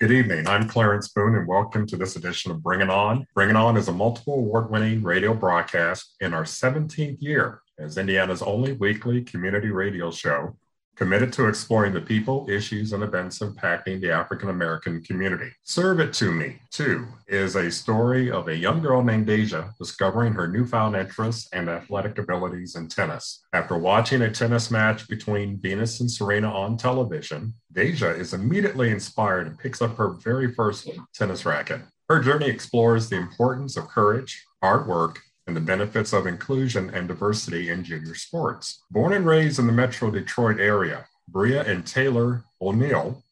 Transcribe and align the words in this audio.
Good 0.00 0.12
evening. 0.12 0.46
I'm 0.46 0.68
Clarence 0.68 1.08
Boone, 1.08 1.34
and 1.34 1.48
welcome 1.48 1.84
to 1.88 1.96
this 1.96 2.14
edition 2.14 2.52
of 2.52 2.62
Bring 2.62 2.82
It 2.82 2.88
On. 2.88 3.26
Bring 3.34 3.50
It 3.50 3.56
On 3.56 3.76
is 3.76 3.88
a 3.88 3.92
multiple 3.92 4.34
award 4.34 4.70
winning 4.70 5.02
radio 5.02 5.34
broadcast 5.34 6.14
in 6.20 6.32
our 6.32 6.44
17th 6.44 7.16
year 7.20 7.62
as 7.80 7.98
Indiana's 7.98 8.40
only 8.40 8.74
weekly 8.74 9.22
community 9.22 9.70
radio 9.70 10.12
show 10.12 10.56
committed 10.98 11.32
to 11.32 11.46
exploring 11.46 11.92
the 11.92 12.00
people, 12.00 12.44
issues, 12.50 12.92
and 12.92 13.04
events 13.04 13.38
impacting 13.38 14.00
the 14.00 14.10
African 14.10 14.48
American 14.48 15.00
community. 15.02 15.48
Serve 15.62 16.00
It 16.00 16.12
To 16.14 16.32
Me, 16.32 16.56
too, 16.72 17.06
is 17.28 17.54
a 17.54 17.70
story 17.70 18.32
of 18.32 18.48
a 18.48 18.56
young 18.56 18.82
girl 18.82 19.04
named 19.04 19.28
Deja 19.28 19.70
discovering 19.78 20.32
her 20.32 20.48
newfound 20.48 20.96
interests 20.96 21.48
and 21.52 21.68
athletic 21.68 22.18
abilities 22.18 22.74
in 22.74 22.88
tennis. 22.88 23.44
After 23.52 23.78
watching 23.78 24.22
a 24.22 24.30
tennis 24.30 24.72
match 24.72 25.06
between 25.08 25.60
Venus 25.60 26.00
and 26.00 26.10
Serena 26.10 26.50
on 26.50 26.76
television, 26.76 27.54
Deja 27.72 28.08
is 28.08 28.34
immediately 28.34 28.90
inspired 28.90 29.46
and 29.46 29.58
picks 29.58 29.80
up 29.80 29.96
her 29.96 30.10
very 30.10 30.52
first 30.52 30.90
tennis 31.14 31.46
racket. 31.46 31.82
Her 32.08 32.20
journey 32.20 32.48
explores 32.48 33.08
the 33.08 33.16
importance 33.16 33.76
of 33.76 33.86
courage, 33.86 34.44
hard 34.62 34.88
work, 34.88 35.20
and 35.48 35.56
the 35.56 35.60
benefits 35.62 36.12
of 36.12 36.26
inclusion 36.26 36.90
and 36.90 37.08
diversity 37.08 37.70
in 37.70 37.82
junior 37.82 38.14
sports. 38.14 38.84
Born 38.90 39.14
and 39.14 39.24
raised 39.24 39.58
in 39.58 39.66
the 39.66 39.72
Metro 39.72 40.10
Detroit 40.10 40.60
area, 40.60 41.06
Bria 41.26 41.64
and 41.64 41.86
Taylor 41.86 42.44
O'Neill 42.60 43.24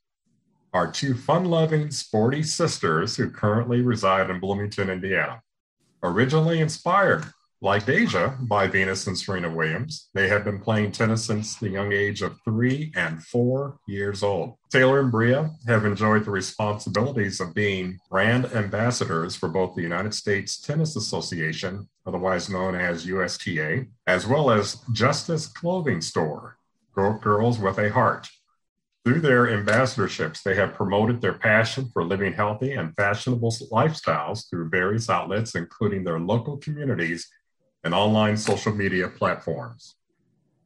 are 0.72 0.90
two 0.90 1.14
fun 1.14 1.44
loving, 1.44 1.90
sporty 1.90 2.42
sisters 2.42 3.16
who 3.16 3.28
currently 3.28 3.82
reside 3.82 4.30
in 4.30 4.40
Bloomington, 4.40 4.88
Indiana. 4.88 5.42
Originally 6.02 6.60
inspired 6.60 7.26
like 7.66 7.84
Deja 7.84 8.32
by 8.42 8.68
Venus 8.68 9.08
and 9.08 9.18
Serena 9.18 9.52
Williams, 9.52 10.08
they 10.14 10.28
have 10.28 10.44
been 10.44 10.60
playing 10.60 10.92
tennis 10.92 11.24
since 11.24 11.56
the 11.56 11.68
young 11.68 11.92
age 11.92 12.22
of 12.22 12.38
three 12.44 12.92
and 12.94 13.20
four 13.24 13.80
years 13.88 14.22
old. 14.22 14.54
Taylor 14.70 15.00
and 15.00 15.10
Bria 15.10 15.50
have 15.66 15.84
enjoyed 15.84 16.24
the 16.24 16.30
responsibilities 16.30 17.40
of 17.40 17.54
being 17.54 17.98
brand 18.08 18.44
ambassadors 18.54 19.34
for 19.34 19.48
both 19.48 19.74
the 19.74 19.82
United 19.82 20.14
States 20.14 20.60
Tennis 20.60 20.94
Association, 20.94 21.88
otherwise 22.06 22.48
known 22.48 22.76
as 22.76 23.04
USTA, 23.04 23.88
as 24.06 24.28
well 24.28 24.52
as 24.52 24.76
Justice 24.92 25.48
Clothing 25.48 26.00
Store, 26.00 26.58
Girls 26.94 27.58
with 27.58 27.78
a 27.78 27.90
Heart. 27.90 28.28
Through 29.04 29.22
their 29.22 29.46
ambassadorships, 29.46 30.44
they 30.44 30.54
have 30.54 30.74
promoted 30.74 31.20
their 31.20 31.34
passion 31.34 31.90
for 31.92 32.04
living 32.04 32.32
healthy 32.32 32.74
and 32.74 32.94
fashionable 32.94 33.50
lifestyles 33.72 34.48
through 34.48 34.68
various 34.68 35.10
outlets, 35.10 35.56
including 35.56 36.04
their 36.04 36.20
local 36.20 36.58
communities 36.58 37.28
and 37.86 37.94
online 37.94 38.36
social 38.36 38.74
media 38.74 39.08
platforms. 39.08 39.94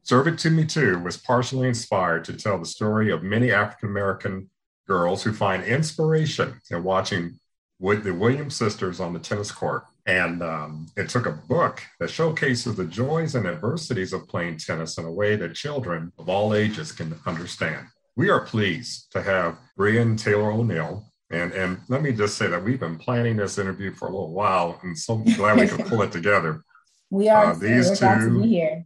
Serve 0.01 0.27
It 0.27 0.39
To 0.39 0.49
Me 0.49 0.65
Too 0.65 0.97
was 0.99 1.17
partially 1.17 1.67
inspired 1.67 2.25
to 2.25 2.33
tell 2.33 2.57
the 2.57 2.65
story 2.65 3.11
of 3.11 3.21
many 3.21 3.51
African 3.51 3.89
American 3.89 4.49
girls 4.87 5.21
who 5.21 5.31
find 5.31 5.63
inspiration 5.63 6.59
in 6.71 6.83
watching 6.83 7.39
the 7.79 8.11
Williams 8.11 8.55
sisters 8.55 8.99
on 8.99 9.13
the 9.13 9.19
tennis 9.19 9.51
court. 9.51 9.83
And 10.07 10.41
um, 10.41 10.87
it 10.97 11.09
took 11.09 11.27
a 11.27 11.39
book 11.47 11.83
that 11.99 12.09
showcases 12.09 12.75
the 12.75 12.85
joys 12.85 13.35
and 13.35 13.45
adversities 13.45 14.13
of 14.13 14.27
playing 14.27 14.57
tennis 14.57 14.97
in 14.97 15.05
a 15.05 15.11
way 15.11 15.35
that 15.35 15.53
children 15.53 16.11
of 16.17 16.27
all 16.27 16.55
ages 16.55 16.91
can 16.91 17.15
understand. 17.27 17.85
We 18.15 18.29
are 18.29 18.41
pleased 18.41 19.11
to 19.11 19.21
have 19.21 19.59
Brian 19.77 20.17
Taylor 20.17 20.51
O'Neill. 20.51 21.05
And, 21.29 21.53
and 21.53 21.77
let 21.87 22.01
me 22.01 22.13
just 22.13 22.37
say 22.37 22.47
that 22.47 22.63
we've 22.63 22.79
been 22.79 22.97
planning 22.97 23.37
this 23.37 23.59
interview 23.59 23.93
for 23.93 24.07
a 24.07 24.11
little 24.11 24.33
while 24.33 24.79
and 24.81 24.97
so 24.97 25.17
glad 25.35 25.59
we 25.59 25.67
could 25.67 25.85
pull 25.85 26.01
it 26.01 26.11
together. 26.11 26.63
We 27.11 27.27
are 27.27 27.47
uh, 27.47 27.55
these 27.55 27.99
two, 27.99 28.05
to 28.05 28.39
be 28.41 28.47
here. 28.47 28.85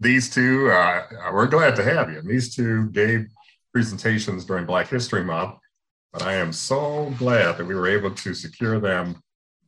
These 0.00 0.30
two, 0.30 0.70
uh, 0.70 1.02
we're 1.32 1.46
glad 1.46 1.76
to 1.76 1.84
have 1.84 2.10
you. 2.10 2.22
These 2.22 2.56
two 2.56 2.88
gave 2.90 3.26
presentations 3.74 4.46
during 4.46 4.64
Black 4.64 4.88
History 4.88 5.22
Month, 5.22 5.56
but 6.14 6.22
I 6.22 6.32
am 6.32 6.50
so 6.50 7.12
glad 7.18 7.58
that 7.58 7.66
we 7.66 7.74
were 7.74 7.88
able 7.88 8.10
to 8.10 8.32
secure 8.32 8.80
them 8.80 9.22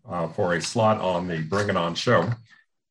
uh, 0.08 0.28
for 0.28 0.54
a 0.54 0.62
slot 0.62 0.98
on 1.02 1.28
the 1.28 1.42
Bring 1.42 1.68
It 1.68 1.76
On 1.76 1.94
show. 1.94 2.30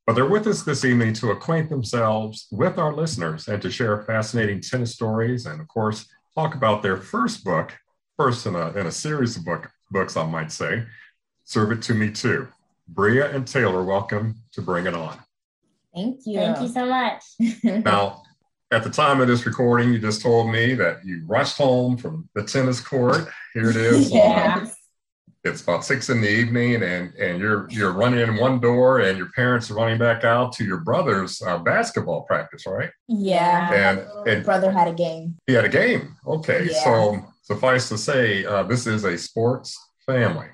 But 0.06 0.14
they're 0.14 0.30
with 0.30 0.46
us 0.46 0.62
this 0.62 0.86
evening 0.86 1.14
to 1.14 1.32
acquaint 1.32 1.70
themselves 1.70 2.48
with 2.52 2.78
our 2.78 2.94
listeners 2.94 3.48
and 3.48 3.60
to 3.64 3.72
share 3.72 4.04
fascinating 4.04 4.62
tennis 4.62 4.94
stories 4.94 5.48
and, 5.48 5.60
of 5.60 5.68
course, 5.68 6.06
talk 6.36 6.54
about 6.54 6.84
their 6.84 6.98
first 6.98 7.44
book, 7.44 7.74
first 8.16 8.46
in 8.46 8.56
a, 8.56 8.70
in 8.74 8.86
a 8.86 8.92
series 8.92 9.38
of 9.38 9.44
book, 9.44 9.72
books, 9.90 10.16
I 10.16 10.26
might 10.28 10.52
say, 10.52 10.86
Serve 11.46 11.72
It 11.72 11.82
To 11.82 11.96
Me 11.96 12.12
Too. 12.12 12.48
Bria 12.88 13.36
and 13.36 13.46
Taylor, 13.46 13.84
welcome 13.84 14.36
to 14.54 14.62
Bring 14.62 14.88
It 14.88 14.94
On. 14.94 15.18
Thank 15.94 16.22
you. 16.26 16.40
Thank 16.40 16.62
you 16.62 16.68
so 16.70 16.86
much. 16.86 17.24
now, 17.64 18.24
at 18.72 18.84
the 18.84 18.90
time 18.90 19.20
of 19.20 19.28
this 19.28 19.46
recording, 19.46 19.92
you 19.92 20.00
just 20.00 20.22
told 20.22 20.52
me 20.52 20.74
that 20.76 21.06
you 21.06 21.24
rushed 21.26 21.58
home 21.58 21.98
from 21.98 22.30
the 22.34 22.44
tennis 22.44 22.80
court. 22.80 23.28
Here 23.54 23.70
it 23.70 23.76
is. 23.76 24.12
yeah. 24.14 24.60
Um, 24.62 24.72
it's 25.44 25.62
about 25.62 25.86
six 25.86 26.10
in 26.10 26.22
the 26.22 26.30
evening, 26.30 26.76
and 26.84 27.14
and 27.16 27.40
you're 27.40 27.70
you're 27.70 27.94
running 27.94 28.20
in 28.20 28.36
one 28.36 28.60
door, 28.60 29.00
and 29.00 29.18
your 29.18 29.30
parents 29.32 29.72
are 29.72 29.76
running 29.76 29.98
back 29.98 30.24
out 30.24 30.52
to 30.54 30.66
your 30.66 30.80
brother's 30.80 31.42
uh, 31.42 31.58
basketball 31.58 32.24
practice, 32.24 32.66
right? 32.68 32.90
Yeah. 33.08 33.92
And, 33.92 34.28
and 34.28 34.46
brother 34.46 34.72
had 34.72 34.88
a 34.88 34.94
game. 34.94 35.38
He 35.48 35.54
had 35.54 35.64
a 35.66 35.70
game. 35.70 36.18
Okay, 36.26 36.68
yeah. 36.72 36.84
so 36.84 37.26
suffice 37.44 37.88
to 37.90 37.98
say, 37.98 38.44
uh, 38.46 38.64
this 38.64 38.88
is 38.88 39.06
a 39.06 39.18
sports 39.18 39.78
family. 40.06 40.48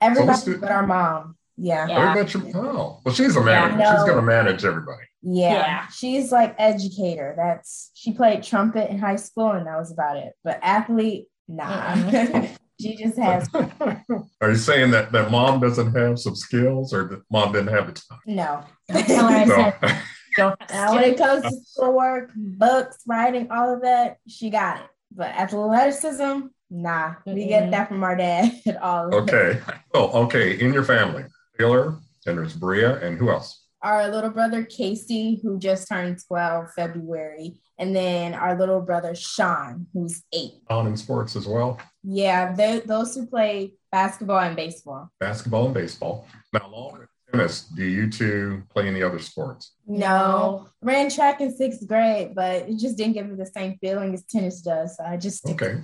Everybody 0.00 0.38
so 0.38 0.58
but 0.58 0.70
our 0.70 0.86
mom. 0.86 1.37
Yeah. 1.58 1.88
yeah. 1.88 2.16
Everybody, 2.16 2.52
oh, 2.54 3.00
well, 3.04 3.14
she's 3.14 3.34
a 3.34 3.42
manager. 3.42 3.78
Yeah, 3.78 3.96
she's 3.96 4.04
going 4.04 4.16
to 4.16 4.22
manage 4.22 4.64
everybody. 4.64 5.04
Yeah. 5.22 5.52
yeah. 5.52 5.86
She's 5.88 6.30
like 6.30 6.54
educator. 6.58 7.34
That's 7.36 7.90
she 7.94 8.12
played 8.12 8.42
trumpet 8.42 8.90
in 8.90 8.98
high 8.98 9.16
school, 9.16 9.50
and 9.50 9.66
that 9.66 9.76
was 9.76 9.90
about 9.90 10.16
it. 10.16 10.34
But 10.44 10.60
athlete, 10.62 11.26
nah. 11.48 11.94
she 12.80 12.96
just 12.96 13.18
has. 13.18 13.48
Are 14.40 14.50
you 14.50 14.56
saying 14.56 14.92
that 14.92 15.10
that 15.12 15.30
mom 15.30 15.60
doesn't 15.60 15.94
have 15.96 16.18
some 16.20 16.36
skills, 16.36 16.92
or 16.92 17.08
that 17.08 17.22
mom 17.30 17.52
didn't 17.52 17.74
have 17.74 17.86
the 17.88 17.92
time? 17.92 18.18
No. 18.26 18.64
Tell 18.90 19.28
her 19.28 19.36
I 19.36 19.46
said. 19.46 20.02
Now, 20.38 20.54
when 20.94 21.02
it 21.02 21.18
comes 21.18 21.42
to 21.42 21.50
schoolwork, 21.64 22.30
books, 22.36 22.98
writing, 23.08 23.50
all 23.50 23.74
of 23.74 23.82
that, 23.82 24.18
she 24.28 24.50
got 24.50 24.78
it. 24.78 24.86
But 25.10 25.30
athleticism, 25.30 26.46
nah, 26.70 27.14
we 27.26 27.32
mm-hmm. 27.32 27.48
get 27.48 27.70
that 27.72 27.88
from 27.88 28.04
our 28.04 28.14
dad 28.14 28.52
all. 28.80 29.12
Okay. 29.12 29.60
Oh, 29.94 30.24
okay. 30.26 30.60
In 30.60 30.72
your 30.72 30.84
family, 30.84 31.24
Taylor, 31.58 31.98
and 32.26 32.38
there's 32.38 32.54
Bria, 32.54 33.00
and 33.00 33.18
who 33.18 33.30
else? 33.30 33.64
Our 33.82 34.08
little 34.10 34.30
brother 34.30 34.64
Casey, 34.64 35.40
who 35.42 35.58
just 35.58 35.88
turned 35.88 36.18
12 36.26 36.72
February, 36.74 37.60
and 37.78 37.94
then 37.94 38.34
our 38.34 38.58
little 38.58 38.80
brother 38.80 39.14
Sean, 39.14 39.86
who's 39.92 40.22
eight. 40.32 40.54
On 40.68 40.86
in 40.86 40.96
sports 40.96 41.36
as 41.36 41.46
well. 41.46 41.80
Yeah, 42.02 42.54
those 42.86 43.14
who 43.14 43.26
play 43.26 43.74
basketball 43.92 44.40
and 44.40 44.56
baseball. 44.56 45.10
Basketball 45.20 45.66
and 45.66 45.74
baseball. 45.74 46.26
Now, 46.52 46.66
along 46.66 46.98
with 46.98 47.08
tennis, 47.32 47.62
do 47.64 47.84
you 47.84 48.10
two 48.10 48.62
play 48.70 48.88
any 48.88 49.02
other 49.02 49.18
sports? 49.18 49.74
No, 49.86 50.68
ran 50.82 51.10
track 51.10 51.40
in 51.40 51.54
sixth 51.54 51.86
grade, 51.86 52.34
but 52.34 52.68
it 52.68 52.78
just 52.78 52.96
didn't 52.96 53.14
give 53.14 53.28
me 53.28 53.36
the 53.36 53.46
same 53.46 53.78
feeling 53.80 54.12
as 54.14 54.24
tennis 54.24 54.60
does. 54.60 54.96
So 54.96 55.04
I 55.04 55.16
just 55.16 55.48
okay. 55.48 55.80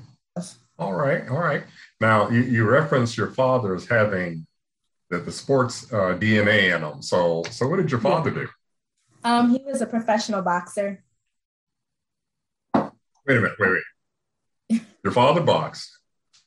All 0.77 0.95
right, 0.95 1.29
all 1.29 1.39
right. 1.39 1.63
Now 2.01 2.29
you, 2.29 2.43
you 2.43 2.69
referenced 2.69 3.17
your 3.17 3.31
father 3.31 3.77
as 3.77 3.87
having 3.87 4.47
the, 5.11 5.19
the 5.19 5.33
sports 5.33 5.93
uh, 5.93 6.17
DNA 6.19 6.75
in 6.75 6.83
them. 6.83 7.03
So, 7.03 7.43
so 7.51 7.69
what 7.69 7.77
did 7.77 7.91
your 7.91 8.01
father 8.01 8.31
do? 8.31 8.49
Um, 9.23 9.51
he 9.51 9.63
was 9.65 9.81
a 9.81 9.87
professional 9.87 10.43
boxer. 10.43 11.03
Wait 12.75 13.39
a 13.39 13.41
minute, 13.41 13.59
wait, 13.59 13.71
wait. 14.71 14.83
Your 15.05 15.13
father 15.13 15.41
boxed. 15.41 15.99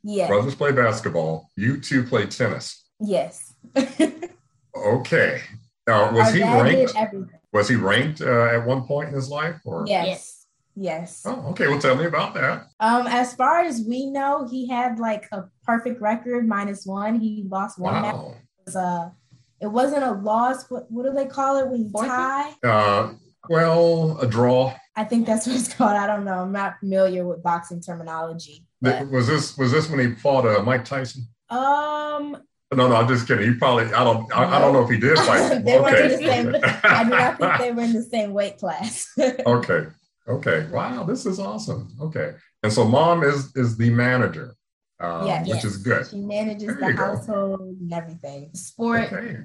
Yeah. 0.03 0.27
Brothers 0.27 0.53
play 0.53 0.71
basketball. 0.71 1.49
You 1.55 1.79
two 1.79 2.03
play 2.03 2.27
tennis. 2.27 2.85
Yes. 2.99 3.55
okay. 4.75 5.41
Now, 5.87 6.11
was 6.11 6.27
Our 6.27 6.33
he 6.33 6.43
ranked? 6.43 6.93
Was 7.51 7.67
he 7.67 7.75
ranked 7.75 8.21
uh, 8.21 8.45
at 8.45 8.65
one 8.65 8.85
point 8.85 9.09
in 9.09 9.15
his 9.15 9.29
life? 9.29 9.59
Or 9.65 9.85
yes. 9.87 10.45
Yes. 10.75 11.23
Oh, 11.25 11.47
okay. 11.49 11.67
Well, 11.67 11.79
tell 11.79 11.95
me 11.95 12.05
about 12.05 12.35
that. 12.35 12.67
Um, 12.79 13.07
as 13.07 13.33
far 13.33 13.61
as 13.61 13.81
we 13.81 14.05
know, 14.05 14.47
he 14.47 14.67
had 14.67 14.99
like 14.99 15.27
a 15.31 15.45
perfect 15.65 15.99
record 15.99 16.47
minus 16.47 16.85
one. 16.85 17.19
He 17.19 17.45
lost 17.49 17.79
one 17.79 18.03
wow. 18.03 18.35
Match. 18.67 18.75
It, 18.75 18.75
was 18.75 18.75
a, 18.75 19.13
it 19.61 19.67
wasn't 19.67 20.03
a 20.03 20.11
loss. 20.11 20.69
What, 20.69 20.91
what 20.91 21.05
do 21.05 21.13
they 21.13 21.25
call 21.25 21.57
it 21.57 21.67
when 21.67 21.85
you 21.85 21.91
tie? 21.91 22.53
Uh, 22.63 23.13
well, 23.49 24.17
a 24.19 24.27
draw. 24.27 24.73
I 24.95 25.03
think 25.03 25.25
that's 25.25 25.47
what 25.47 25.55
it's 25.55 25.73
called. 25.73 25.91
I 25.91 26.07
don't 26.07 26.25
know. 26.25 26.39
I'm 26.39 26.51
not 26.51 26.79
familiar 26.79 27.25
with 27.25 27.43
boxing 27.43 27.81
terminology. 27.81 28.65
But. 28.81 29.09
Was 29.09 29.27
this 29.27 29.57
was 29.57 29.71
this 29.71 29.89
when 29.89 29.99
he 29.99 30.15
fought 30.15 30.45
uh, 30.45 30.61
Mike 30.63 30.85
Tyson? 30.85 31.27
Um, 31.49 32.37
No, 32.75 32.89
no, 32.89 32.95
I'm 32.97 33.07
just 33.07 33.27
kidding. 33.27 33.45
You 33.45 33.55
probably, 33.57 33.85
I 33.85 34.03
don't, 34.03 34.29
I, 34.35 34.57
I 34.57 34.59
don't 34.59 34.73
know 34.73 34.83
if 34.83 34.89
he 34.89 34.99
did 34.99 35.17
fight. 35.19 35.63
they 35.63 35.79
okay. 35.79 35.81
weren't 35.81 36.11
in 36.11 36.11
the 36.11 36.27
same. 36.27 36.81
I 36.83 37.03
do 37.05 37.09
not 37.11 37.39
think 37.39 37.57
they 37.59 37.71
were 37.71 37.83
in 37.83 37.93
the 37.93 38.03
same 38.03 38.33
weight 38.33 38.57
class. 38.57 39.07
okay, 39.45 39.85
okay. 40.27 40.67
Wow, 40.69 41.05
this 41.05 41.25
is 41.25 41.39
awesome. 41.39 41.95
Okay, 42.01 42.33
and 42.63 42.73
so 42.73 42.83
mom 42.83 43.23
is 43.23 43.55
is 43.55 43.77
the 43.77 43.89
manager, 43.89 44.56
um, 44.99 45.27
yes, 45.27 45.47
which 45.47 45.55
yes. 45.55 45.65
is 45.65 45.77
good. 45.77 46.07
She 46.07 46.17
manages 46.17 46.75
there 46.77 46.91
the 46.91 46.97
household 46.97 47.59
go. 47.59 47.65
and 47.65 47.93
everything, 47.93 48.49
sport 48.53 49.13
okay. 49.13 49.37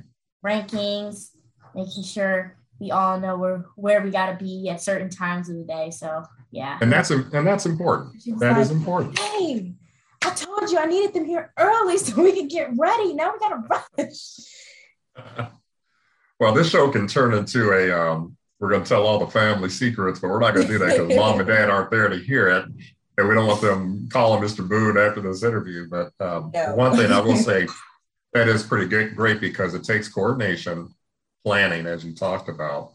rankings, 0.44 1.30
making 1.74 2.04
sure 2.04 2.56
we 2.80 2.90
all 2.90 3.20
know 3.20 3.36
where 3.36 3.66
where 3.76 4.02
we 4.02 4.10
got 4.10 4.26
to 4.26 4.44
be 4.44 4.68
at 4.68 4.80
certain 4.80 5.10
times 5.10 5.48
of 5.48 5.56
the 5.56 5.64
day. 5.64 5.90
So 5.90 6.24
yeah, 6.50 6.78
and 6.80 6.90
that's 6.90 7.10
and 7.10 7.46
that's 7.46 7.66
important. 7.66 8.22
That 8.38 8.52
like, 8.52 8.60
is 8.62 8.70
important. 8.70 9.18
Hey, 9.18 9.74
I 10.24 10.30
told 10.30 10.70
you 10.70 10.78
I 10.78 10.86
needed 10.86 11.14
them 11.14 11.24
here 11.24 11.52
early 11.58 11.98
so 11.98 12.22
we 12.22 12.32
could 12.32 12.48
get 12.48 12.70
ready. 12.76 13.12
Now 13.14 13.32
we 13.32 13.38
gotta 13.38 13.84
rush. 13.98 15.48
well, 16.40 16.54
this 16.54 16.70
show 16.70 16.90
can 16.90 17.06
turn 17.06 17.34
into 17.34 17.72
a 17.72 17.92
um, 17.92 18.36
we're 18.58 18.70
gonna 18.70 18.84
tell 18.84 19.06
all 19.06 19.18
the 19.18 19.26
family 19.26 19.68
secrets, 19.68 20.18
but 20.20 20.28
we're 20.28 20.40
not 20.40 20.54
gonna 20.54 20.66
do 20.66 20.78
that 20.78 20.96
because 20.96 21.16
mom 21.16 21.40
and 21.40 21.48
dad 21.48 21.68
aren't 21.68 21.90
there 21.90 22.08
to 22.08 22.16
hear 22.16 22.48
it. 22.48 22.64
And 23.18 23.28
we 23.28 23.34
don't 23.34 23.46
want 23.46 23.60
them 23.60 24.08
calling 24.10 24.42
Mr. 24.42 24.66
Boone 24.66 24.96
after 24.96 25.20
this 25.20 25.42
interview. 25.42 25.88
But 25.88 26.12
um, 26.20 26.50
no. 26.54 26.74
one 26.74 26.96
thing 26.96 27.12
I 27.12 27.20
will 27.20 27.36
say 27.36 27.66
that 28.32 28.48
is 28.48 28.62
pretty 28.62 28.86
good, 28.86 29.14
great 29.14 29.40
because 29.40 29.74
it 29.74 29.84
takes 29.84 30.08
coordination, 30.08 30.94
planning, 31.44 31.86
as 31.86 32.04
you 32.04 32.14
talked 32.14 32.48
about. 32.48 32.92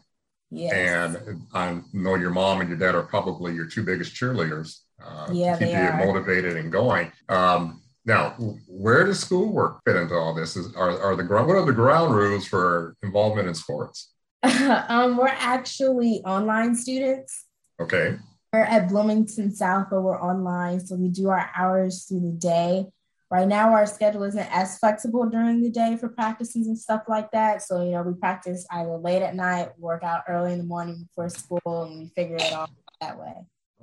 Yes. 0.50 0.74
And 0.74 1.42
I 1.54 1.80
know 1.94 2.16
your 2.16 2.32
mom 2.32 2.62
and 2.62 2.70
your 2.70 2.78
dad 2.78 2.96
are 2.96 3.04
probably 3.04 3.54
your 3.54 3.66
two 3.66 3.84
biggest 3.84 4.16
cheerleaders 4.16 4.80
uh, 5.04 5.28
yeah, 5.32 5.58
to 5.58 5.66
keep 5.66 5.74
you 5.74 5.80
are. 5.80 6.06
motivated 6.06 6.58
and 6.58 6.72
going. 6.72 7.12
Um, 7.30 7.82
now, 8.06 8.30
where 8.68 9.06
does 9.06 9.20
schoolwork 9.20 9.82
fit 9.86 9.98
into 9.98 10.16
all 10.16 10.34
this? 10.34 10.56
Is, 10.56 10.74
are, 10.76 11.00
are 11.02 11.16
the 11.16 11.24
ground, 11.24 11.48
what 11.48 11.58
are 11.58 11.66
the 11.66 11.74
ground 11.74 12.16
rules 12.16 12.48
for 12.48 12.96
involvement 13.04 13.50
in 13.50 13.54
sports? 13.54 14.14
um, 14.44 15.18
we're 15.18 15.28
actually 15.28 16.22
online 16.26 16.74
students. 16.76 17.46
Okay. 17.82 18.16
We're 18.54 18.62
at 18.62 18.88
Bloomington 18.88 19.54
South, 19.54 19.88
but 19.90 20.02
we're 20.02 20.22
online. 20.22 20.80
So 20.80 20.96
we 20.96 21.10
do 21.10 21.30
our 21.30 21.50
hours 21.56 22.06
through 22.06 22.22
the 22.22 22.32
day. 22.32 22.86
Right 23.30 23.48
now, 23.48 23.74
our 23.74 23.86
schedule 23.86 24.24
isn't 24.24 24.56
as 24.56 24.80
flexible 24.80 25.26
during 25.30 25.62
the 25.62 25.70
day 25.70 25.98
for 25.98 26.08
practices 26.08 26.68
and 26.68 26.80
stuff 26.80 27.04
like 27.10 27.30
that. 27.32 27.62
So, 27.62 27.84
you 27.84 27.92
know, 27.92 28.04
we 28.04 28.14
practice 28.14 28.66
either 28.72 28.96
late 28.98 29.22
at 29.22 29.36
night, 29.36 29.78
work 29.78 30.02
out 30.02 30.24
early 30.30 30.54
in 30.54 30.60
the 30.60 30.64
morning 30.64 31.08
before 31.10 31.28
school, 31.28 31.60
and 31.66 32.00
we 32.00 32.12
figure 32.16 32.38
it 32.38 32.54
out 32.54 32.70
that 33.02 33.20
way. 33.20 33.34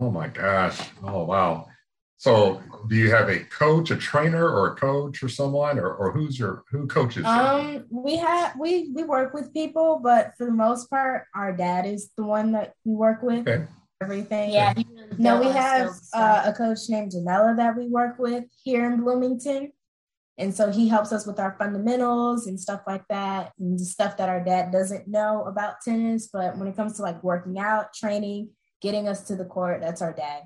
Oh 0.01 0.11
my 0.11 0.29
gosh. 0.29 0.81
Oh, 1.03 1.25
wow. 1.25 1.67
So 2.17 2.63
do 2.89 2.97
you 2.97 3.11
have 3.11 3.29
a 3.29 3.41
coach, 3.41 3.91
a 3.91 3.97
trainer 3.97 4.49
or 4.49 4.69
a 4.69 4.77
coach 4.77 5.23
or 5.23 5.29
someone 5.29 5.79
or, 5.79 5.93
or 5.93 6.11
who's 6.11 6.39
your, 6.39 6.65
who 6.71 6.87
coaches? 6.87 7.25
You? 7.25 7.31
Um, 7.31 7.85
we 7.91 8.17
have, 8.17 8.55
we, 8.59 8.91
we 8.95 9.05
work 9.05 9.35
with 9.35 9.53
people, 9.53 10.01
but 10.03 10.33
for 10.39 10.47
the 10.47 10.53
most 10.53 10.89
part, 10.89 11.27
our 11.35 11.53
dad 11.53 11.85
is 11.85 12.11
the 12.17 12.25
one 12.25 12.53
that 12.53 12.73
we 12.87 12.95
work 12.95 13.23
with. 13.23 13.47
Okay. 13.47 13.67
Everything. 14.05 14.53
Yeah. 14.53 14.75
no, 15.19 15.41
we 15.41 15.47
have 15.47 15.91
uh, 16.13 16.43
a 16.47 16.53
coach 16.53 16.81
named 16.89 17.13
Janella 17.13 17.57
that 17.57 17.77
we 17.77 17.89
work 17.89 18.19
with 18.19 18.45
here 18.63 18.85
in 18.87 19.01
Bloomington. 19.01 19.73
And 20.37 20.55
so 20.55 20.71
he 20.71 20.89
helps 20.89 21.13
us 21.13 21.27
with 21.27 21.39
our 21.39 21.55
fundamentals 21.59 22.49
and 22.49 22.59
stuff 22.59 22.81
like 22.87 23.07
that, 23.09 23.53
and 23.59 23.81
stuff 23.81 24.17
that 24.17 24.29
our 24.29 24.43
dad 24.43 24.73
doesn't 24.73 25.07
know 25.07 25.45
about 25.45 25.77
tennis. 25.85 26.29
But 26.33 26.57
when 26.57 26.67
it 26.67 26.77
comes 26.77 26.97
to 26.97 27.03
like 27.03 27.23
working 27.23 27.59
out, 27.59 27.95
training, 27.95 28.51
getting 28.81 29.09
us 29.09 29.23
to 29.29 29.37
the 29.37 29.45
court. 29.45 29.81
That's 29.81 30.03
our 30.03 30.13
dad. 30.13 30.43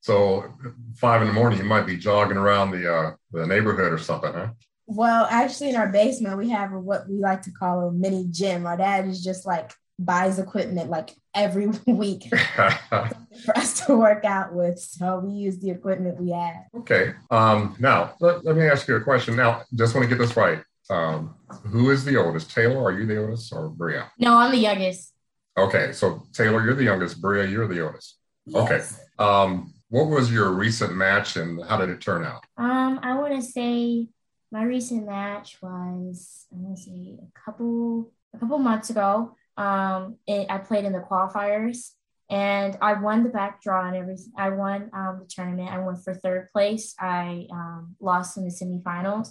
So 0.00 0.52
five 0.96 1.20
in 1.20 1.28
the 1.28 1.34
morning, 1.34 1.58
you 1.58 1.64
might 1.64 1.86
be 1.86 1.96
jogging 1.96 2.38
around 2.38 2.70
the 2.70 2.92
uh, 2.92 3.12
the 3.32 3.46
neighborhood 3.46 3.92
or 3.92 3.98
something, 3.98 4.32
huh? 4.32 4.48
Well, 4.86 5.28
actually, 5.30 5.70
in 5.70 5.76
our 5.76 5.88
basement, 5.88 6.36
we 6.36 6.48
have 6.50 6.72
what 6.72 7.08
we 7.08 7.18
like 7.18 7.42
to 7.42 7.52
call 7.52 7.88
a 7.88 7.92
mini 7.92 8.26
gym. 8.30 8.66
Our 8.66 8.76
dad 8.76 9.06
is 9.06 9.22
just 9.22 9.46
like 9.46 9.70
buys 10.00 10.38
equipment 10.38 10.90
like 10.90 11.14
every 11.34 11.66
week 11.86 12.24
for 12.56 13.56
us 13.56 13.86
to 13.86 13.96
work 13.96 14.24
out 14.24 14.54
with. 14.54 14.80
So 14.80 15.20
we 15.20 15.32
use 15.32 15.58
the 15.58 15.70
equipment 15.70 16.20
we 16.20 16.30
have. 16.30 16.64
Okay. 16.78 17.12
Um, 17.30 17.76
now, 17.78 18.14
let, 18.20 18.44
let 18.44 18.56
me 18.56 18.66
ask 18.66 18.88
you 18.88 18.96
a 18.96 19.00
question. 19.00 19.36
Now, 19.36 19.62
just 19.74 19.94
want 19.94 20.08
to 20.08 20.08
get 20.08 20.20
this 20.20 20.36
right. 20.36 20.62
Um, 20.88 21.36
who 21.66 21.90
is 21.90 22.04
the 22.04 22.16
oldest? 22.16 22.50
Taylor, 22.50 22.82
are 22.82 22.98
you 22.98 23.06
the 23.06 23.18
oldest 23.18 23.52
or 23.52 23.68
Bria? 23.68 24.10
No, 24.18 24.36
I'm 24.36 24.50
the 24.50 24.58
youngest. 24.58 25.14
Okay, 25.56 25.92
so 25.92 26.22
Taylor, 26.32 26.64
you're 26.64 26.74
the 26.74 26.84
youngest. 26.84 27.20
Bria, 27.20 27.46
you're 27.46 27.68
the 27.68 27.84
oldest. 27.84 28.18
Yes. 28.46 28.64
Okay. 28.64 29.24
Um, 29.24 29.74
what 29.90 30.06
was 30.06 30.32
your 30.32 30.50
recent 30.52 30.94
match 30.94 31.36
and 31.36 31.62
how 31.64 31.76
did 31.76 31.90
it 31.90 32.00
turn 32.00 32.24
out? 32.24 32.44
Um, 32.56 33.00
I 33.02 33.18
want 33.18 33.34
to 33.34 33.42
say 33.42 34.08
my 34.50 34.64
recent 34.64 35.06
match 35.06 35.58
was 35.62 36.46
I 36.52 36.56
want 36.56 36.76
to 36.76 36.82
say 36.82 37.18
a 37.20 37.40
couple 37.40 38.12
a 38.34 38.38
couple 38.38 38.58
months 38.58 38.90
ago. 38.90 39.36
Um, 39.60 40.16
it, 40.26 40.46
I 40.48 40.56
played 40.58 40.86
in 40.86 40.92
the 40.92 41.00
qualifiers 41.00 41.90
and 42.30 42.78
I 42.80 42.94
won 42.94 43.24
the 43.24 43.28
back 43.28 43.60
draw 43.60 43.86
and 43.86 43.94
everything. 43.94 44.32
I 44.38 44.48
won 44.50 44.90
um, 44.94 45.20
the 45.20 45.28
tournament. 45.28 45.68
I 45.70 45.80
went 45.80 46.02
for 46.02 46.14
third 46.14 46.48
place. 46.50 46.94
I 46.98 47.46
um, 47.52 47.96
lost 48.00 48.38
in 48.38 48.44
the 48.44 48.50
semifinals. 48.50 49.28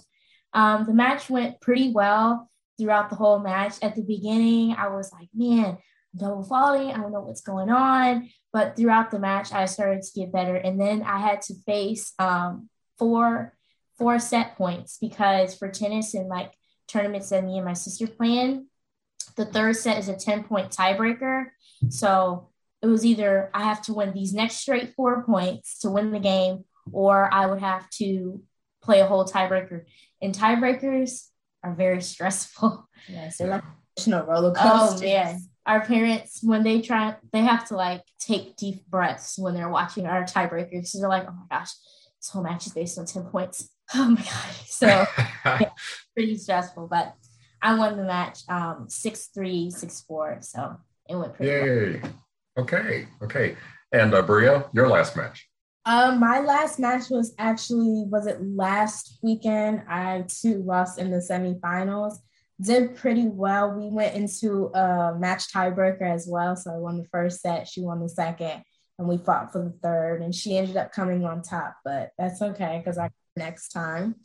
Um, 0.52 0.84
the 0.84 0.94
match 0.94 1.28
went 1.28 1.60
pretty 1.60 1.90
well 1.92 2.48
throughout 2.78 3.10
the 3.10 3.16
whole 3.16 3.40
match. 3.40 3.74
At 3.82 3.96
the 3.96 4.02
beginning, 4.02 4.76
I 4.78 4.88
was 4.88 5.12
like, 5.12 5.28
man, 5.34 5.78
double 6.16 6.44
faulting. 6.44 6.92
I 6.92 6.98
don't 6.98 7.12
know 7.12 7.22
what's 7.22 7.40
going 7.40 7.70
on. 7.70 8.28
But 8.52 8.76
throughout 8.76 9.10
the 9.10 9.18
match, 9.18 9.52
I 9.52 9.64
started 9.64 10.02
to 10.02 10.20
get 10.20 10.32
better. 10.32 10.54
And 10.54 10.80
then 10.80 11.02
I 11.02 11.18
had 11.18 11.42
to 11.42 11.54
face 11.66 12.12
um, 12.20 12.68
four 12.98 13.56
four 13.98 14.18
set 14.18 14.56
points 14.56 14.96
because 14.98 15.54
for 15.54 15.68
tennis 15.68 16.14
and 16.14 16.28
like 16.28 16.52
tournaments 16.88 17.28
that 17.28 17.44
me 17.44 17.56
and 17.56 17.66
my 17.66 17.74
sister 17.74 18.06
plan, 18.06 18.66
the 19.36 19.44
third 19.44 19.76
set 19.76 19.98
is 19.98 20.08
a 20.08 20.16
10 20.16 20.44
point 20.44 20.70
tiebreaker. 20.70 21.46
So 21.88 22.48
it 22.82 22.86
was 22.86 23.04
either 23.04 23.50
I 23.54 23.64
have 23.64 23.82
to 23.82 23.94
win 23.94 24.12
these 24.12 24.32
next 24.32 24.56
straight 24.56 24.94
four 24.94 25.24
points 25.24 25.80
to 25.80 25.90
win 25.90 26.12
the 26.12 26.20
game, 26.20 26.64
or 26.92 27.32
I 27.32 27.46
would 27.46 27.60
have 27.60 27.88
to 27.98 28.42
play 28.82 29.00
a 29.00 29.06
whole 29.06 29.24
tiebreaker. 29.24 29.84
And 30.22 30.34
tiebreakers 30.34 31.26
are 31.62 31.74
very 31.74 32.02
stressful. 32.12 32.88
Yes, 33.08 33.38
they're 33.38 33.48
like 33.48 33.64
emotional 33.96 34.26
roller 34.26 34.54
coaster. 34.54 35.06
Oh 35.06 35.08
man 35.08 35.40
our 35.66 35.80
parents 35.80 36.40
when 36.42 36.62
they 36.62 36.80
try 36.80 37.14
they 37.32 37.42
have 37.42 37.66
to 37.68 37.76
like 37.76 38.02
take 38.18 38.56
deep 38.56 38.84
breaths 38.88 39.38
when 39.38 39.54
they're 39.54 39.68
watching 39.68 40.06
our 40.06 40.24
tiebreakers 40.24 40.88
so 40.88 40.98
they're 40.98 41.08
like 41.08 41.26
oh 41.28 41.32
my 41.32 41.58
gosh 41.58 41.70
this 42.18 42.28
whole 42.30 42.42
match 42.42 42.66
is 42.66 42.72
based 42.72 42.98
on 42.98 43.06
10 43.06 43.24
points 43.24 43.68
oh 43.94 44.08
my 44.10 44.22
god 44.22 44.54
so 44.66 44.86
yeah, 45.44 45.70
pretty 46.14 46.36
stressful 46.36 46.88
but 46.88 47.14
i 47.62 47.74
won 47.74 47.96
the 47.96 48.04
match 48.04 48.40
um 48.48 48.86
6-3 48.88 49.68
6-4 49.68 50.44
so 50.44 50.76
it 51.08 51.16
went 51.16 51.34
pretty 51.34 51.52
Yay. 51.52 52.00
Well. 52.00 52.12
okay 52.58 53.08
okay 53.22 53.56
and 53.92 54.14
uh, 54.14 54.22
Bria, 54.22 54.66
your 54.72 54.88
last 54.88 55.16
match 55.16 55.48
um, 55.86 56.20
my 56.20 56.40
last 56.40 56.78
match 56.78 57.08
was 57.08 57.34
actually 57.38 58.04
was 58.06 58.26
it 58.26 58.38
last 58.42 59.18
weekend? 59.22 59.82
I 59.88 60.26
too 60.28 60.62
lost 60.62 60.98
in 60.98 61.10
the 61.10 61.16
semifinals 61.16 62.18
did 62.60 62.96
pretty 62.96 63.26
well. 63.26 63.72
We 63.72 63.88
went 63.88 64.14
into 64.14 64.66
a 64.74 65.16
match 65.18 65.52
tiebreaker 65.52 66.02
as 66.02 66.26
well. 66.28 66.56
So 66.56 66.72
I 66.72 66.76
won 66.76 66.98
the 66.98 67.08
first 67.10 67.40
set, 67.40 67.68
she 67.68 67.80
won 67.80 68.00
the 68.00 68.08
second, 68.08 68.62
and 68.98 69.08
we 69.08 69.16
fought 69.16 69.52
for 69.52 69.62
the 69.64 69.74
third. 69.82 70.22
And 70.22 70.34
she 70.34 70.56
ended 70.56 70.76
up 70.76 70.92
coming 70.92 71.24
on 71.24 71.42
top, 71.42 71.76
but 71.84 72.10
that's 72.18 72.42
okay 72.42 72.82
because 72.84 72.98
I 72.98 73.10
next 73.36 73.68
time. 73.68 74.16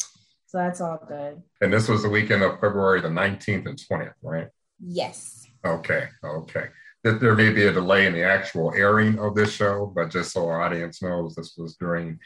So 0.56 0.60
that's 0.60 0.80
all 0.80 1.04
good. 1.06 1.44
And 1.60 1.74
this 1.74 1.90
was 1.90 2.04
the 2.04 2.08
weekend 2.08 2.42
of 2.42 2.62
February 2.62 3.02
the 3.02 3.10
19th 3.10 3.66
and 3.68 3.78
20th, 3.78 4.14
right? 4.22 4.48
Yes. 4.80 5.46
Okay. 5.66 6.08
Okay. 6.24 6.68
That 7.04 7.20
There 7.20 7.36
may 7.36 7.52
be 7.52 7.66
a 7.66 7.74
delay 7.74 8.06
in 8.06 8.14
the 8.14 8.24
actual 8.24 8.74
airing 8.74 9.20
of 9.20 9.36
this 9.36 9.52
show, 9.52 9.92
but 9.94 10.10
just 10.12 10.32
so 10.32 10.48
our 10.48 10.62
audience 10.62 11.02
knows, 11.02 11.36
this 11.36 11.58
was 11.58 11.76
during 11.76 12.20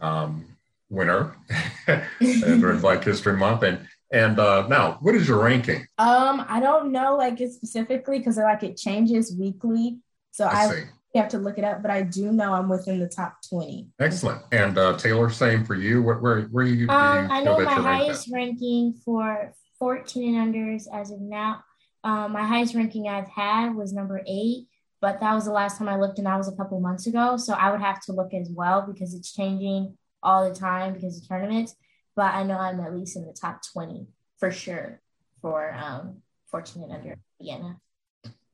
um, 0.00 0.46
winter 0.88 1.36
during 2.20 2.80
Black 2.80 3.04
History 3.04 3.36
Month. 3.36 3.62
And 3.62 3.86
and 4.12 4.40
uh, 4.40 4.66
now, 4.66 4.98
what 5.00 5.14
is 5.14 5.28
your 5.28 5.44
ranking? 5.44 5.86
Um, 5.96 6.44
I 6.48 6.58
don't 6.58 6.90
know 6.90 7.16
like 7.16 7.40
it 7.40 7.52
specifically 7.52 8.18
because 8.18 8.36
like 8.36 8.64
it 8.64 8.76
changes 8.76 9.32
weekly, 9.38 9.98
so 10.32 10.46
I, 10.46 10.66
I 10.66 10.84
have 11.16 11.28
to 11.30 11.38
look 11.38 11.58
it 11.58 11.64
up. 11.64 11.82
But 11.82 11.90
I 11.90 12.02
do 12.02 12.32
know 12.32 12.52
I'm 12.54 12.68
within 12.68 13.00
the 13.00 13.08
top 13.08 13.38
twenty. 13.48 13.88
Excellent. 14.00 14.42
And 14.52 14.76
uh, 14.78 14.96
Taylor, 14.96 15.30
same 15.30 15.64
for 15.64 15.74
you. 15.74 16.02
Where 16.02 16.18
where, 16.18 16.42
where 16.42 16.64
are 16.64 16.68
you? 16.68 16.88
Um, 16.88 17.26
you 17.26 17.32
I 17.32 17.42
know 17.42 17.58
my 17.60 17.72
highest 17.72 18.30
ranking 18.32 18.94
for 19.04 19.52
14 19.78 20.36
and 20.36 20.54
unders 20.54 20.84
as 20.92 21.10
of 21.10 21.20
now. 21.20 21.62
Um, 22.02 22.32
my 22.32 22.44
highest 22.44 22.74
ranking 22.74 23.08
I've 23.08 23.28
had 23.28 23.74
was 23.74 23.92
number 23.92 24.22
eight, 24.26 24.68
but 25.00 25.20
that 25.20 25.34
was 25.34 25.44
the 25.44 25.52
last 25.52 25.78
time 25.78 25.88
I 25.88 25.96
looked, 25.96 26.18
and 26.18 26.26
that 26.26 26.38
was 26.38 26.48
a 26.48 26.56
couple 26.56 26.80
months 26.80 27.06
ago. 27.06 27.36
So 27.36 27.52
I 27.52 27.70
would 27.70 27.80
have 27.80 28.00
to 28.06 28.12
look 28.12 28.32
as 28.32 28.48
well 28.50 28.82
because 28.82 29.12
it's 29.12 29.32
changing 29.32 29.98
all 30.22 30.48
the 30.48 30.54
time 30.54 30.94
because 30.94 31.20
of 31.20 31.28
tournaments 31.28 31.74
but 32.16 32.34
I 32.34 32.42
know 32.42 32.58
I'm 32.58 32.80
at 32.80 32.94
least 32.94 33.16
in 33.16 33.26
the 33.26 33.32
top 33.32 33.60
20 33.72 34.06
for 34.40 34.50
sure 34.50 35.00
for 35.42 35.72
um, 35.74 36.22
14 36.50 36.82
and 36.82 36.92
under 36.92 37.16
Vienna. 37.40 37.76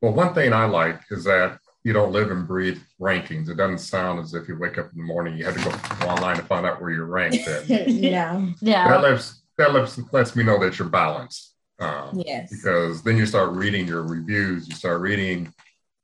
Well, 0.01 0.13
one 0.13 0.35
thing 0.35 0.53
I 0.53 0.65
like 0.65 1.01
is 1.11 1.25
that 1.25 1.61
you 1.85 1.93
don't 1.93 2.13
live 2.13 2.31
and 2.31 2.47
breathe 2.47 2.81
rankings. 3.01 3.49
It 3.49 3.57
doesn't 3.57 3.79
sound 3.79 4.21
as 4.21 4.35
if 4.35 4.49
you 4.49 4.57
wake 4.59 4.79
up 4.79 4.91
in 4.93 4.99
the 4.99 5.05
morning, 5.05 5.37
you 5.37 5.45
have 5.45 5.57
to 5.57 5.65
go 5.65 6.07
online 6.07 6.37
to 6.37 6.43
find 6.43 6.65
out 6.65 6.81
where 6.81 6.91
you're 6.91 7.07
ranked. 7.07 7.37
yeah. 7.67 8.47
Yeah. 8.61 8.89
That 8.89 9.03
lives, 9.03 9.43
that 9.59 9.73
lets 9.73 10.01
lets 10.13 10.37
me 10.37 10.45
know 10.45 10.59
that 10.61 10.79
you're 10.79 10.89
balanced. 10.89 11.55
Um, 11.81 12.23
yes. 12.25 12.51
Because 12.51 13.03
then 13.03 13.17
you 13.17 13.27
start 13.27 13.53
reading 13.53 13.87
your 13.87 14.03
reviews, 14.03 14.69
you 14.69 14.75
start 14.75 15.01
reading 15.01 15.53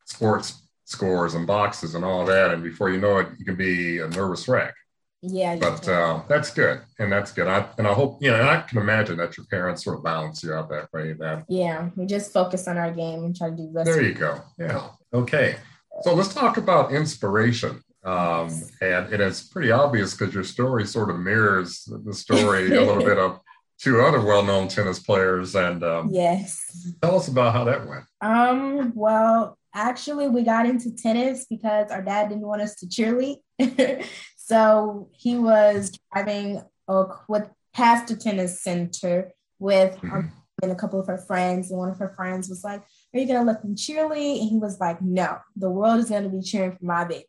sports 0.06 0.62
scores 0.84 1.34
and 1.34 1.46
boxes 1.46 1.94
and 1.94 2.04
all 2.04 2.24
that, 2.24 2.50
and 2.50 2.62
before 2.62 2.90
you 2.90 2.98
know 2.98 3.18
it, 3.18 3.28
you 3.38 3.44
can 3.44 3.56
be 3.56 3.98
a 3.98 4.08
nervous 4.08 4.48
wreck. 4.48 4.74
Yeah. 5.20 5.56
But 5.56 5.88
uh, 5.88 6.22
that's 6.28 6.50
good, 6.50 6.80
and 6.98 7.10
that's 7.10 7.32
good. 7.32 7.46
I, 7.46 7.66
and 7.76 7.86
I 7.86 7.92
hope 7.92 8.22
you 8.22 8.30
know. 8.30 8.38
And 8.38 8.48
I 8.48 8.60
can 8.62 8.78
imagine 8.78 9.18
that 9.18 9.36
your 9.36 9.46
parents 9.46 9.84
sort 9.84 9.98
of 9.98 10.04
balance 10.04 10.42
you 10.42 10.54
out 10.54 10.68
that 10.70 10.92
way. 10.92 11.12
That 11.12 11.44
yeah, 11.48 11.90
we 11.96 12.06
just 12.06 12.32
focus 12.32 12.68
on 12.68 12.78
our 12.78 12.92
game 12.92 13.24
and 13.24 13.36
try 13.36 13.50
to 13.50 13.56
do. 13.56 13.66
Best 13.68 13.86
there 13.86 14.02
you 14.02 14.14
go. 14.14 14.40
Yeah. 14.58 14.88
Okay. 15.12 15.56
So 16.02 16.14
let's 16.14 16.32
talk 16.32 16.56
about 16.56 16.92
inspiration. 16.92 17.82
Um, 18.04 18.50
and, 18.80 19.12
and 19.12 19.22
it's 19.22 19.42
pretty 19.42 19.70
obvious 19.70 20.14
because 20.14 20.32
your 20.32 20.44
story 20.44 20.86
sort 20.86 21.10
of 21.10 21.18
mirrors 21.18 21.84
the 22.04 22.14
story 22.14 22.74
a 22.74 22.80
little 22.80 23.04
bit 23.04 23.18
of 23.18 23.40
two 23.78 24.00
other 24.00 24.20
well-known 24.20 24.68
tennis 24.68 24.98
players. 24.98 25.54
And 25.54 25.82
um, 25.82 26.10
yes, 26.12 26.60
tell 27.02 27.16
us 27.16 27.28
about 27.28 27.52
how 27.52 27.64
that 27.64 27.86
went. 27.86 28.04
Um, 28.20 28.92
well, 28.94 29.58
actually, 29.74 30.28
we 30.28 30.42
got 30.42 30.66
into 30.66 30.94
tennis 30.94 31.46
because 31.48 31.90
our 31.90 32.02
dad 32.02 32.28
didn't 32.28 32.46
want 32.46 32.62
us 32.62 32.76
to 32.76 32.86
cheerlead, 32.86 33.38
so 34.36 35.08
he 35.12 35.36
was 35.36 35.92
driving 36.12 36.62
uh, 36.88 37.04
with 37.28 37.48
past 37.74 38.08
the 38.08 38.16
tennis 38.16 38.62
center 38.62 39.32
with 39.58 39.96
mm-hmm. 39.96 40.28
and 40.62 40.72
a 40.72 40.76
couple 40.76 41.00
of 41.00 41.06
her 41.06 41.18
friends, 41.18 41.70
and 41.70 41.78
one 41.78 41.90
of 41.90 41.98
her 41.98 42.14
friends 42.16 42.48
was 42.48 42.64
like, 42.64 42.82
"Are 43.14 43.20
you 43.20 43.26
gonna 43.26 43.44
let 43.44 43.62
them 43.62 43.74
cheerlead?" 43.74 44.40
And 44.40 44.50
he 44.50 44.58
was 44.58 44.78
like, 44.80 45.00
"No, 45.02 45.38
the 45.56 45.70
world 45.70 46.00
is 46.00 46.10
gonna 46.10 46.28
be 46.28 46.42
cheering 46.42 46.72
for 46.72 46.84
my 46.84 47.04
babies. 47.04 47.24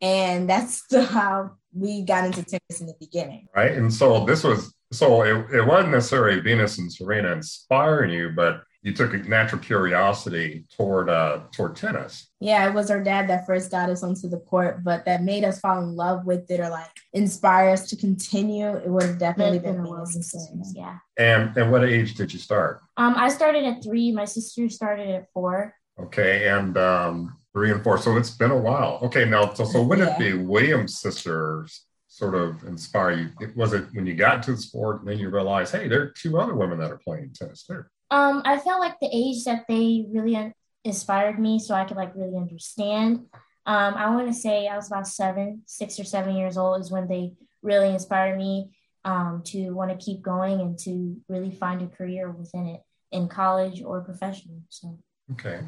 and 0.00 0.50
that's 0.50 0.82
how 1.10 1.52
we 1.72 2.02
got 2.02 2.24
into 2.24 2.42
tennis 2.42 2.80
in 2.80 2.86
the 2.86 2.94
beginning. 2.98 3.46
Right, 3.54 3.72
and 3.72 3.92
so 3.92 4.24
this 4.24 4.44
was 4.44 4.74
so 4.92 5.22
it, 5.22 5.54
it 5.54 5.66
wasn't 5.66 5.92
necessarily 5.92 6.40
Venus 6.40 6.78
and 6.78 6.92
Serena 6.92 7.32
inspiring 7.32 8.10
you, 8.10 8.30
but 8.34 8.62
you 8.82 8.92
took 8.92 9.14
a 9.14 9.18
natural 9.18 9.60
curiosity 9.60 10.64
toward 10.76 11.08
uh 11.08 11.40
toward 11.52 11.76
tennis. 11.76 12.28
Yeah, 12.40 12.68
it 12.68 12.74
was 12.74 12.90
our 12.90 13.02
dad 13.02 13.28
that 13.28 13.46
first 13.46 13.70
got 13.70 13.88
us 13.88 14.02
onto 14.02 14.28
the 14.28 14.38
court, 14.38 14.82
but 14.82 15.04
that 15.04 15.22
made 15.22 15.44
us 15.44 15.60
fall 15.60 15.80
in 15.80 15.94
love 15.94 16.26
with 16.26 16.50
it 16.50 16.60
or 16.60 16.68
like 16.68 16.90
inspire 17.12 17.70
us 17.70 17.88
to 17.90 17.96
continue. 17.96 18.68
It 18.68 18.88
would 18.88 19.04
have 19.04 19.18
definitely 19.18 19.60
been 19.60 19.84
Venus 19.84 20.16
and 20.16 20.24
Serena. 20.24 20.64
Yeah. 20.74 20.98
And 21.16 21.56
and 21.56 21.70
what 21.70 21.84
age 21.84 22.14
did 22.14 22.32
you 22.32 22.40
start? 22.40 22.80
Um, 22.96 23.14
I 23.16 23.28
started 23.28 23.64
at 23.64 23.82
three. 23.82 24.12
My 24.12 24.24
sister 24.24 24.68
started 24.68 25.08
at 25.08 25.28
four. 25.32 25.74
Okay, 26.00 26.48
and 26.48 26.76
um, 26.76 27.36
three 27.52 27.70
and 27.70 27.82
four. 27.84 27.98
So 27.98 28.16
it's 28.16 28.30
been 28.30 28.50
a 28.50 28.56
while. 28.56 28.98
Okay, 29.02 29.24
now 29.24 29.52
so, 29.54 29.64
so 29.64 29.82
when 29.82 30.00
yeah. 30.00 30.18
did 30.18 30.38
the 30.38 30.42
Williams 30.42 30.98
sisters 30.98 31.84
sort 32.08 32.34
of 32.34 32.64
inspire 32.64 33.12
you? 33.12 33.30
It 33.40 33.56
was 33.56 33.72
it 33.74 33.84
when 33.92 34.06
you 34.06 34.14
got 34.14 34.36
into 34.36 34.52
the 34.52 34.58
sport 34.58 35.00
and 35.00 35.08
then 35.08 35.18
you 35.18 35.30
realize, 35.30 35.70
hey, 35.70 35.86
there 35.86 36.02
are 36.02 36.14
two 36.16 36.40
other 36.40 36.54
women 36.54 36.78
that 36.78 36.90
are 36.90 36.98
playing 36.98 37.32
tennis 37.34 37.64
too? 37.64 37.84
Um, 38.12 38.42
I 38.44 38.58
felt 38.58 38.80
like 38.80 39.00
the 39.00 39.08
age 39.10 39.44
that 39.44 39.64
they 39.66 40.04
really 40.10 40.52
inspired 40.84 41.38
me, 41.38 41.58
so 41.58 41.74
I 41.74 41.86
could 41.86 41.96
like 41.96 42.14
really 42.14 42.36
understand. 42.36 43.24
Um, 43.64 43.94
I 43.94 44.14
want 44.14 44.28
to 44.28 44.34
say 44.34 44.68
I 44.68 44.76
was 44.76 44.88
about 44.88 45.08
seven, 45.08 45.62
six 45.64 45.98
or 45.98 46.04
seven 46.04 46.36
years 46.36 46.58
old 46.58 46.82
is 46.82 46.90
when 46.90 47.08
they 47.08 47.32
really 47.62 47.88
inspired 47.88 48.36
me 48.36 48.70
um, 49.06 49.42
to 49.46 49.70
want 49.70 49.90
to 49.90 50.04
keep 50.04 50.20
going 50.20 50.60
and 50.60 50.78
to 50.80 51.16
really 51.30 51.52
find 51.52 51.80
a 51.80 51.86
career 51.86 52.30
within 52.30 52.66
it 52.66 52.82
in 53.12 53.28
college 53.28 53.82
or 53.82 54.02
professional. 54.02 54.60
So 54.68 54.98
okay, 55.32 55.60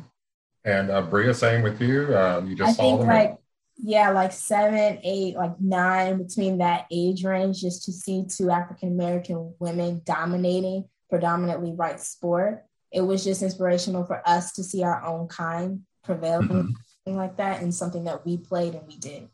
and 0.66 0.90
uh, 0.90 1.00
Bria, 1.00 1.32
same 1.32 1.62
with 1.62 1.80
you. 1.80 2.14
Um, 2.14 2.46
you 2.46 2.56
just 2.56 2.78
I 2.78 2.82
think 2.82 3.00
like 3.06 3.38
yeah, 3.78 4.10
like 4.10 4.32
seven, 4.32 4.98
eight, 5.02 5.34
like 5.34 5.58
nine 5.58 6.22
between 6.22 6.58
that 6.58 6.84
age 6.90 7.24
range, 7.24 7.62
just 7.62 7.86
to 7.86 7.92
see 7.92 8.26
two 8.28 8.50
African 8.50 8.90
American 8.90 9.54
women 9.58 10.02
dominating 10.04 10.84
predominantly 11.10 11.72
right 11.72 12.00
sport. 12.00 12.64
It 12.92 13.02
was 13.02 13.24
just 13.24 13.42
inspirational 13.42 14.04
for 14.04 14.26
us 14.26 14.52
to 14.52 14.62
see 14.62 14.82
our 14.82 15.04
own 15.04 15.28
kind 15.28 15.82
prevailing 16.04 16.74
mm-hmm. 17.06 17.14
like 17.14 17.36
that 17.38 17.62
and 17.62 17.74
something 17.74 18.04
that 18.04 18.24
we 18.24 18.36
played 18.36 18.74
and 18.74 18.86
we 18.86 18.96
did. 18.96 19.28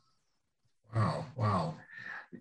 Wow, 0.95 1.25
wow. 1.37 1.75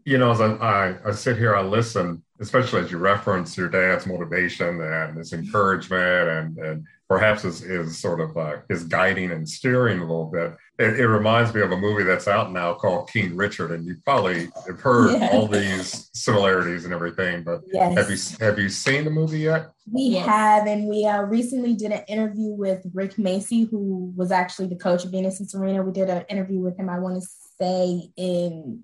You 0.06 0.18
know, 0.18 0.32
as 0.32 0.40
I, 0.40 0.54
I, 0.54 0.96
I 1.10 1.12
sit 1.12 1.38
here, 1.38 1.56
I 1.56 1.62
listen, 1.62 2.24
especially 2.40 2.82
as 2.82 2.92
you 2.92 3.00
reference 3.00 3.58
your 3.58 3.70
dad's 3.70 4.06
motivation 4.06 4.82
and 4.82 5.18
his 5.18 5.34
encouragement 5.34 6.30
and, 6.30 6.58
and 6.58 6.88
perhaps 7.08 7.44
is, 7.44 7.64
is 7.64 7.98
sort 7.98 8.22
of 8.22 8.38
uh, 8.38 8.58
is 8.70 8.84
guiding 8.84 9.32
and 9.32 9.50
steering 9.50 10.00
a 10.00 10.02
little 10.02 10.26
bit. 10.32 10.56
It, 10.80 10.98
it, 10.98 11.08
reminds 11.08 11.54
me 11.54 11.60
of 11.60 11.72
a 11.74 11.78
movie 11.78 12.04
that's 12.04 12.28
out 12.28 12.54
now 12.54 12.74
called 12.74 13.10
King 13.10 13.36
Richard, 13.36 13.72
and 13.72 13.86
you 13.86 13.98
probably 14.06 14.50
have 14.66 14.80
heard 14.80 15.20
yeah. 15.20 15.30
all 15.34 15.46
these 15.46 16.10
similarities 16.14 16.86
and 16.86 16.94
everything. 16.94 17.44
But 17.44 17.62
yes. 17.68 17.98
have 17.98 18.10
you 18.10 18.46
have 18.46 18.58
you 18.58 18.70
seen 18.70 19.04
the 19.04 19.12
movie 19.12 19.40
yet? 19.40 19.72
We 19.92 20.04
yes. 20.04 20.26
have, 20.26 20.68
and 20.68 20.88
we 20.88 21.06
uh, 21.06 21.24
recently 21.24 21.74
did 21.74 21.92
an 21.92 22.04
interview 22.08 22.52
with 22.52 22.86
Rick 22.94 23.16
Macci, 23.16 23.70
who 23.70 24.14
was 24.16 24.32
actually 24.32 24.68
the 24.68 24.78
coach 24.78 25.04
of 25.04 25.12
Venus 25.12 25.42
and 25.42 25.50
Serena. 25.50 25.84
We 25.84 25.92
did 25.92 26.10
an 26.10 26.24
interview 26.30 26.60
with 26.60 26.78
him. 26.78 26.90
I 26.90 27.00
want 27.00 27.22
to 27.22 27.28
say 27.60 28.12
in 28.16 28.84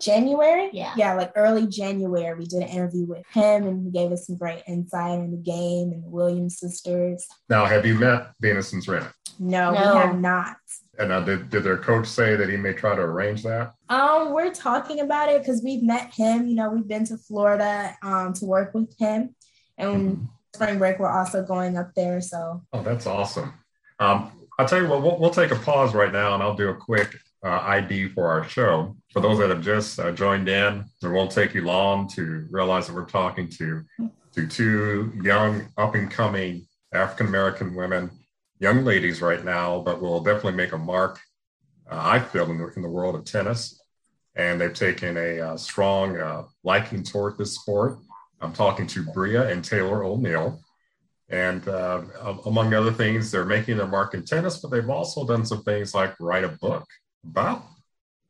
January. 0.00 0.70
Yeah. 0.72 0.92
Yeah, 0.96 1.14
like 1.14 1.32
early 1.36 1.66
January, 1.66 2.36
we 2.36 2.46
did 2.46 2.62
an 2.62 2.68
interview 2.68 3.04
with 3.04 3.24
him 3.32 3.66
and 3.66 3.84
he 3.84 3.90
gave 3.90 4.12
us 4.12 4.26
some 4.26 4.36
great 4.36 4.62
insight 4.66 5.20
in 5.20 5.30
the 5.30 5.36
game 5.36 5.92
and 5.92 6.02
the 6.02 6.08
Williams 6.08 6.58
sisters. 6.58 7.26
Now, 7.48 7.66
have 7.66 7.86
you 7.86 7.94
met 7.94 8.32
Venus 8.40 8.72
and 8.72 8.82
Serena? 8.82 9.12
No, 9.38 9.72
no. 9.72 9.80
we 9.80 10.00
have 10.00 10.18
not. 10.18 10.56
And 10.98 11.10
now, 11.10 11.20
did, 11.20 11.50
did 11.50 11.64
their 11.64 11.76
coach 11.76 12.06
say 12.06 12.36
that 12.36 12.48
he 12.48 12.56
may 12.56 12.72
try 12.72 12.94
to 12.94 13.02
arrange 13.02 13.42
that? 13.42 13.74
Um, 13.88 14.32
we're 14.32 14.52
talking 14.52 15.00
about 15.00 15.28
it 15.28 15.42
because 15.42 15.62
we've 15.62 15.82
met 15.82 16.12
him. 16.14 16.46
You 16.46 16.54
know, 16.54 16.70
we've 16.70 16.88
been 16.88 17.04
to 17.06 17.18
Florida 17.18 17.94
um, 18.02 18.32
to 18.34 18.46
work 18.46 18.72
with 18.72 18.96
him, 18.98 19.34
and 19.76 20.12
mm-hmm. 20.12 20.24
spring 20.54 20.78
break 20.78 20.98
we're 20.98 21.10
also 21.10 21.44
going 21.44 21.76
up 21.76 21.92
there. 21.94 22.20
So, 22.20 22.62
oh, 22.72 22.82
that's 22.82 23.06
awesome. 23.06 23.52
Um, 23.98 24.32
I'll 24.58 24.66
tell 24.66 24.80
you 24.80 24.88
what, 24.88 25.02
we'll, 25.02 25.18
we'll 25.18 25.30
take 25.30 25.50
a 25.50 25.56
pause 25.56 25.94
right 25.94 26.12
now, 26.12 26.34
and 26.34 26.42
I'll 26.42 26.56
do 26.56 26.70
a 26.70 26.74
quick 26.74 27.14
uh, 27.44 27.60
ID 27.62 28.08
for 28.08 28.28
our 28.28 28.48
show. 28.48 28.96
For 29.12 29.20
those 29.20 29.38
that 29.38 29.50
have 29.50 29.62
just 29.62 30.00
uh, 30.00 30.12
joined 30.12 30.48
in, 30.48 30.84
it 31.02 31.08
won't 31.08 31.30
take 31.30 31.54
you 31.54 31.62
long 31.62 32.08
to 32.10 32.46
realize 32.50 32.86
that 32.86 32.94
we're 32.94 33.04
talking 33.04 33.48
to, 33.50 33.84
to 34.34 34.46
two 34.46 35.12
young, 35.22 35.68
up 35.76 35.94
and 35.94 36.10
coming 36.10 36.66
African 36.92 37.26
American 37.26 37.74
women, 37.74 38.10
young 38.58 38.84
ladies 38.84 39.20
right 39.20 39.44
now, 39.44 39.80
but 39.80 40.00
will 40.00 40.20
definitely 40.20 40.52
make 40.52 40.72
a 40.72 40.78
mark, 40.78 41.20
uh, 41.90 42.00
I 42.00 42.18
feel, 42.18 42.50
in 42.50 42.58
the, 42.58 42.68
in 42.76 42.82
the 42.82 42.88
world 42.88 43.14
of 43.14 43.24
tennis. 43.24 43.80
And 44.34 44.60
they've 44.60 44.72
taken 44.72 45.16
a 45.16 45.40
uh, 45.40 45.56
strong 45.56 46.18
uh, 46.18 46.44
liking 46.62 47.02
toward 47.02 47.38
this 47.38 47.54
sport. 47.54 47.98
I'm 48.40 48.52
talking 48.52 48.86
to 48.88 49.02
Bria 49.02 49.48
and 49.48 49.64
Taylor 49.64 50.04
O'Neill. 50.04 50.60
And 51.28 51.66
uh, 51.66 52.02
among 52.44 52.72
other 52.72 52.92
things, 52.92 53.30
they're 53.30 53.44
making 53.44 53.78
their 53.78 53.86
mark 53.86 54.14
in 54.14 54.24
tennis, 54.24 54.58
but 54.58 54.70
they've 54.70 54.88
also 54.88 55.26
done 55.26 55.44
some 55.44 55.62
things 55.62 55.94
like 55.94 56.14
write 56.20 56.44
a 56.44 56.48
book 56.48 56.84
about 57.24 57.64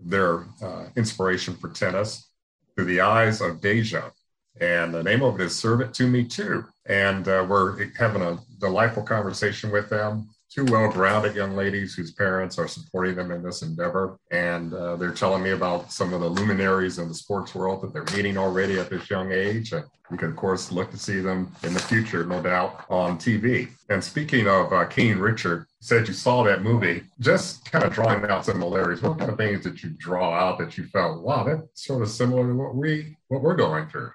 their 0.00 0.46
uh, 0.62 0.86
inspiration 0.96 1.54
for 1.54 1.68
tennis 1.68 2.30
through 2.74 2.86
the 2.86 3.00
eyes 3.00 3.40
of 3.40 3.60
Deja. 3.60 4.10
And 4.60 4.94
the 4.94 5.02
name 5.02 5.22
of 5.22 5.40
it 5.40 5.44
is 5.44 5.56
Serve 5.56 5.80
It 5.82 5.94
To 5.94 6.06
Me 6.06 6.24
Too. 6.24 6.64
And 6.86 7.28
uh, 7.28 7.46
we're 7.48 7.90
having 7.98 8.22
a 8.22 8.38
delightful 8.58 9.02
conversation 9.02 9.70
with 9.70 9.90
them 9.90 10.28
two 10.56 10.64
well-grounded 10.66 11.34
young 11.34 11.54
ladies 11.54 11.94
whose 11.94 12.12
parents 12.12 12.58
are 12.58 12.68
supporting 12.68 13.14
them 13.14 13.30
in 13.30 13.42
this 13.42 13.60
endeavor. 13.60 14.18
And 14.30 14.72
uh, 14.72 14.96
they're 14.96 15.12
telling 15.12 15.42
me 15.42 15.50
about 15.50 15.92
some 15.92 16.14
of 16.14 16.20
the 16.20 16.28
luminaries 16.28 16.98
in 16.98 17.08
the 17.08 17.14
sports 17.14 17.54
world 17.54 17.82
that 17.82 17.92
they're 17.92 18.16
meeting 18.16 18.38
already 18.38 18.78
at 18.78 18.88
this 18.88 19.10
young 19.10 19.32
age. 19.32 19.72
And 19.72 19.84
we 20.10 20.16
can, 20.16 20.30
of 20.30 20.36
course, 20.36 20.72
look 20.72 20.90
to 20.92 20.96
see 20.96 21.20
them 21.20 21.52
in 21.62 21.74
the 21.74 21.80
future, 21.80 22.24
no 22.24 22.40
doubt, 22.40 22.86
on 22.88 23.18
TV. 23.18 23.68
And 23.90 24.02
speaking 24.02 24.48
of 24.48 24.72
uh, 24.72 24.86
King 24.86 25.18
Richard, 25.18 25.66
said 25.80 26.08
you 26.08 26.14
saw 26.14 26.42
that 26.44 26.62
movie, 26.62 27.02
just 27.20 27.70
kind 27.70 27.84
of 27.84 27.92
drawing 27.92 28.24
out 28.24 28.46
similarities. 28.46 29.02
What 29.02 29.18
kind 29.18 29.30
of 29.30 29.36
things 29.36 29.62
did 29.62 29.82
you 29.82 29.90
draw 29.90 30.32
out 30.32 30.58
that 30.58 30.78
you 30.78 30.86
felt, 30.86 31.22
wow, 31.22 31.44
that's 31.44 31.84
sort 31.86 32.02
of 32.02 32.08
similar 32.08 32.46
to 32.46 32.54
what 32.54 32.74
we 32.74 33.16
what 33.28 33.42
we're 33.42 33.56
going 33.56 33.88
through? 33.88 34.10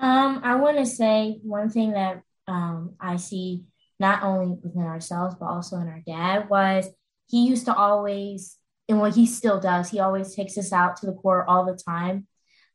Um, 0.00 0.40
I 0.44 0.56
want 0.56 0.78
to 0.78 0.86
say 0.86 1.38
one 1.42 1.70
thing 1.70 1.92
that 1.92 2.22
um, 2.46 2.94
I 3.00 3.16
see 3.16 3.64
not 3.98 4.22
only 4.22 4.56
within 4.62 4.82
ourselves 4.82 5.34
but 5.38 5.46
also 5.46 5.76
in 5.76 5.88
our 5.88 6.02
dad 6.06 6.48
was 6.48 6.88
he 7.26 7.48
used 7.48 7.66
to 7.66 7.74
always 7.74 8.56
and 8.88 9.00
what 9.00 9.14
he 9.16 9.26
still 9.26 9.58
does 9.58 9.90
he 9.90 9.98
always 9.98 10.34
takes 10.34 10.56
us 10.56 10.72
out 10.72 10.96
to 10.96 11.06
the 11.06 11.12
court 11.12 11.46
all 11.48 11.66
the 11.66 11.76
time. 11.76 12.26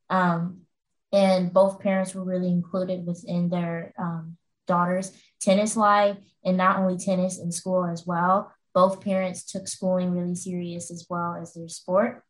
Um, 0.09 0.61
and 1.11 1.53
both 1.53 1.79
parents 1.79 2.13
were 2.13 2.23
really 2.23 2.49
included 2.49 3.05
within 3.05 3.49
their 3.49 3.93
um, 3.97 4.37
daughters 4.67 5.11
tennis 5.39 5.75
life 5.75 6.17
and 6.43 6.57
not 6.57 6.77
only 6.77 6.97
tennis 6.97 7.39
in 7.39 7.51
school 7.51 7.85
as 7.85 8.05
well. 8.05 8.51
Both 8.73 9.01
parents 9.01 9.43
took 9.43 9.67
schooling 9.67 10.11
really 10.11 10.35
serious 10.35 10.89
as 10.89 11.05
well 11.09 11.37
as 11.39 11.53
their 11.53 11.69
sport. 11.69 12.23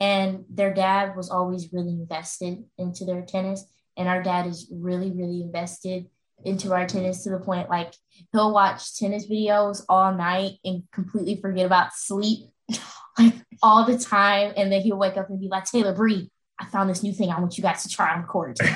And 0.00 0.44
their 0.48 0.72
dad 0.72 1.16
was 1.16 1.30
always 1.30 1.72
really 1.72 1.92
invested 1.92 2.64
into 2.76 3.04
their 3.04 3.22
tennis 3.22 3.64
and 3.98 4.08
our 4.08 4.22
dad 4.22 4.46
is 4.46 4.70
really 4.72 5.10
really 5.10 5.42
invested 5.42 6.06
into 6.44 6.72
our 6.72 6.86
tennis 6.86 7.24
to 7.24 7.30
the 7.30 7.38
point 7.38 7.68
like 7.68 7.92
he'll 8.32 8.52
watch 8.52 8.96
tennis 8.96 9.28
videos 9.28 9.82
all 9.88 10.14
night 10.14 10.52
and 10.64 10.84
completely 10.92 11.36
forget 11.36 11.66
about 11.66 11.92
sleep 11.92 12.48
like 13.18 13.34
all 13.60 13.84
the 13.84 13.98
time. 13.98 14.52
And 14.56 14.70
then 14.70 14.82
he'll 14.82 14.98
wake 14.98 15.16
up 15.16 15.28
and 15.28 15.40
be 15.40 15.48
like 15.48 15.64
taylor 15.64 15.92
bree 15.92 16.30
i 16.60 16.64
found 16.66 16.88
this 16.88 17.02
new 17.02 17.12
thing 17.12 17.30
i 17.30 17.40
want 17.40 17.58
you 17.58 17.62
guys 17.62 17.82
to 17.82 17.88
try 17.88 18.14
on 18.14 18.24
court. 18.24 18.56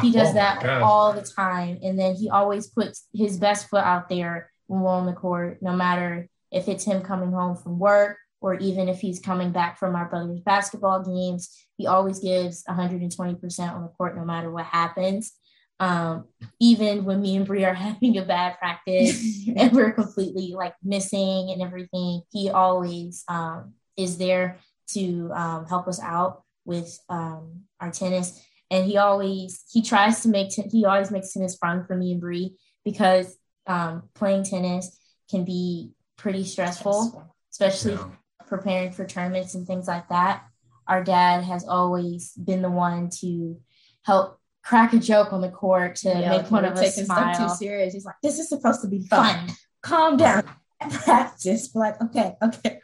He 0.00 0.12
does 0.12 0.30
oh 0.30 0.34
that 0.34 0.82
all 0.82 1.12
the 1.12 1.22
time. 1.22 1.80
And 1.82 1.98
then 1.98 2.14
he 2.14 2.30
always 2.30 2.68
puts 2.68 3.08
his 3.12 3.38
best 3.38 3.68
foot 3.68 3.82
out 3.82 4.08
there 4.08 4.50
when 4.68 4.82
we're 4.82 4.90
on 4.90 5.06
the 5.06 5.12
court, 5.12 5.58
no 5.62 5.74
matter 5.74 6.28
if 6.52 6.68
it's 6.68 6.84
him 6.84 7.02
coming 7.02 7.32
home 7.32 7.56
from 7.56 7.78
work 7.78 8.16
or 8.40 8.54
even 8.54 8.88
if 8.88 9.00
he's 9.00 9.20
coming 9.20 9.52
back 9.52 9.78
from 9.78 9.94
our 9.94 10.08
brother's 10.08 10.40
basketball 10.40 11.02
games. 11.02 11.54
He 11.76 11.86
always 11.86 12.20
gives 12.20 12.64
120% 12.64 13.72
on 13.72 13.82
the 13.82 13.88
court, 13.88 14.16
no 14.16 14.24
matter 14.24 14.50
what 14.50 14.66
happens. 14.66 15.32
Um, 15.78 16.26
even 16.58 17.04
when 17.04 17.22
me 17.22 17.36
and 17.36 17.46
Brie 17.46 17.64
are 17.64 17.74
having 17.88 18.18
a 18.18 18.24
bad 18.24 18.58
practice 18.58 19.48
and 19.56 19.72
we're 19.72 19.92
completely 19.92 20.52
like 20.54 20.74
missing 20.82 21.50
and 21.50 21.62
everything, 21.62 22.22
he 22.30 22.50
always 22.50 23.24
um, 23.28 23.74
is 23.96 24.18
there 24.18 24.58
to 24.88 25.30
um, 25.34 25.66
help 25.66 25.88
us 25.88 26.00
out 26.00 26.42
with 26.64 26.98
um, 27.08 27.62
our 27.80 27.90
tennis. 27.90 28.44
And 28.70 28.86
he 28.86 28.98
always 28.98 29.64
he 29.70 29.82
tries 29.82 30.22
to 30.22 30.28
make 30.28 30.50
t- 30.50 30.68
he 30.70 30.84
always 30.84 31.10
makes 31.10 31.32
tennis 31.32 31.56
fun 31.56 31.84
for 31.86 31.96
me 31.96 32.12
and 32.12 32.20
Brie 32.20 32.56
because 32.84 33.36
um, 33.66 34.04
playing 34.14 34.44
tennis 34.44 34.96
can 35.28 35.44
be 35.44 35.90
pretty 36.16 36.44
stressful, 36.44 37.32
especially 37.50 37.94
yeah. 37.94 38.04
Preparing 38.50 38.92
for 38.92 39.06
tournaments 39.06 39.54
and 39.54 39.66
things 39.66 39.88
like 39.88 40.08
that. 40.10 40.44
Our 40.86 41.02
dad 41.02 41.44
has 41.44 41.66
always 41.66 42.32
been 42.32 42.60
the 42.60 42.70
one 42.70 43.08
to 43.20 43.58
help 44.02 44.38
crack 44.62 44.92
a 44.92 44.98
joke 44.98 45.32
on 45.32 45.40
the 45.40 45.48
court 45.48 45.96
to 45.96 46.08
yeah, 46.08 46.36
make 46.36 46.50
one 46.50 46.66
of 46.66 46.74
us 46.74 46.96
smile. 46.96 47.34
Stuff 47.34 47.52
too 47.52 47.64
serious. 47.64 47.94
He's 47.94 48.04
like, 48.04 48.16
"This 48.22 48.38
is 48.38 48.48
supposed 48.48 48.82
to 48.82 48.88
be 48.88 49.06
fun. 49.06 49.46
fun. 49.46 49.56
Calm 49.82 50.16
down. 50.16 50.42
Practice." 50.90 51.70
We're 51.72 51.82
like, 51.82 52.02
"Okay, 52.02 52.34
okay." 52.42 52.80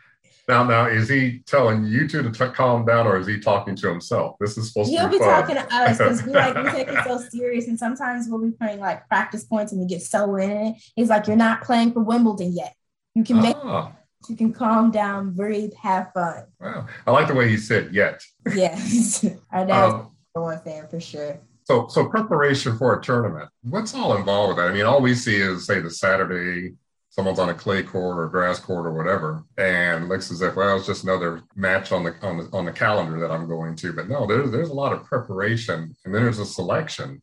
Now, 0.49 0.63
now, 0.63 0.87
is 0.87 1.09
he 1.09 1.41
telling 1.41 1.85
you 1.85 2.07
two 2.07 2.23
to 2.23 2.31
t- 2.31 2.55
calm 2.55 2.87
down, 2.87 3.09
or 3.09 3.19
is 3.19 3.27
he 3.27 3.41
talking 3.41 3.75
to 3.75 3.89
himself? 3.89 4.37
This 4.39 4.57
is 4.57 4.69
supposed 4.69 4.91
to. 4.91 4.97
He'll 4.97 5.07
to 5.07 5.11
be, 5.11 5.19
be 5.19 5.25
talking 5.25 5.57
to 5.57 5.75
us 5.75 5.99
because 5.99 6.23
we 6.23 6.33
like 6.33 6.57
we 6.57 6.71
take 6.71 6.89
it 6.89 7.05
so 7.05 7.19
serious, 7.31 7.67
and 7.67 7.77
sometimes 7.77 8.29
we'll 8.29 8.41
be 8.41 8.53
playing 8.53 8.79
like 8.79 9.09
practice 9.09 9.43
points, 9.43 9.73
and 9.73 9.81
we 9.81 9.89
get 9.89 10.03
so 10.03 10.37
in 10.37 10.51
it. 10.51 10.77
He's 10.95 11.09
like, 11.09 11.27
"You're 11.27 11.37
not 11.37 11.63
playing 11.63 11.93
for 11.93 12.01
Wimbledon 12.01 12.53
yet. 12.55 12.75
You 13.15 13.25
can 13.25 13.43
make." 13.43 13.57
Ah. 13.57 13.96
You 14.29 14.37
can 14.37 14.53
calm 14.53 14.91
down, 14.91 15.33
breathe, 15.33 15.73
have 15.75 16.13
fun. 16.13 16.45
Wow, 16.61 16.87
I 17.07 17.11
like 17.11 17.29
the 17.29 17.35
way 17.35 17.49
he 17.49 17.57
said 17.57 17.95
"yet." 17.95 18.23
Yes, 18.55 19.25
our 19.53 19.67
dad's 19.67 19.95
um, 19.95 20.11
one 20.33 20.61
fan 20.61 20.89
for 20.89 21.01
sure. 21.01 21.39
So, 21.65 21.89
so 21.89 22.07
preparation 22.07 22.79
for 22.79 22.97
a 22.97 23.03
tournament. 23.03 23.49
What's 23.63 23.95
all 23.95 24.17
involved 24.17 24.51
with 24.51 24.57
that? 24.59 24.71
I 24.71 24.73
mean, 24.73 24.85
all 24.85 25.01
we 25.01 25.15
see 25.15 25.37
is 25.37 25.67
say 25.67 25.81
the 25.81 25.91
Saturday 25.91 26.75
someone's 27.17 27.39
on 27.39 27.49
a 27.49 27.55
clay 27.55 27.83
court 27.83 28.19
or 28.19 28.29
grass 28.29 28.61
court 28.61 28.87
or 28.87 28.93
whatever, 28.93 29.43
and 29.57 30.09
looks 30.09 30.31
as 30.31 30.43
if 30.43 30.55
well, 30.55 30.77
it's 30.77 30.87
just 30.87 31.03
another 31.03 31.43
match 31.55 31.91
on 31.91 32.05
the 32.05 32.15
on 32.23 32.37
the 32.37 32.49
on 32.53 32.67
the 32.67 32.73
calendar 32.73 33.19
that 33.19 33.31
I'm 33.31 33.49
going 33.49 33.75
to. 33.77 33.93
But 33.93 34.09
no, 34.09 34.27
there's 34.27 34.51
there's 34.51 34.69
a 34.69 34.75
lot 34.75 34.93
of 34.93 35.05
preparation, 35.05 35.97
and 36.05 36.15
then 36.15 36.23
there's 36.23 36.39
a 36.39 36.47
selection 36.47 37.23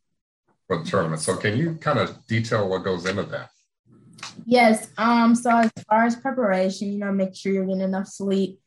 for 0.67 0.79
the 0.79 0.89
tournament. 0.89 1.21
So 1.21 1.37
can 1.37 1.55
you 1.55 1.75
kind 1.75 1.99
of 1.99 2.25
detail 2.27 2.67
what 2.67 2.83
goes 2.83 3.05
into 3.05 3.23
that? 3.23 3.49
Yes. 4.45 4.89
Um. 4.97 5.35
So 5.35 5.49
as 5.49 5.71
far 5.89 6.05
as 6.05 6.15
preparation, 6.15 6.91
you 6.91 6.99
know, 6.99 7.11
make 7.11 7.35
sure 7.35 7.51
you're 7.51 7.65
getting 7.65 7.81
enough 7.81 8.07
sleep, 8.07 8.59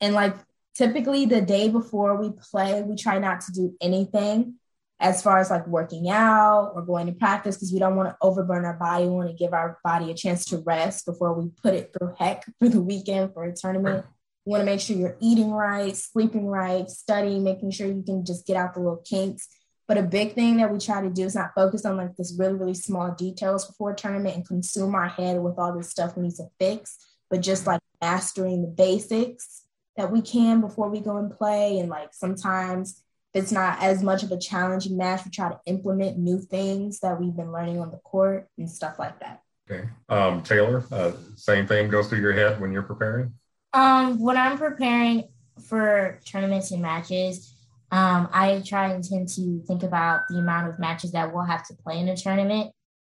and 0.00 0.14
like 0.14 0.34
typically 0.74 1.26
the 1.26 1.40
day 1.40 1.68
before 1.68 2.16
we 2.16 2.30
play, 2.50 2.82
we 2.82 2.96
try 2.96 3.18
not 3.18 3.40
to 3.42 3.52
do 3.52 3.76
anything 3.80 4.54
as 5.00 5.22
far 5.22 5.38
as 5.38 5.50
like 5.50 5.66
working 5.66 6.08
out 6.08 6.72
or 6.74 6.82
going 6.82 7.06
to 7.06 7.12
practice 7.12 7.56
because 7.56 7.72
we 7.72 7.78
don't 7.78 7.96
want 7.96 8.08
to 8.08 8.16
overburn 8.22 8.64
our 8.64 8.74
body. 8.74 9.04
We 9.04 9.10
want 9.10 9.28
to 9.28 9.36
give 9.36 9.52
our 9.52 9.78
body 9.84 10.10
a 10.10 10.14
chance 10.14 10.44
to 10.46 10.58
rest 10.58 11.06
before 11.06 11.32
we 11.34 11.50
put 11.62 11.74
it 11.74 11.92
through 11.92 12.14
heck 12.18 12.44
for 12.58 12.68
the 12.68 12.80
weekend 12.80 13.34
for 13.34 13.44
a 13.44 13.54
tournament. 13.54 14.04
You 14.46 14.50
want 14.50 14.60
to 14.60 14.66
make 14.66 14.80
sure 14.80 14.96
you're 14.96 15.16
eating 15.20 15.50
right, 15.50 15.96
sleeping 15.96 16.46
right, 16.46 16.88
studying, 16.88 17.42
making 17.42 17.70
sure 17.70 17.86
you 17.86 18.02
can 18.02 18.24
just 18.24 18.46
get 18.46 18.56
out 18.56 18.74
the 18.74 18.80
little 18.80 19.02
kinks. 19.04 19.48
But 19.86 19.98
a 19.98 20.02
big 20.02 20.34
thing 20.34 20.56
that 20.56 20.72
we 20.72 20.78
try 20.78 21.02
to 21.02 21.10
do 21.10 21.24
is 21.24 21.34
not 21.34 21.54
focus 21.54 21.84
on 21.84 21.96
like 21.96 22.16
this 22.16 22.34
really, 22.38 22.54
really 22.54 22.74
small 22.74 23.12
details 23.12 23.66
before 23.66 23.92
a 23.92 23.96
tournament 23.96 24.34
and 24.34 24.46
consume 24.46 24.94
our 24.94 25.08
head 25.08 25.40
with 25.40 25.58
all 25.58 25.76
this 25.76 25.90
stuff 25.90 26.16
we 26.16 26.24
need 26.24 26.34
to 26.36 26.48
fix, 26.58 26.98
but 27.28 27.42
just 27.42 27.66
like 27.66 27.80
mastering 28.00 28.62
the 28.62 28.68
basics 28.68 29.62
that 29.96 30.10
we 30.10 30.22
can 30.22 30.60
before 30.60 30.88
we 30.88 31.00
go 31.00 31.18
and 31.18 31.36
play. 31.36 31.78
And 31.78 31.90
like 31.90 32.14
sometimes 32.14 33.02
if 33.34 33.42
it's 33.42 33.52
not 33.52 33.82
as 33.82 34.02
much 34.02 34.22
of 34.22 34.30
a 34.30 34.38
challenging 34.38 34.96
match, 34.96 35.24
we 35.24 35.30
try 35.30 35.50
to 35.50 35.60
implement 35.66 36.18
new 36.18 36.38
things 36.38 37.00
that 37.00 37.20
we've 37.20 37.36
been 37.36 37.52
learning 37.52 37.80
on 37.80 37.90
the 37.90 37.98
court 37.98 38.48
and 38.56 38.70
stuff 38.70 38.98
like 38.98 39.20
that. 39.20 39.42
Okay. 39.70 39.88
Um, 40.08 40.42
Taylor, 40.42 40.84
uh, 40.92 41.12
same 41.36 41.66
thing 41.66 41.88
goes 41.88 42.08
through 42.08 42.20
your 42.20 42.32
head 42.32 42.60
when 42.60 42.72
you're 42.72 42.82
preparing? 42.82 43.34
Um, 43.72 44.20
when 44.20 44.36
I'm 44.36 44.56
preparing 44.58 45.24
for 45.68 46.20
tournaments 46.24 46.70
and 46.70 46.82
matches, 46.82 47.53
um, 47.94 48.28
I 48.32 48.60
try 48.66 48.88
and 48.88 49.04
tend 49.04 49.28
to 49.36 49.62
think 49.68 49.84
about 49.84 50.22
the 50.28 50.38
amount 50.38 50.68
of 50.68 50.80
matches 50.80 51.12
that 51.12 51.32
we'll 51.32 51.44
have 51.44 51.64
to 51.68 51.74
play 51.74 52.00
in 52.00 52.08
a 52.08 52.16
tournament 52.16 52.72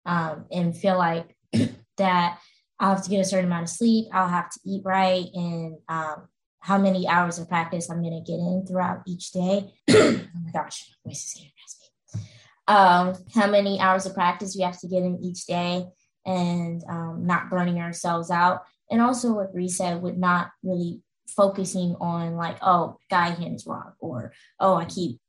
um, 0.04 0.44
and 0.52 0.76
feel 0.76 0.98
like 0.98 1.34
that 1.96 2.38
I'll 2.78 2.96
have 2.96 3.04
to 3.04 3.08
get 3.08 3.20
a 3.20 3.24
certain 3.24 3.46
amount 3.46 3.62
of 3.62 3.70
sleep, 3.70 4.08
I'll 4.12 4.28
have 4.28 4.50
to 4.50 4.60
eat 4.66 4.82
right, 4.84 5.24
and 5.32 5.78
um, 5.88 6.28
how 6.60 6.76
many 6.76 7.08
hours 7.08 7.38
of 7.38 7.48
practice 7.48 7.88
I'm 7.88 8.02
going 8.02 8.22
to 8.22 8.30
get 8.30 8.38
in 8.38 8.66
throughout 8.68 9.00
each 9.06 9.32
day. 9.32 9.72
oh 9.90 10.20
my 10.44 10.50
gosh, 10.52 10.92
voice 11.06 11.24
is 11.24 11.46
raspy. 11.56 12.26
Um, 12.68 13.14
how 13.34 13.50
many 13.50 13.80
hours 13.80 14.04
of 14.04 14.12
practice 14.12 14.54
we 14.54 14.62
have 14.62 14.78
to 14.80 14.88
get 14.88 15.04
in 15.04 15.24
each 15.24 15.46
day 15.46 15.86
and 16.26 16.84
um, 16.90 17.22
not 17.24 17.48
burning 17.48 17.78
ourselves 17.78 18.30
out. 18.30 18.64
And 18.90 19.00
also 19.00 19.32
what 19.32 19.54
Bree 19.54 19.68
said 19.68 20.02
with 20.02 20.18
not 20.18 20.50
really 20.62 21.00
focusing 21.28 21.96
on 22.00 22.36
like, 22.36 22.58
oh, 22.62 22.98
guy 23.10 23.30
hand 23.30 23.56
is 23.56 23.66
wrong 23.66 23.92
or, 23.98 24.32
oh, 24.60 24.74
I 24.76 24.84
keep 24.84 25.20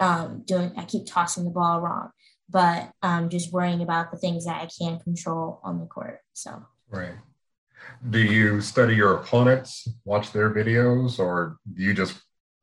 um, 0.00 0.42
doing, 0.44 0.72
I 0.76 0.84
keep 0.84 1.06
tossing 1.06 1.44
the 1.44 1.50
ball 1.50 1.80
wrong, 1.80 2.10
but 2.48 2.90
um, 3.02 3.28
just 3.28 3.52
worrying 3.52 3.82
about 3.82 4.10
the 4.10 4.18
things 4.18 4.44
that 4.46 4.62
I 4.62 4.68
can 4.78 4.98
control 4.98 5.60
on 5.62 5.78
the 5.78 5.86
court. 5.86 6.20
So, 6.32 6.64
right. 6.90 7.14
Do 8.08 8.18
you 8.18 8.60
study 8.60 8.96
your 8.96 9.14
opponents, 9.14 9.86
watch 10.04 10.32
their 10.32 10.52
videos, 10.52 11.18
or 11.18 11.58
do 11.72 11.82
you 11.82 11.94
just 11.94 12.14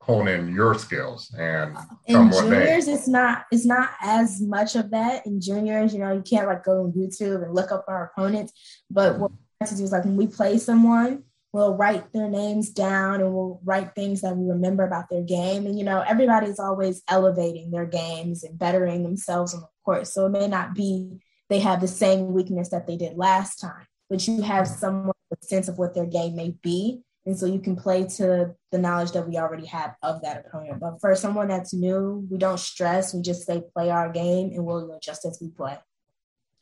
hone 0.01 0.27
in 0.27 0.53
your 0.53 0.73
skills 0.73 1.33
and 1.37 1.77
in 2.07 2.31
juniors 2.31 2.87
it's 2.87 3.07
not 3.07 3.45
it's 3.51 3.65
not 3.65 3.91
as 4.01 4.41
much 4.41 4.75
of 4.75 4.89
that. 4.89 5.25
In 5.27 5.39
juniors 5.39 5.93
you 5.93 5.99
know 5.99 6.11
you 6.11 6.23
can't 6.23 6.47
like 6.47 6.63
go 6.63 6.85
on 6.85 6.91
youtube 6.93 7.43
and 7.43 7.53
look 7.53 7.71
up 7.71 7.85
our 7.87 8.11
opponents 8.11 8.51
but 8.89 9.19
what 9.19 9.29
we 9.29 9.37
have 9.61 9.69
to 9.69 9.77
do 9.77 9.83
is 9.83 9.91
like 9.91 10.03
when 10.03 10.17
we 10.17 10.25
play 10.25 10.57
someone 10.57 11.23
we'll 11.53 11.75
write 11.75 12.11
their 12.13 12.29
names 12.29 12.69
down 12.69 13.21
and 13.21 13.33
we'll 13.33 13.59
write 13.63 13.93
things 13.93 14.21
that 14.21 14.35
we 14.37 14.49
remember 14.49 14.85
about 14.85 15.09
their 15.09 15.23
game 15.23 15.65
and 15.65 15.77
you 15.77 15.83
know 15.83 16.01
everybody's 16.01 16.59
always 16.59 17.01
elevating 17.07 17.71
their 17.71 17.85
games 17.85 18.43
and 18.43 18.57
bettering 18.57 19.03
themselves 19.03 19.53
on 19.53 19.61
the 19.61 19.67
court 19.83 20.07
so 20.07 20.25
it 20.25 20.29
may 20.29 20.47
not 20.47 20.73
be 20.73 21.19
they 21.49 21.59
have 21.59 21.81
the 21.81 21.87
same 21.87 22.33
weakness 22.33 22.69
that 22.69 22.87
they 22.87 22.95
did 22.95 23.17
last 23.17 23.57
time 23.57 23.85
but 24.09 24.27
you 24.27 24.41
have 24.41 24.67
someone 24.67 25.13
a 25.31 25.45
sense 25.45 25.67
of 25.67 25.77
what 25.77 25.93
their 25.93 26.05
game 26.05 26.35
may 26.35 26.55
be. 26.61 27.01
And 27.25 27.37
so 27.37 27.45
you 27.45 27.59
can 27.59 27.75
play 27.75 28.05
to 28.17 28.55
the 28.71 28.77
knowledge 28.77 29.11
that 29.11 29.27
we 29.27 29.37
already 29.37 29.65
have 29.67 29.95
of 30.01 30.21
that 30.23 30.45
opponent. 30.45 30.79
But 30.79 30.99
for 30.99 31.15
someone 31.15 31.47
that's 31.47 31.73
new, 31.73 32.27
we 32.29 32.37
don't 32.37 32.59
stress. 32.59 33.13
We 33.13 33.21
just 33.21 33.45
say 33.45 33.61
play 33.73 33.91
our 33.91 34.11
game 34.11 34.51
and 34.53 34.65
we'll 34.65 34.91
adjust 34.93 35.25
as 35.25 35.37
we 35.39 35.49
play. 35.49 35.77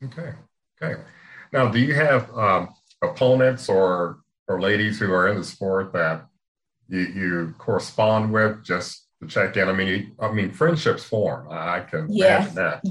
Okay. 0.04 0.32
Okay. 0.80 1.00
Now, 1.52 1.68
do 1.68 1.78
you 1.78 1.94
have 1.94 2.30
um, 2.36 2.74
opponents 3.02 3.68
or 3.68 4.18
or 4.50 4.60
ladies 4.60 4.98
who 4.98 5.12
are 5.12 5.28
in 5.28 5.38
the 5.38 5.44
sport 5.44 5.92
that 5.92 6.26
you, 6.88 7.00
you 7.00 7.54
correspond 7.58 8.32
with 8.32 8.64
just 8.64 9.06
to 9.22 9.28
check 9.28 9.56
in? 9.56 9.68
I 9.68 9.72
mean, 9.72 10.16
I 10.18 10.32
mean, 10.32 10.50
friendships 10.50 11.04
form. 11.04 11.48
I 11.50 11.80
can 11.80 12.08
yeah. 12.10 12.38
imagine 12.38 12.54
that. 12.56 12.84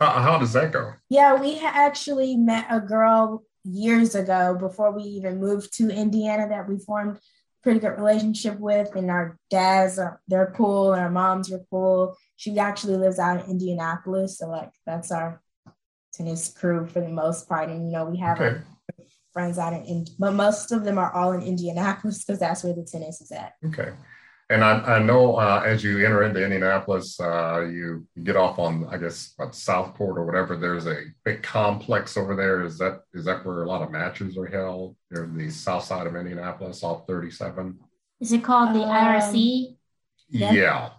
How, 0.00 0.10
how 0.10 0.38
does 0.38 0.54
that 0.54 0.72
go? 0.72 0.94
Yeah, 1.10 1.38
we 1.38 1.60
actually 1.60 2.36
met 2.36 2.66
a 2.70 2.80
girl 2.80 3.44
years 3.64 4.14
ago 4.14 4.56
before 4.58 4.92
we 4.92 5.02
even 5.02 5.40
moved 5.40 5.76
to 5.76 5.90
Indiana 5.90 6.48
that 6.48 6.68
we 6.68 6.78
formed 6.78 7.18
pretty 7.62 7.80
good 7.80 7.96
relationship 7.96 8.58
with 8.60 8.94
and 8.94 9.10
our 9.10 9.38
dads 9.48 9.98
are 9.98 10.20
they're 10.28 10.52
cool 10.54 10.92
and 10.92 11.00
our 11.00 11.10
moms 11.10 11.50
are 11.50 11.64
cool 11.70 12.14
she 12.36 12.58
actually 12.58 12.94
lives 12.94 13.18
out 13.18 13.42
in 13.42 13.50
indianapolis 13.50 14.36
so 14.36 14.46
like 14.46 14.70
that's 14.84 15.10
our 15.10 15.40
tennis 16.12 16.52
crew 16.52 16.86
for 16.86 17.00
the 17.00 17.08
most 17.08 17.48
part 17.48 17.70
and 17.70 17.86
you 17.86 17.92
know 17.92 18.04
we 18.04 18.18
have 18.18 18.38
okay. 18.38 18.60
Friends 19.34 19.58
out 19.58 19.74
in 19.74 20.06
but 20.18 20.32
most 20.32 20.72
of 20.72 20.84
them 20.84 20.96
are 20.96 21.12
all 21.12 21.32
in 21.32 21.42
indianapolis 21.42 22.24
because 22.24 22.40
that's 22.40 22.64
where 22.64 22.72
the 22.72 22.84
tennis 22.84 23.20
is 23.20 23.30
at 23.30 23.52
okay 23.66 23.92
and 24.50 24.62
I, 24.62 24.96
I 24.96 24.98
know 24.98 25.36
uh, 25.36 25.62
as 25.64 25.82
you 25.82 26.04
enter 26.04 26.22
into 26.22 26.42
Indianapolis, 26.42 27.18
uh, 27.18 27.62
you, 27.62 28.06
get 28.22 28.36
off 28.36 28.58
on 28.58 28.86
I 28.90 28.98
guess 28.98 29.32
what, 29.36 29.54
Southport 29.54 30.18
or 30.18 30.26
whatever. 30.26 30.56
There's 30.56 30.86
a 30.86 31.04
big 31.24 31.42
complex 31.42 32.16
over 32.16 32.36
there. 32.36 32.62
Is 32.62 32.78
that 32.78 33.02
is 33.14 33.24
that 33.24 33.44
where 33.44 33.62
a 33.62 33.68
lot 33.68 33.82
of 33.82 33.90
matches 33.90 34.36
are 34.36 34.46
held? 34.46 34.96
They're 35.10 35.26
the 35.26 35.50
south 35.50 35.84
side 35.84 36.06
of 36.06 36.14
Indianapolis, 36.14 36.82
off 36.82 37.06
37. 37.06 37.78
Is 38.20 38.32
it 38.32 38.44
called 38.44 38.74
the 38.74 38.82
um, 38.82 38.90
IRC? 38.90 39.76
Yeah. 40.28 40.52
Yeah. 40.52 40.90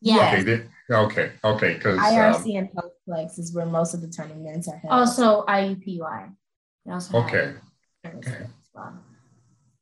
Yeah. 0.00 0.36
Okay. 0.40 0.64
okay. 0.90 1.32
Okay. 1.44 1.74
Because 1.74 1.98
IRC 1.98 2.50
um, 2.50 2.56
and 2.56 2.68
Postplex 2.72 3.38
is 3.38 3.54
where 3.54 3.66
most 3.66 3.94
of 3.94 4.00
the 4.00 4.08
tournaments 4.08 4.68
are 4.68 4.76
held. 4.76 4.92
Also 4.92 5.44
IUPUI. 5.46 6.34
Also 6.88 7.18
okay. 7.18 7.54
Okay. 8.06 8.46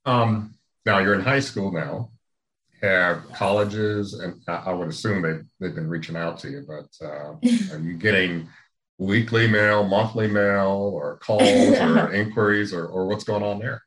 Um, 0.04 0.54
now 0.84 0.98
you're 0.98 1.14
in 1.14 1.20
high 1.20 1.40
school 1.40 1.72
now, 1.72 2.10
have 2.80 3.28
colleges, 3.32 4.14
and 4.14 4.40
I 4.48 4.72
would 4.72 4.88
assume 4.88 5.22
they've, 5.22 5.44
they've 5.60 5.74
been 5.74 5.88
reaching 5.88 6.16
out 6.16 6.38
to 6.40 6.50
you, 6.50 6.64
but 6.66 7.06
uh, 7.06 7.34
are 7.72 7.78
you 7.78 7.94
getting 7.94 8.48
weekly 8.98 9.46
mail, 9.48 9.84
monthly 9.84 10.28
mail, 10.28 10.90
or 10.94 11.18
calls 11.18 11.42
or 11.42 12.12
inquiries, 12.14 12.72
or, 12.72 12.86
or 12.86 13.06
what's 13.06 13.24
going 13.24 13.42
on 13.42 13.58
there? 13.58 13.82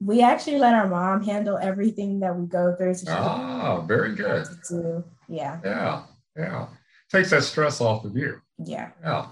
We 0.00 0.22
actually 0.22 0.58
let 0.58 0.74
our 0.74 0.88
mom 0.88 1.22
handle 1.24 1.56
everything 1.56 2.20
that 2.20 2.36
we 2.36 2.46
go 2.46 2.74
through. 2.76 2.94
So 2.94 3.12
ah, 3.12 3.80
very 3.80 4.14
good. 4.14 4.46
Yeah. 5.28 5.60
Yeah. 5.64 6.02
Yeah. 6.36 6.66
Takes 7.10 7.30
that 7.30 7.44
stress 7.44 7.80
off 7.80 8.04
of 8.04 8.16
you. 8.16 8.40
Yeah. 8.58 8.90
Yeah. 9.02 9.26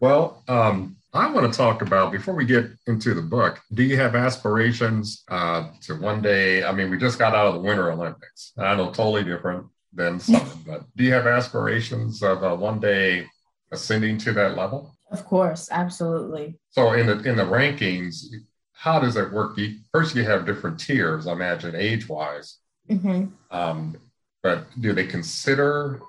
Well, 0.00 0.42
um, 0.48 0.96
I 1.16 1.30
want 1.30 1.50
to 1.50 1.56
talk 1.56 1.82
about 1.82 2.12
before 2.12 2.34
we 2.34 2.44
get 2.44 2.66
into 2.86 3.14
the 3.14 3.22
book. 3.22 3.60
Do 3.72 3.82
you 3.82 3.96
have 3.96 4.14
aspirations 4.14 5.24
uh, 5.30 5.70
to 5.82 5.94
one 5.94 6.20
day? 6.20 6.62
I 6.62 6.72
mean, 6.72 6.90
we 6.90 6.98
just 6.98 7.18
got 7.18 7.34
out 7.34 7.46
of 7.46 7.54
the 7.54 7.60
Winter 7.60 7.90
Olympics. 7.90 8.52
I 8.58 8.76
know 8.76 8.86
totally 8.86 9.24
different 9.24 9.66
than 9.92 10.20
summer, 10.20 10.44
but 10.66 10.84
do 10.94 11.04
you 11.04 11.12
have 11.12 11.26
aspirations 11.26 12.22
of 12.22 12.44
uh, 12.44 12.54
one 12.54 12.80
day 12.80 13.26
ascending 13.72 14.18
to 14.18 14.32
that 14.34 14.56
level? 14.56 14.94
Of 15.10 15.24
course, 15.24 15.68
absolutely. 15.70 16.58
So 16.70 16.92
in 16.92 17.06
the 17.06 17.22
in 17.22 17.36
the 17.36 17.44
rankings, 17.44 18.26
how 18.72 19.00
does 19.00 19.16
it 19.16 19.32
work? 19.32 19.56
You, 19.56 19.78
first, 19.92 20.14
you 20.14 20.24
have 20.24 20.44
different 20.44 20.78
tiers. 20.78 21.26
I 21.26 21.32
imagine 21.32 21.74
age 21.74 22.08
wise. 22.08 22.58
Mm-hmm. 22.90 23.26
Um, 23.50 23.96
but 24.42 24.66
do 24.80 24.92
they 24.92 25.06
consider 25.06 26.00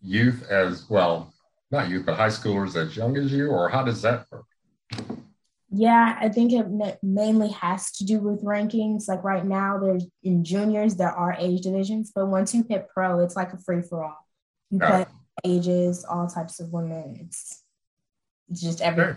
youth 0.00 0.48
as 0.48 0.88
well? 0.88 1.33
Not 1.74 1.88
youth, 1.88 2.06
but 2.06 2.16
high 2.16 2.28
schoolers 2.28 2.76
as 2.76 2.96
young 2.96 3.16
as 3.16 3.32
you, 3.32 3.48
or 3.48 3.68
how 3.68 3.82
does 3.82 4.00
that 4.02 4.26
work? 4.30 4.44
Yeah, 5.72 6.16
I 6.20 6.28
think 6.28 6.52
it 6.52 6.68
mainly 7.02 7.48
has 7.48 7.90
to 7.96 8.04
do 8.04 8.20
with 8.20 8.44
rankings. 8.44 9.08
Like 9.08 9.24
right 9.24 9.44
now, 9.44 9.78
there's 9.78 10.06
in 10.22 10.44
juniors 10.44 10.94
there 10.94 11.10
are 11.10 11.34
age 11.36 11.62
divisions, 11.62 12.12
but 12.14 12.26
once 12.26 12.54
you 12.54 12.64
hit 12.68 12.86
pro, 12.94 13.18
it's 13.18 13.34
like 13.34 13.52
a 13.52 13.58
free 13.58 13.82
for 13.82 14.04
all. 14.04 14.24
You 14.70 14.78
play 14.78 15.06
ages, 15.42 16.04
all 16.04 16.28
types 16.28 16.60
of 16.60 16.72
women. 16.72 17.18
It's, 17.26 17.64
just 18.52 18.80
every 18.80 19.16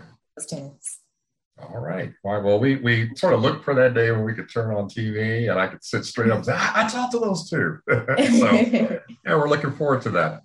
All 1.62 1.78
right. 1.78 2.12
Well, 2.24 2.58
we 2.58 2.74
we 2.76 3.14
sort 3.14 3.34
of 3.34 3.40
looked 3.40 3.64
for 3.64 3.74
that 3.74 3.94
day 3.94 4.10
when 4.10 4.24
we 4.24 4.34
could 4.34 4.50
turn 4.50 4.74
on 4.74 4.88
TV 4.88 5.48
and 5.48 5.60
I 5.60 5.68
could 5.68 5.84
sit 5.84 6.04
straight 6.04 6.30
up 6.30 6.38
and 6.38 6.46
say, 6.46 6.54
I, 6.54 6.84
I 6.84 6.88
talked 6.88 7.12
to 7.12 7.20
those 7.20 7.48
two. 7.48 7.78
so, 7.88 7.94
yeah, 8.52 8.98
we're 9.26 9.48
looking 9.48 9.76
forward 9.76 10.02
to 10.02 10.10
that. 10.10 10.42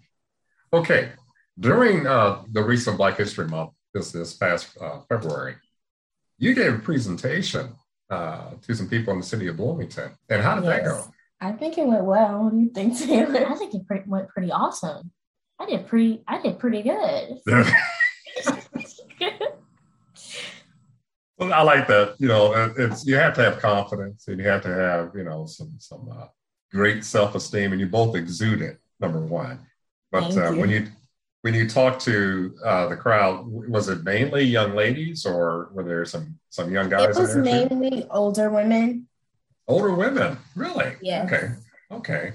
Okay. 0.72 1.12
During 1.60 2.08
uh, 2.08 2.44
the 2.52 2.64
recent 2.64 2.98
Black 2.98 3.18
History 3.18 3.48
Month, 3.48 3.72
this 3.94 4.12
this 4.12 4.34
past 4.34 4.76
uh, 4.82 5.02
February, 5.08 5.56
you 6.40 6.56
gave 6.56 6.74
a 6.74 6.80
presentation 6.80 7.76
uh, 8.10 8.52
to 8.62 8.76
some 8.76 8.90
people 8.90 9.14
in 9.14 9.20
the 9.20 9.26
city 9.26 9.48
of 9.48 9.58
Bloomington. 9.58 10.12
And 10.30 10.42
how 10.42 10.56
did 10.56 10.66
yes. 10.66 10.78
that 10.78 10.86
go? 10.86 11.06
I 11.40 11.52
think 11.52 11.78
it 11.78 11.86
went 11.86 12.06
well. 12.06 12.44
What 12.44 12.54
do 12.54 12.60
you 12.60 12.70
think, 12.70 12.98
Taylor? 12.98 13.46
I 13.48 13.56
think 13.56 13.74
it 13.74 13.86
pre- 13.86 14.02
went 14.06 14.30
pretty 14.30 14.52
awesome. 14.52 15.12
I 15.60 15.66
did 15.66 15.88
pretty. 15.88 16.24
I 16.28 16.42
did 16.42 16.58
pretty 16.58 16.82
good. 16.82 17.40
well, 21.38 21.54
I 21.54 21.62
like 21.62 21.88
that. 21.88 22.16
You 22.18 22.28
know, 22.28 22.74
it's 22.78 23.06
you 23.06 23.16
have 23.16 23.34
to 23.36 23.44
have 23.44 23.60
confidence, 23.60 24.28
and 24.28 24.40
you 24.40 24.48
have 24.48 24.64
to 24.64 24.70
have 24.70 25.12
you 25.16 25.24
know 25.24 25.46
some 25.46 25.76
some 25.78 26.10
uh, 26.12 26.26
great 26.72 27.06
self 27.06 27.36
esteem, 27.36 27.72
and 27.72 27.80
you 27.80 27.88
both 27.88 28.16
exude 28.16 28.62
it. 28.62 28.80
Number 29.00 29.20
one, 29.20 29.60
but 30.12 30.36
uh, 30.36 30.52
you. 30.52 30.60
when 30.60 30.70
you 30.70 30.88
when 31.44 31.54
you 31.54 31.68
talk 31.68 32.00
to 32.00 32.56
uh, 32.64 32.88
the 32.88 32.96
crowd, 32.96 33.46
was 33.46 33.90
it 33.90 34.06
mainly 34.06 34.44
young 34.44 34.76
ladies, 34.76 35.26
or 35.26 35.70
were 35.74 35.84
there 35.84 36.06
some 36.06 36.40
some 36.50 36.72
young 36.72 36.90
guys? 36.90 37.18
It 37.18 37.22
was 37.22 37.36
mainly 37.36 38.02
too? 38.02 38.08
older 38.10 38.50
women. 38.50 39.08
Older 39.68 39.94
women, 39.94 40.38
really? 40.56 40.96
Yeah. 41.02 41.26
Okay. 41.26 41.50
Okay. 41.92 42.34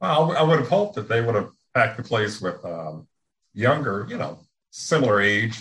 Well, 0.00 0.36
I 0.36 0.42
would 0.42 0.58
have 0.58 0.68
hoped 0.68 0.96
that 0.96 1.08
they 1.08 1.22
would 1.22 1.34
have 1.34 1.48
packed 1.74 1.96
the 1.96 2.02
place 2.02 2.42
with 2.42 2.62
um, 2.62 3.08
younger, 3.54 4.06
you 4.08 4.18
know, 4.18 4.38
similar 4.70 5.22
age. 5.22 5.58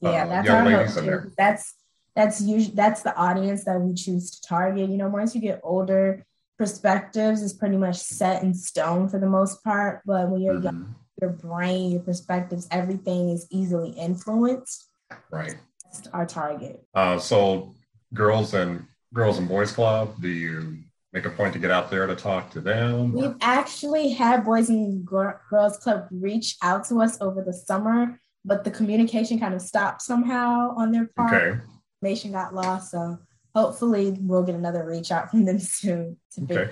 Yeah, 0.00 0.24
uh, 0.24 0.26
that's 0.26 0.48
young 0.48 0.64
ladies 0.66 0.96
in 0.96 1.06
there. 1.06 1.30
That's 1.38 1.74
that's 2.16 2.40
usually 2.40 2.74
that's 2.74 3.02
the 3.02 3.16
audience 3.16 3.64
that 3.66 3.80
we 3.80 3.94
choose 3.94 4.32
to 4.32 4.42
target. 4.42 4.90
You 4.90 4.96
know, 4.96 5.08
once 5.08 5.36
you 5.36 5.40
get 5.40 5.60
older, 5.62 6.26
perspectives 6.58 7.40
is 7.40 7.52
pretty 7.52 7.76
much 7.76 7.98
set 7.98 8.42
in 8.42 8.52
stone 8.52 9.08
for 9.08 9.20
the 9.20 9.28
most 9.28 9.62
part. 9.62 10.02
But 10.04 10.28
when 10.28 10.40
you're 10.40 10.54
mm-hmm. 10.54 10.64
young, 10.64 10.94
your 11.20 11.30
brain, 11.30 11.90
your 11.92 12.00
perspectives, 12.00 12.66
everything 12.70 13.30
is 13.30 13.46
easily 13.50 13.90
influenced. 13.90 14.88
Right. 15.30 15.56
That's 15.84 16.06
our 16.08 16.26
target. 16.26 16.84
Uh, 16.94 17.18
so, 17.18 17.74
girls 18.14 18.54
and 18.54 18.84
girls 19.12 19.38
and 19.38 19.48
boys 19.48 19.72
club. 19.72 20.20
Do 20.20 20.28
you 20.28 20.78
make 21.12 21.24
a 21.26 21.30
point 21.30 21.52
to 21.52 21.58
get 21.58 21.70
out 21.70 21.90
there 21.90 22.06
to 22.06 22.14
talk 22.14 22.50
to 22.52 22.60
them? 22.60 23.12
We've 23.12 23.34
actually 23.40 24.10
had 24.10 24.44
Boys 24.44 24.68
and 24.68 25.04
Girls 25.04 25.76
Club 25.78 26.06
reach 26.10 26.56
out 26.62 26.84
to 26.88 27.00
us 27.00 27.20
over 27.20 27.42
the 27.42 27.52
summer, 27.52 28.20
but 28.44 28.64
the 28.64 28.70
communication 28.70 29.38
kind 29.38 29.54
of 29.54 29.62
stopped 29.62 30.02
somehow 30.02 30.74
on 30.76 30.92
their 30.92 31.10
part. 31.16 31.34
Okay. 31.34 31.60
Information 32.02 32.32
got 32.32 32.54
lost. 32.54 32.92
So 32.92 33.18
hopefully 33.54 34.16
we'll 34.20 34.44
get 34.44 34.54
another 34.54 34.84
reach 34.84 35.10
out 35.10 35.30
from 35.30 35.44
them 35.44 35.58
soon. 35.58 36.16
okay. 36.42 36.70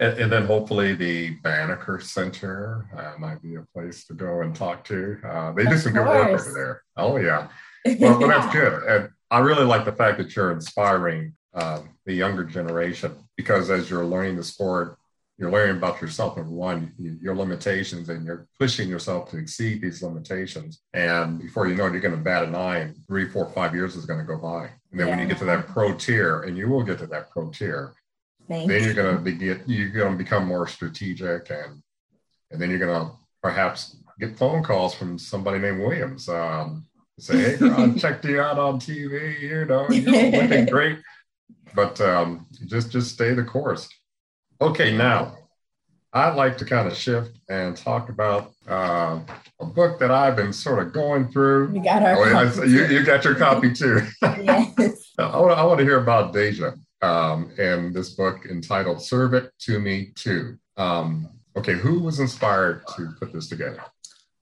And, 0.00 0.18
and, 0.18 0.32
then 0.32 0.46
hopefully 0.46 0.94
the 0.94 1.30
Banneker 1.42 1.98
Center 1.98 2.86
uh, 2.96 3.18
might 3.18 3.42
be 3.42 3.56
a 3.56 3.62
place 3.74 4.04
to 4.06 4.14
go 4.14 4.42
and 4.42 4.54
talk 4.54 4.84
to. 4.84 5.18
Uh, 5.24 5.52
they 5.52 5.64
do 5.64 5.76
some 5.76 5.92
good 5.92 6.06
work 6.06 6.28
over 6.28 6.52
there. 6.52 6.82
Oh, 6.96 7.16
yeah. 7.16 7.48
Well, 8.00 8.18
well, 8.18 8.28
that's 8.28 8.52
good. 8.52 8.82
And 8.82 9.08
I 9.30 9.38
really 9.38 9.64
like 9.64 9.86
the 9.86 9.92
fact 9.92 10.18
that 10.18 10.36
you're 10.36 10.52
inspiring 10.52 11.32
um, 11.54 11.88
the 12.04 12.12
younger 12.12 12.44
generation 12.44 13.14
because 13.36 13.70
as 13.70 13.88
you're 13.88 14.04
learning 14.04 14.36
the 14.36 14.44
sport, 14.44 14.98
you're 15.38 15.50
learning 15.52 15.76
about 15.76 16.00
yourself 16.02 16.36
and 16.36 16.50
one, 16.50 16.92
your 16.98 17.36
limitations, 17.36 18.08
and 18.08 18.26
you're 18.26 18.48
pushing 18.58 18.88
yourself 18.88 19.30
to 19.30 19.38
exceed 19.38 19.80
these 19.80 20.02
limitations. 20.02 20.80
And 20.92 21.40
before 21.40 21.68
you 21.68 21.76
know 21.76 21.86
it, 21.86 21.92
you're 21.92 22.00
going 22.00 22.16
to 22.16 22.20
bat 22.20 22.42
an 22.42 22.56
eye, 22.56 22.78
and 22.78 22.96
three, 23.06 23.28
four, 23.28 23.48
five 23.50 23.72
years 23.72 23.94
is 23.94 24.04
going 24.04 24.18
to 24.18 24.26
go 24.26 24.36
by. 24.36 24.64
And 24.90 24.98
then 24.98 25.06
yeah. 25.06 25.10
when 25.12 25.20
you 25.20 25.26
get 25.28 25.38
to 25.38 25.44
that 25.44 25.68
pro 25.68 25.94
tier, 25.94 26.42
and 26.42 26.58
you 26.58 26.68
will 26.68 26.82
get 26.82 26.98
to 26.98 27.06
that 27.06 27.30
pro 27.30 27.50
tier, 27.50 27.94
Thank 28.48 28.68
then 28.68 28.82
you're 28.82 28.94
going 28.94 29.16
to 29.16 29.22
be 29.22 29.32
get, 29.32 29.68
you're 29.68 29.90
going 29.90 30.12
to 30.12 30.18
become 30.18 30.46
more 30.46 30.66
strategic, 30.66 31.50
and 31.50 31.82
and 32.50 32.60
then 32.60 32.70
you're 32.70 32.78
going 32.78 33.06
to 33.06 33.12
perhaps 33.42 33.96
get 34.18 34.36
phone 34.36 34.62
calls 34.62 34.94
from 34.94 35.18
somebody 35.18 35.58
named 35.58 35.80
Williams. 35.80 36.28
Um, 36.28 36.86
say, 37.18 37.38
hey, 37.38 37.56
girl, 37.56 37.78
I 37.78 37.90
checked 37.98 38.24
you 38.24 38.40
out 38.40 38.58
on 38.58 38.80
TV. 38.80 39.40
You 39.40 39.64
know, 39.66 39.88
you're 39.90 40.42
looking 40.48 40.66
great 40.66 40.98
but 41.74 42.00
um, 42.00 42.46
just 42.66 42.90
just 42.90 43.12
stay 43.12 43.34
the 43.34 43.44
course. 43.44 43.88
Okay, 44.60 44.96
now 44.96 45.36
I'd 46.12 46.34
like 46.34 46.58
to 46.58 46.64
kind 46.64 46.88
of 46.88 46.96
shift 46.96 47.38
and 47.48 47.76
talk 47.76 48.08
about 48.08 48.52
uh, 48.68 49.20
a 49.60 49.66
book 49.66 49.98
that 50.00 50.10
I've 50.10 50.36
been 50.36 50.52
sort 50.52 50.84
of 50.84 50.92
going 50.92 51.28
through. 51.28 51.72
You 51.74 51.82
got 51.82 52.02
our 52.02 52.16
oh, 52.16 52.36
I, 52.36 52.64
you, 52.64 52.86
you, 52.86 53.04
got 53.04 53.24
your 53.24 53.34
copy 53.34 53.72
too. 53.72 54.00
yes. 54.22 55.12
I, 55.18 55.38
want, 55.38 55.58
I 55.58 55.64
want 55.64 55.78
to 55.78 55.84
hear 55.84 56.00
about 56.00 56.32
Deja 56.32 56.72
um, 57.02 57.52
and 57.58 57.94
this 57.94 58.10
book 58.10 58.46
entitled 58.46 59.02
"Serve 59.02 59.34
It 59.34 59.52
to 59.60 59.78
Me 59.78 60.12
Too." 60.14 60.58
Um, 60.76 61.28
okay, 61.56 61.74
who 61.74 62.00
was 62.00 62.20
inspired 62.20 62.82
to 62.96 63.14
put 63.18 63.32
this 63.32 63.48
together? 63.48 63.82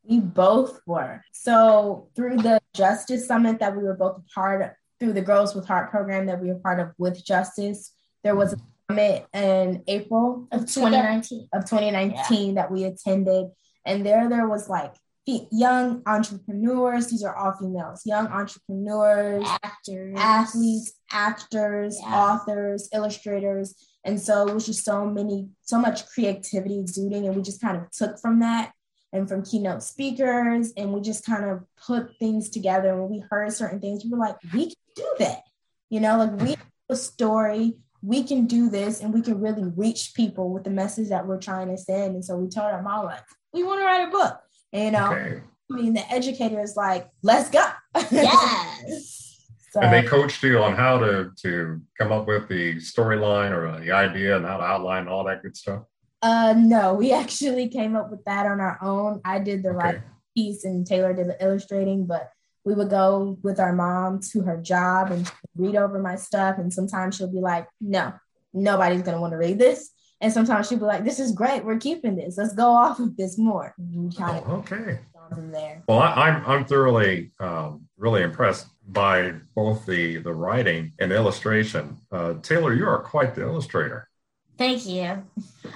We 0.05 0.21
both 0.21 0.81
were. 0.87 1.23
So 1.33 2.09
through 2.15 2.39
the 2.39 2.61
Justice 2.75 3.27
Summit 3.27 3.59
that 3.59 3.77
we 3.77 3.83
were 3.83 3.97
both 3.97 4.19
a 4.19 4.35
part 4.35 4.77
through 5.01 5.13
the 5.13 5.23
Girls 5.23 5.55
with 5.55 5.67
Heart 5.67 5.91
program 5.91 6.27
that 6.27 6.41
we 6.41 6.49
were 6.49 6.59
part 6.59 6.81
of 6.81 6.93
with 6.99 7.25
Justice. 7.25 7.93
There 8.23 8.37
was 8.37 8.53
a 8.55 8.57
summit 8.89 9.27
in 9.35 9.83
April 9.87 10.47
of 10.53 10.61
2019 10.61 11.49
of 11.53 11.65
2019 11.65 12.49
yeah. 12.49 12.55
that 12.55 12.71
we 12.71 12.85
attended, 12.85 13.49
and 13.85 14.07
there 14.07 14.29
there 14.29 14.49
was 14.49 14.69
like 14.69 14.95
young 15.27 16.03
entrepreneurs. 16.07 17.09
These 17.09 17.25
are 17.25 17.35
all 17.37 17.53
females. 17.53 18.03
Young 18.05 18.29
entrepreneurs, 18.29 19.47
actors, 19.63 20.15
athletes, 20.17 20.93
actors, 21.11 21.99
yeah. 22.01 22.15
authors, 22.15 22.89
illustrators. 22.95 23.75
And 24.05 24.21
so 24.21 24.47
it 24.47 24.55
was 24.55 24.67
just 24.67 24.85
so 24.85 25.05
many, 25.05 25.49
so 25.63 25.79
much 25.79 26.07
creativity 26.09 26.79
exuding. 26.79 27.27
And 27.27 27.35
we 27.35 27.43
just 27.43 27.61
kind 27.61 27.77
of 27.77 27.91
took 27.91 28.21
from 28.21 28.41
that 28.41 28.73
and 29.13 29.29
from 29.29 29.45
keynote 29.45 29.83
speakers. 29.83 30.73
And 30.77 30.93
we 30.93 31.01
just 31.01 31.27
kind 31.27 31.45
of 31.45 31.65
put 31.85 32.17
things 32.19 32.49
together. 32.49 32.91
And 32.91 33.01
when 33.01 33.11
we 33.11 33.25
heard 33.29 33.53
certain 33.53 33.81
things, 33.81 34.05
we 34.05 34.11
were 34.11 34.19
like, 34.19 34.37
we 34.55 34.67
can 34.67 34.75
do 34.95 35.15
that. 35.19 35.43
You 35.91 36.01
know, 36.01 36.19
like 36.19 36.41
we 36.41 36.51
have 36.51 36.67
a 36.89 36.97
story, 36.97 37.75
we 38.03 38.23
can 38.23 38.47
do 38.47 38.69
this, 38.69 39.01
and 39.01 39.13
we 39.13 39.23
can 39.23 39.41
really 39.41 39.65
reach 39.77 40.13
people 40.15 40.53
with 40.53 40.63
the 40.63 40.71
message 40.71 41.09
that 41.09 41.27
we're 41.27 41.41
trying 41.41 41.69
to 41.69 41.77
send. 41.77 42.15
And 42.15 42.25
so 42.25 42.37
we 42.37 42.49
told 42.49 42.73
our 42.73 42.83
mom, 42.83 43.07
like, 43.07 43.23
we 43.53 43.65
want 43.65 43.81
to 43.81 43.85
write 43.85 44.07
a 44.07 44.11
book. 44.11 44.39
And, 44.73 44.85
you 44.85 44.91
know, 44.93 45.13
okay. 45.13 45.41
I 45.71 45.75
mean, 45.75 45.95
the 45.95 46.13
educator 46.13 46.61
is 46.61 46.77
like, 46.77 47.09
let's 47.23 47.51
go. 47.51 47.65
Yes. 48.11 49.49
so, 49.71 49.81
and 49.81 49.93
they 49.93 50.03
coached 50.09 50.43
you 50.43 50.63
on 50.63 50.75
how 50.75 50.99
to 50.99 51.33
to 51.43 51.81
come 51.99 52.13
up 52.13 52.27
with 52.27 52.49
the 52.49 52.77
storyline 52.77 53.51
or 53.51 53.81
the 53.81 53.91
idea 53.91 54.37
and 54.37 54.47
how 54.47 54.59
to 54.59 54.63
outline 54.63 55.09
all 55.09 55.25
that 55.25 55.43
good 55.43 55.57
stuff. 55.57 55.83
Uh, 56.23 56.55
no, 56.57 56.95
we 56.95 57.13
actually 57.23 57.69
came 57.69 57.97
up 57.97 58.11
with 58.11 58.25
that 58.25 58.47
on 58.47 58.61
our 58.61 58.79
own. 58.83 59.21
I 59.25 59.39
did 59.39 59.63
the 59.63 59.71
okay. 59.71 59.79
right 59.79 60.01
piece 60.37 60.65
and 60.65 60.87
Taylor 60.87 61.13
did 61.13 61.29
the 61.29 61.43
illustrating, 61.43 62.07
but 62.07 62.31
we 62.65 62.75
would 62.75 62.91
go 62.91 63.39
with 63.43 63.61
our 63.61 63.73
mom 63.73 64.21
to 64.33 64.43
her 64.43 64.57
job 64.57 65.11
and 65.11 65.31
read 65.57 65.77
over 65.77 66.01
my 66.01 66.17
stuff. 66.17 66.59
And 66.59 66.73
sometimes 66.73 67.17
she'll 67.17 67.33
be 67.33 67.41
like, 67.41 67.69
no, 67.81 68.13
nobody's 68.53 69.03
going 69.03 69.15
to 69.15 69.21
want 69.21 69.33
to 69.33 69.39
read 69.39 69.59
this. 69.59 69.91
And 70.21 70.33
sometimes 70.33 70.69
she'll 70.69 70.79
be 70.79 70.85
like, 70.85 71.05
"This 71.05 71.21
is 71.21 71.33
great. 71.33 71.65
We're 71.65 71.79
keeping 71.79 72.17
this. 72.17 72.39
Let's 72.39 72.55
go 72.55 72.69
off 72.69 72.99
of 72.99 73.17
this 73.17 73.37
more." 73.39 73.75
Kind 74.17 74.45
oh, 74.47 74.57
okay. 74.57 74.99
From 75.29 75.51
there. 75.51 75.83
Well, 75.89 75.99
I, 75.99 76.29
am 76.29 76.37
I'm, 76.37 76.47
I'm 76.47 76.65
thoroughly 76.65 77.33
um, 77.41 77.89
really 77.99 78.23
impressed 78.23 78.69
by 78.89 79.33
both 79.55 79.85
the 79.85 80.19
the 80.19 80.33
writing 80.33 80.93
and 81.01 81.13
illustration. 81.13 81.99
Uh, 82.13 82.35
Taylor, 82.43 82.73
you 82.73 82.87
are 82.87 83.03
quite 83.03 83.35
the 83.35 83.43
illustrator. 83.43 84.09
Thank 84.57 84.87
you. 84.87 85.23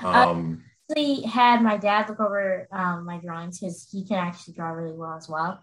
Um, 0.03 0.63
I 0.91 0.93
actually 0.93 1.23
had 1.23 1.63
my 1.63 1.77
dad 1.77 2.09
look 2.09 2.21
over 2.21 2.67
um, 2.73 3.05
my 3.05 3.19
drawings 3.19 3.59
because 3.59 3.89
he 3.91 4.05
can 4.07 4.19
actually 4.19 4.55
draw 4.55 4.71
really 4.71 4.97
well 4.97 5.17
as 5.17 5.29
well. 5.29 5.63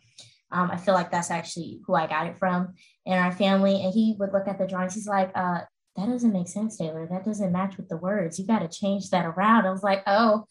Um, 0.51 0.71
I 0.71 0.77
feel 0.77 0.93
like 0.93 1.11
that's 1.11 1.31
actually 1.31 1.81
who 1.85 1.95
I 1.95 2.07
got 2.07 2.27
it 2.27 2.37
from 2.37 2.73
in 3.05 3.13
our 3.13 3.31
family. 3.31 3.83
And 3.83 3.93
he 3.93 4.15
would 4.19 4.33
look 4.33 4.47
at 4.47 4.57
the 4.57 4.67
drawings. 4.67 4.93
He's 4.93 5.07
like, 5.07 5.31
uh, 5.35 5.61
that 5.97 6.07
doesn't 6.07 6.31
make 6.31 6.47
sense, 6.47 6.77
Taylor. 6.77 7.07
That 7.09 7.25
doesn't 7.25 7.51
match 7.51 7.75
with 7.75 7.89
the 7.89 7.97
words. 7.97 8.37
You 8.37 8.45
got 8.45 8.59
to 8.59 8.67
change 8.67 9.09
that 9.09 9.25
around. 9.25 9.65
I 9.65 9.71
was 9.71 9.83
like, 9.83 10.03
oh, 10.05 10.45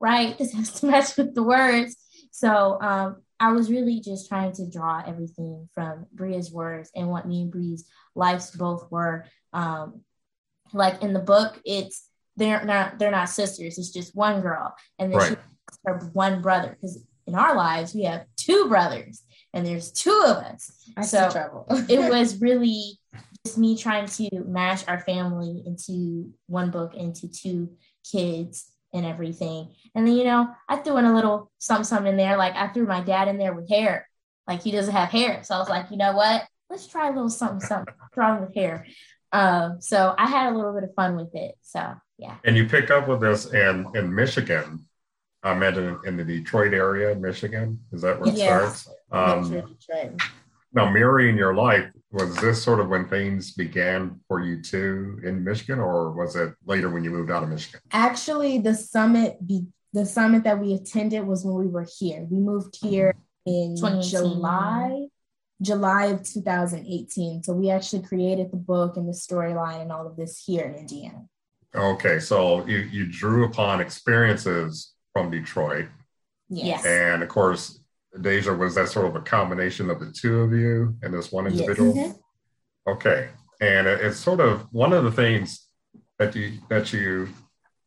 right. 0.00 0.36
This 0.38 0.54
has 0.54 0.80
to 0.80 0.86
match 0.86 1.16
with 1.16 1.34
the 1.34 1.42
words. 1.42 1.96
So 2.32 2.78
um, 2.80 3.22
I 3.38 3.52
was 3.52 3.70
really 3.70 4.00
just 4.00 4.28
trying 4.28 4.52
to 4.52 4.68
draw 4.68 5.02
everything 5.06 5.68
from 5.74 6.06
Bria's 6.12 6.50
words 6.50 6.90
and 6.94 7.08
what 7.08 7.28
me 7.28 7.42
and 7.42 7.50
Bria's 7.52 7.86
lives 8.14 8.50
both 8.50 8.90
were. 8.90 9.26
Um, 9.52 10.00
like 10.72 11.02
in 11.02 11.12
the 11.12 11.20
book, 11.20 11.60
it's 11.64 12.08
they're 12.36 12.64
not 12.64 12.98
they're 12.98 13.10
not 13.10 13.28
sisters. 13.28 13.78
It's 13.78 13.92
just 13.92 14.16
one 14.16 14.40
girl, 14.40 14.74
and 14.98 15.12
then 15.12 15.18
right. 15.18 15.30
she 15.30 15.36
her 15.84 16.10
one 16.12 16.42
brother. 16.42 16.70
Because 16.70 17.02
in 17.26 17.34
our 17.34 17.54
lives, 17.54 17.94
we 17.94 18.04
have 18.04 18.26
two 18.36 18.68
brothers, 18.68 19.22
and 19.54 19.64
there's 19.64 19.92
two 19.92 20.22
of 20.26 20.36
us. 20.36 20.70
I 20.96 21.02
so 21.02 21.64
it 21.88 22.10
was 22.10 22.40
really 22.40 22.98
just 23.46 23.58
me 23.58 23.76
trying 23.76 24.06
to 24.06 24.28
mash 24.44 24.86
our 24.88 24.98
family 25.00 25.62
into 25.64 26.32
one 26.46 26.70
book, 26.70 26.94
into 26.94 27.28
two 27.28 27.70
kids 28.10 28.72
and 28.92 29.06
everything. 29.06 29.72
And 29.94 30.06
then, 30.06 30.16
you 30.16 30.24
know, 30.24 30.48
I 30.68 30.76
threw 30.76 30.96
in 30.96 31.04
a 31.04 31.14
little 31.14 31.50
something, 31.58 31.84
something 31.84 32.10
in 32.10 32.16
there. 32.16 32.36
Like 32.36 32.54
I 32.56 32.68
threw 32.68 32.86
my 32.86 33.00
dad 33.00 33.28
in 33.28 33.38
there 33.38 33.54
with 33.54 33.68
hair. 33.68 34.08
Like 34.48 34.62
he 34.62 34.72
doesn't 34.72 34.94
have 34.94 35.10
hair. 35.10 35.44
So 35.44 35.54
I 35.54 35.58
was 35.58 35.68
like, 35.68 35.90
you 35.90 35.96
know 35.96 36.12
what? 36.12 36.44
Let's 36.68 36.88
try 36.88 37.08
a 37.08 37.12
little 37.12 37.30
something, 37.30 37.60
something 37.60 37.94
wrong 38.16 38.40
with 38.40 38.54
hair. 38.54 38.86
Um, 39.32 39.80
so 39.80 40.14
I 40.18 40.26
had 40.26 40.52
a 40.52 40.56
little 40.56 40.72
bit 40.72 40.84
of 40.84 40.94
fun 40.94 41.16
with 41.16 41.34
it. 41.34 41.54
So 41.62 41.94
yeah. 42.18 42.36
And 42.44 42.56
you 42.56 42.66
picked 42.66 42.90
up 42.90 43.06
with 43.06 43.20
this 43.20 43.52
in 43.52 43.86
in 43.94 44.12
Michigan. 44.12 44.86
I 45.42 45.54
met 45.54 45.78
in, 45.78 45.96
in 46.04 46.16
the 46.16 46.24
Detroit 46.24 46.74
area, 46.74 47.14
Michigan. 47.14 47.78
Is 47.92 48.02
that 48.02 48.18
where 48.18 48.30
it 48.30 48.36
yes. 48.36 48.80
starts? 48.80 48.98
Um, 49.12 49.76
now, 50.72 50.90
mirroring 50.90 51.36
your 51.36 51.54
life, 51.54 51.88
was 52.16 52.34
this 52.36 52.62
sort 52.62 52.80
of 52.80 52.88
when 52.88 53.06
things 53.06 53.52
began 53.52 54.18
for 54.26 54.40
you 54.40 54.62
too 54.62 55.20
in 55.22 55.44
Michigan, 55.44 55.78
or 55.78 56.12
was 56.12 56.34
it 56.34 56.54
later 56.64 56.88
when 56.88 57.04
you 57.04 57.10
moved 57.10 57.30
out 57.30 57.42
of 57.42 57.50
Michigan? 57.50 57.78
Actually, 57.92 58.58
the 58.58 58.74
summit 58.74 59.36
be, 59.46 59.66
the 59.92 60.06
summit 60.06 60.42
that 60.44 60.58
we 60.58 60.72
attended 60.72 61.26
was 61.26 61.44
when 61.44 61.56
we 61.56 61.66
were 61.66 61.86
here. 61.98 62.26
We 62.30 62.38
moved 62.38 62.78
here 62.80 63.14
in 63.44 63.76
July, 63.76 65.08
July 65.60 66.06
of 66.06 66.22
2018. 66.22 67.42
So 67.42 67.52
we 67.52 67.70
actually 67.70 68.02
created 68.02 68.50
the 68.50 68.56
book 68.56 68.96
and 68.96 69.06
the 69.06 69.12
storyline 69.12 69.82
and 69.82 69.92
all 69.92 70.06
of 70.06 70.16
this 70.16 70.42
here 70.42 70.64
in 70.64 70.74
Indiana. 70.74 71.26
Okay, 71.74 72.18
so 72.18 72.66
you, 72.66 72.78
you 72.78 73.06
drew 73.06 73.44
upon 73.44 73.82
experiences 73.82 74.94
from 75.12 75.30
Detroit. 75.30 75.86
Yes. 76.48 76.86
And 76.86 77.22
of 77.22 77.28
course, 77.28 77.78
Deja, 78.20 78.52
was 78.52 78.74
that 78.74 78.88
sort 78.88 79.06
of 79.06 79.16
a 79.16 79.20
combination 79.20 79.90
of 79.90 80.00
the 80.00 80.12
two 80.12 80.40
of 80.40 80.52
you 80.52 80.96
and 81.02 81.12
this 81.12 81.32
one 81.32 81.46
individual? 81.46 81.94
Yes. 81.94 82.08
Mm-hmm. 82.08 82.90
Okay. 82.90 83.28
And 83.60 83.86
it's 83.86 84.18
sort 84.18 84.40
of 84.40 84.66
one 84.72 84.92
of 84.92 85.04
the 85.04 85.10
things 85.10 85.68
that 86.18 86.34
you 86.34 86.58
that 86.68 86.92
you 86.92 87.28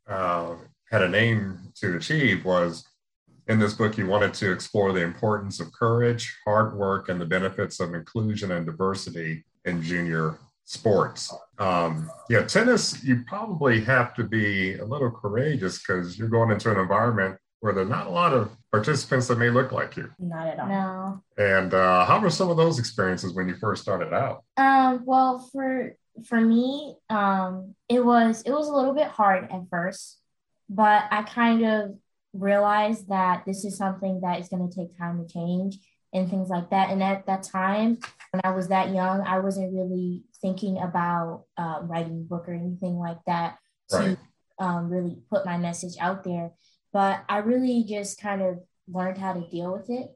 uh, 0.07 0.55
had 0.91 1.03
a 1.03 1.09
name 1.09 1.59
to 1.75 1.95
achieve 1.95 2.43
was 2.45 2.87
in 3.47 3.59
this 3.59 3.73
book 3.73 3.97
you 3.97 4.07
wanted 4.07 4.33
to 4.35 4.51
explore 4.51 4.93
the 4.93 5.01
importance 5.01 5.59
of 5.59 5.71
courage, 5.71 6.35
hard 6.45 6.75
work, 6.77 7.09
and 7.09 7.19
the 7.19 7.25
benefits 7.25 7.79
of 7.79 7.93
inclusion 7.93 8.51
and 8.51 8.65
diversity 8.65 9.43
in 9.65 9.81
junior 9.81 10.37
sports. 10.65 11.33
Um, 11.57 12.11
yeah, 12.29 12.43
tennis, 12.43 13.03
you 13.03 13.23
probably 13.27 13.81
have 13.81 14.13
to 14.15 14.23
be 14.23 14.75
a 14.75 14.85
little 14.85 15.09
courageous 15.09 15.79
because 15.79 16.17
you're 16.17 16.27
going 16.27 16.51
into 16.51 16.71
an 16.71 16.79
environment 16.79 17.37
where 17.59 17.73
there 17.73 17.83
are 17.83 17.87
not 17.87 18.05
a 18.05 18.11
lot 18.11 18.33
of 18.33 18.55
participants 18.71 19.27
that 19.27 19.37
may 19.37 19.49
look 19.49 19.71
like 19.71 19.97
you. 19.97 20.09
Not 20.19 20.47
at 20.47 20.59
all. 20.59 20.67
No. 20.67 21.23
And 21.37 21.73
uh, 21.73 22.05
how 22.05 22.19
were 22.19 22.29
some 22.29 22.49
of 22.49 22.57
those 22.57 22.79
experiences 22.79 23.33
when 23.33 23.47
you 23.47 23.55
first 23.55 23.81
started 23.81 24.13
out? 24.13 24.43
Um, 24.57 25.03
well, 25.05 25.39
for 25.51 25.95
for 26.27 26.39
me, 26.39 26.95
um, 27.09 27.75
it 27.87 28.03
was 28.03 28.43
it 28.43 28.51
was 28.51 28.67
a 28.67 28.73
little 28.73 28.93
bit 28.93 29.07
hard 29.07 29.51
at 29.51 29.61
first, 29.69 30.19
but 30.69 31.05
I 31.11 31.23
kind 31.23 31.65
of 31.65 31.95
realized 32.33 33.09
that 33.09 33.43
this 33.45 33.65
is 33.65 33.77
something 33.77 34.21
that 34.21 34.39
is 34.39 34.49
going 34.49 34.69
to 34.69 34.75
take 34.75 34.97
time 34.97 35.25
to 35.25 35.33
change 35.33 35.77
and 36.13 36.29
things 36.29 36.49
like 36.49 36.69
that. 36.69 36.89
And 36.89 37.01
at 37.03 37.25
that 37.27 37.43
time, 37.43 37.97
when 38.31 38.41
I 38.43 38.51
was 38.51 38.67
that 38.67 38.93
young, 38.93 39.21
I 39.21 39.39
wasn't 39.39 39.73
really 39.73 40.23
thinking 40.41 40.79
about 40.79 41.45
uh, 41.57 41.79
writing 41.83 42.19
a 42.19 42.29
book 42.29 42.47
or 42.47 42.53
anything 42.53 42.97
like 42.97 43.19
that 43.25 43.57
to 43.89 44.17
um, 44.59 44.89
really 44.89 45.17
put 45.29 45.45
my 45.45 45.57
message 45.57 45.95
out 45.99 46.23
there. 46.23 46.51
But 46.91 47.23
I 47.29 47.37
really 47.37 47.83
just 47.83 48.19
kind 48.19 48.41
of 48.41 48.59
learned 48.87 49.17
how 49.17 49.33
to 49.33 49.47
deal 49.49 49.73
with 49.73 49.89
it. 49.89 50.09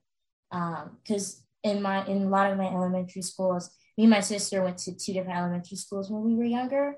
Because 0.51 1.43
um, 1.63 1.71
in 1.71 1.81
my 1.81 2.05
in 2.05 2.23
a 2.23 2.29
lot 2.29 2.51
of 2.51 2.57
my 2.57 2.67
elementary 2.67 3.21
schools, 3.21 3.69
me 3.97 4.05
and 4.05 4.12
my 4.12 4.19
sister 4.19 4.63
went 4.63 4.77
to 4.79 4.95
two 4.95 5.13
different 5.13 5.38
elementary 5.38 5.77
schools 5.77 6.09
when 6.09 6.23
we 6.23 6.36
were 6.36 6.43
younger. 6.43 6.95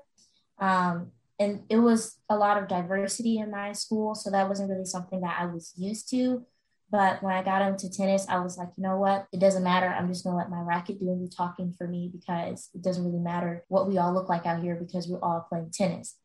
Um, 0.58 1.12
and 1.38 1.62
it 1.68 1.76
was 1.76 2.16
a 2.30 2.36
lot 2.36 2.60
of 2.60 2.68
diversity 2.68 3.38
in 3.38 3.50
my 3.50 3.72
school. 3.72 4.14
So 4.14 4.30
that 4.30 4.48
wasn't 4.48 4.70
really 4.70 4.86
something 4.86 5.20
that 5.20 5.36
I 5.38 5.46
was 5.46 5.72
used 5.76 6.08
to. 6.10 6.46
But 6.90 7.22
when 7.22 7.34
I 7.34 7.42
got 7.42 7.62
into 7.62 7.90
tennis, 7.90 8.26
I 8.28 8.38
was 8.38 8.56
like, 8.56 8.68
you 8.76 8.82
know 8.82 8.96
what? 8.96 9.26
It 9.32 9.40
doesn't 9.40 9.64
matter. 9.64 9.88
I'm 9.88 10.08
just 10.08 10.24
gonna 10.24 10.36
let 10.36 10.50
my 10.50 10.60
racket 10.60 11.00
do 11.00 11.06
the 11.06 11.28
talking 11.28 11.74
for 11.76 11.86
me 11.86 12.10
because 12.12 12.70
it 12.74 12.82
doesn't 12.82 13.04
really 13.04 13.18
matter 13.18 13.64
what 13.68 13.88
we 13.88 13.98
all 13.98 14.14
look 14.14 14.28
like 14.28 14.46
out 14.46 14.62
here 14.62 14.76
because 14.76 15.08
we're 15.08 15.22
all 15.22 15.46
playing 15.48 15.72
tennis. 15.72 16.16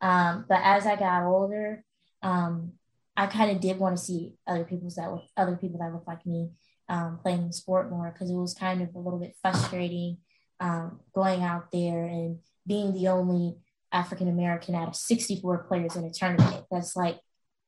Um, 0.00 0.44
but 0.48 0.60
as 0.62 0.86
I 0.86 0.96
got 0.96 1.24
older, 1.24 1.84
um, 2.22 2.72
I 3.18 3.26
kind 3.26 3.50
of 3.50 3.60
did 3.60 3.78
want 3.78 3.96
to 3.98 4.02
see 4.02 4.34
other 4.46 4.64
people's 4.64 4.94
that 4.94 5.10
look, 5.10 5.24
other 5.36 5.56
people 5.56 5.80
that 5.80 5.92
look 5.92 6.06
like 6.06 6.24
me 6.24 6.50
um, 6.88 7.18
playing 7.20 7.48
the 7.48 7.52
sport 7.52 7.90
more 7.90 8.12
because 8.12 8.30
it 8.30 8.36
was 8.36 8.54
kind 8.54 8.80
of 8.80 8.94
a 8.94 8.98
little 8.98 9.18
bit 9.18 9.34
frustrating 9.42 10.18
um, 10.60 11.00
going 11.12 11.42
out 11.42 11.72
there 11.72 12.04
and 12.04 12.38
being 12.64 12.94
the 12.94 13.08
only 13.08 13.56
African 13.92 14.28
American 14.28 14.76
out 14.76 14.86
of 14.86 14.94
64 14.94 15.64
players 15.64 15.96
in 15.96 16.04
a 16.04 16.12
tournament. 16.12 16.64
That's 16.70 16.94
like 16.94 17.18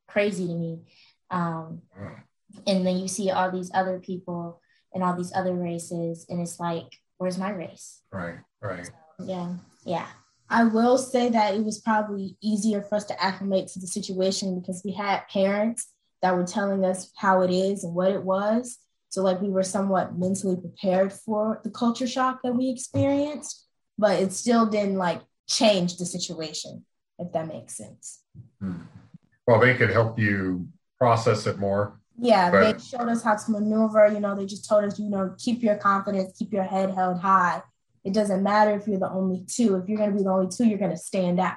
crazy 0.06 0.46
to 0.46 0.54
me. 0.54 0.82
Um, 1.32 1.82
and 2.64 2.86
then 2.86 2.98
you 2.98 3.08
see 3.08 3.32
all 3.32 3.50
these 3.50 3.72
other 3.74 3.98
people 3.98 4.60
and 4.94 5.02
all 5.02 5.16
these 5.16 5.32
other 5.34 5.54
races, 5.54 6.26
and 6.28 6.40
it's 6.40 6.60
like, 6.60 6.86
where's 7.18 7.38
my 7.38 7.50
race? 7.50 8.02
Right, 8.12 8.38
right. 8.60 8.86
So, 8.86 8.92
yeah, 9.24 9.54
yeah. 9.84 10.06
I 10.50 10.64
will 10.64 10.98
say 10.98 11.28
that 11.30 11.54
it 11.54 11.64
was 11.64 11.80
probably 11.80 12.36
easier 12.42 12.82
for 12.82 12.96
us 12.96 13.04
to 13.04 13.22
acclimate 13.22 13.68
to 13.68 13.78
the 13.78 13.86
situation 13.86 14.58
because 14.58 14.82
we 14.84 14.92
had 14.92 15.28
parents 15.28 15.86
that 16.22 16.36
were 16.36 16.44
telling 16.44 16.84
us 16.84 17.12
how 17.16 17.42
it 17.42 17.50
is 17.50 17.84
and 17.84 17.94
what 17.94 18.10
it 18.10 18.24
was. 18.24 18.78
So, 19.10 19.22
like, 19.22 19.40
we 19.40 19.48
were 19.48 19.62
somewhat 19.62 20.18
mentally 20.18 20.56
prepared 20.56 21.12
for 21.12 21.60
the 21.62 21.70
culture 21.70 22.06
shock 22.06 22.40
that 22.42 22.54
we 22.54 22.68
experienced, 22.68 23.64
but 23.96 24.20
it 24.20 24.32
still 24.32 24.66
didn't 24.66 24.96
like 24.96 25.22
change 25.48 25.96
the 25.96 26.06
situation, 26.06 26.84
if 27.18 27.32
that 27.32 27.46
makes 27.46 27.76
sense. 27.76 28.22
Hmm. 28.60 28.82
Well, 29.46 29.60
they 29.60 29.74
could 29.74 29.90
help 29.90 30.18
you 30.18 30.68
process 30.98 31.46
it 31.46 31.58
more. 31.58 32.00
Yeah, 32.18 32.50
but... 32.50 32.78
they 32.78 32.84
showed 32.84 33.08
us 33.08 33.22
how 33.22 33.36
to 33.36 33.50
maneuver. 33.52 34.08
You 34.12 34.20
know, 34.20 34.34
they 34.34 34.46
just 34.46 34.68
told 34.68 34.84
us, 34.84 34.98
you 34.98 35.10
know, 35.10 35.34
keep 35.38 35.62
your 35.62 35.76
confidence, 35.76 36.36
keep 36.36 36.52
your 36.52 36.64
head 36.64 36.90
held 36.90 37.20
high 37.20 37.62
it 38.04 38.14
doesn't 38.14 38.42
matter 38.42 38.74
if 38.76 38.86
you're 38.86 38.98
the 38.98 39.10
only 39.10 39.44
two. 39.46 39.76
If 39.76 39.88
you're 39.88 39.98
going 39.98 40.10
to 40.10 40.16
be 40.16 40.22
the 40.22 40.30
only 40.30 40.48
two, 40.48 40.66
you're 40.66 40.78
going 40.78 40.90
to 40.90 40.96
stand 40.96 41.38
out. 41.40 41.56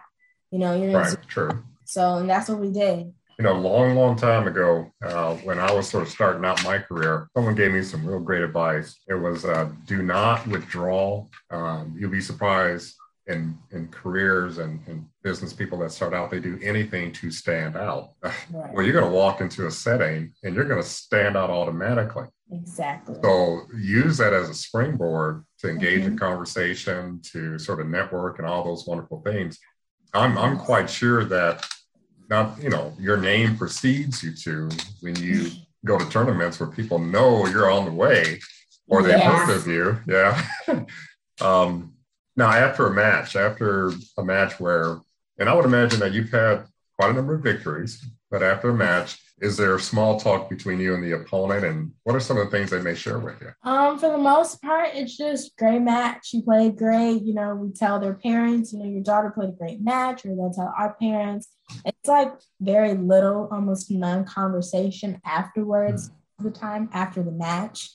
You 0.51 0.59
know, 0.59 0.75
you're 0.75 0.91
right. 0.91 1.17
True. 1.27 1.63
So, 1.85 2.17
and 2.17 2.29
that's 2.29 2.49
what 2.49 2.59
we 2.59 2.71
did. 2.71 3.13
You 3.39 3.45
know, 3.45 3.53
long, 3.53 3.95
long 3.95 4.15
time 4.15 4.47
ago, 4.47 4.91
uh, 5.03 5.35
when 5.37 5.57
I 5.57 5.71
was 5.71 5.89
sort 5.89 6.03
of 6.03 6.09
starting 6.09 6.45
out 6.45 6.63
my 6.63 6.77
career, 6.77 7.29
someone 7.35 7.55
gave 7.55 7.71
me 7.71 7.81
some 7.81 8.05
real 8.05 8.19
great 8.19 8.43
advice. 8.43 8.95
It 9.07 9.15
was 9.15 9.43
uh, 9.43 9.69
do 9.87 10.03
not 10.03 10.45
withdraw. 10.47 11.25
Um, 11.49 11.95
you'll 11.97 12.11
be 12.11 12.21
surprised 12.21 12.95
in 13.27 13.57
in 13.71 13.87
careers 13.87 14.57
and, 14.57 14.81
and 14.87 15.05
business 15.23 15.53
people 15.53 15.77
that 15.79 15.91
start 15.91 16.13
out, 16.13 16.29
they 16.29 16.39
do 16.39 16.59
anything 16.61 17.11
to 17.13 17.31
stand 17.31 17.75
out. 17.75 18.11
Right. 18.51 18.73
well, 18.73 18.83
you're 18.83 18.93
going 18.93 19.09
to 19.09 19.17
walk 19.17 19.41
into 19.41 19.65
a 19.67 19.71
setting 19.71 20.33
and 20.43 20.53
you're 20.53 20.65
going 20.65 20.81
to 20.81 20.87
stand 20.87 21.35
out 21.35 21.49
automatically. 21.49 22.25
Exactly. 22.51 23.15
So 23.23 23.61
use 23.75 24.17
that 24.17 24.33
as 24.33 24.49
a 24.49 24.53
springboard 24.53 25.43
to 25.59 25.69
engage 25.69 26.01
mm-hmm. 26.01 26.11
in 26.11 26.17
conversation, 26.17 27.19
to 27.31 27.57
sort 27.57 27.79
of 27.79 27.87
network 27.87 28.37
and 28.37 28.47
all 28.47 28.63
those 28.63 28.85
wonderful 28.85 29.21
things. 29.21 29.59
I'm 30.13 30.37
I'm 30.37 30.57
quite 30.57 30.89
sure 30.89 31.25
that 31.25 31.65
not 32.29 32.61
you 32.61 32.69
know 32.69 32.93
your 32.99 33.17
name 33.17 33.57
precedes 33.57 34.21
you 34.23 34.33
to 34.35 34.69
when 35.01 35.15
you 35.15 35.49
go 35.85 35.97
to 35.97 36.09
tournaments 36.09 36.59
where 36.59 36.69
people 36.69 36.99
know 36.99 37.45
you're 37.47 37.71
on 37.71 37.85
the 37.85 37.91
way 37.91 38.39
or 38.87 39.01
they've 39.01 39.17
yes. 39.17 39.47
heard 39.47 39.55
of 39.55 39.67
you. 39.67 39.99
Yeah. 40.07 40.85
um, 41.41 41.92
now 42.35 42.49
after 42.49 42.87
a 42.87 42.93
match, 42.93 43.35
after 43.35 43.91
a 44.17 44.23
match 44.23 44.59
where, 44.59 44.99
and 45.37 45.49
I 45.49 45.53
would 45.53 45.65
imagine 45.65 45.99
that 45.99 46.13
you've 46.13 46.31
had 46.31 46.65
quite 46.97 47.11
a 47.11 47.13
number 47.13 47.35
of 47.35 47.41
victories, 47.41 48.03
but 48.29 48.43
after 48.43 48.69
a 48.69 48.73
match, 48.73 49.19
is 49.41 49.57
there 49.57 49.77
small 49.77 50.19
talk 50.19 50.49
between 50.49 50.79
you 50.79 50.93
and 50.93 51.03
the 51.03 51.11
opponent? 51.11 51.65
And 51.65 51.91
what 52.03 52.15
are 52.15 52.19
some 52.19 52.37
of 52.37 52.45
the 52.45 52.51
things 52.51 52.69
they 52.69 52.81
may 52.81 52.95
share 52.95 53.19
with 53.19 53.41
you? 53.41 53.51
Um, 53.69 53.99
for 53.99 54.09
the 54.09 54.17
most 54.17 54.61
part, 54.61 54.91
it's 54.93 55.17
just 55.17 55.57
great 55.57 55.81
match. 55.81 56.29
You 56.33 56.43
played 56.43 56.77
great. 56.77 57.23
You 57.23 57.33
know, 57.33 57.53
we 57.55 57.71
tell 57.73 57.99
their 57.99 58.13
parents, 58.13 58.71
you 58.71 58.79
know, 58.79 58.85
your 58.85 59.03
daughter 59.03 59.31
played 59.31 59.49
a 59.49 59.53
great 59.53 59.81
match, 59.81 60.25
or 60.25 60.29
they'll 60.29 60.53
tell 60.53 60.73
our 60.77 60.93
parents. 60.93 61.49
It's 61.85 62.07
like 62.07 62.31
very 62.61 62.93
little, 62.93 63.49
almost 63.51 63.91
none 63.91 64.23
conversation 64.23 65.19
afterwards, 65.25 66.09
mm-hmm. 66.09 66.45
the 66.45 66.51
time 66.51 66.89
after 66.93 67.21
the 67.21 67.31
match. 67.31 67.91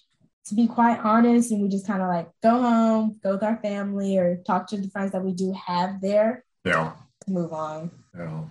To 0.49 0.55
be 0.55 0.67
quite 0.67 0.99
honest, 1.01 1.51
and 1.51 1.63
we 1.63 1.69
just 1.69 1.87
kind 1.87 2.01
of 2.01 2.09
like 2.09 2.31
go 2.43 2.61
home, 2.61 3.21
go 3.23 3.33
with 3.33 3.43
our 3.43 3.59
family, 3.59 4.17
or 4.17 4.37
talk 4.47 4.67
to 4.69 4.79
the 4.79 4.89
friends 4.89 5.13
that 5.13 5.25
we 5.25 5.33
do 5.33 5.53
have 5.53 6.01
there. 6.01 6.45
Yeah. 6.65 6.93
Move 7.27 7.53
on. 7.53 7.91
Yeah. 8.17 8.45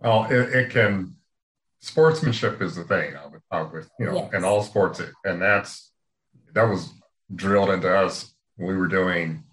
Well, 0.00 0.24
it, 0.24 0.54
it 0.54 0.70
can 0.70 1.16
sportsmanship 1.80 2.60
is 2.60 2.76
the 2.76 2.84
thing 2.84 3.14
with 3.72 3.88
you 3.98 4.06
know 4.06 4.14
yes. 4.14 4.34
in 4.34 4.44
all 4.44 4.62
sports 4.62 5.00
and 5.24 5.40
that's 5.40 5.92
that 6.52 6.64
was 6.64 6.92
drilled 7.34 7.70
into 7.70 7.88
us 7.88 8.34
when 8.56 8.68
we 8.68 8.76
were 8.76 8.88
doing 8.88 9.44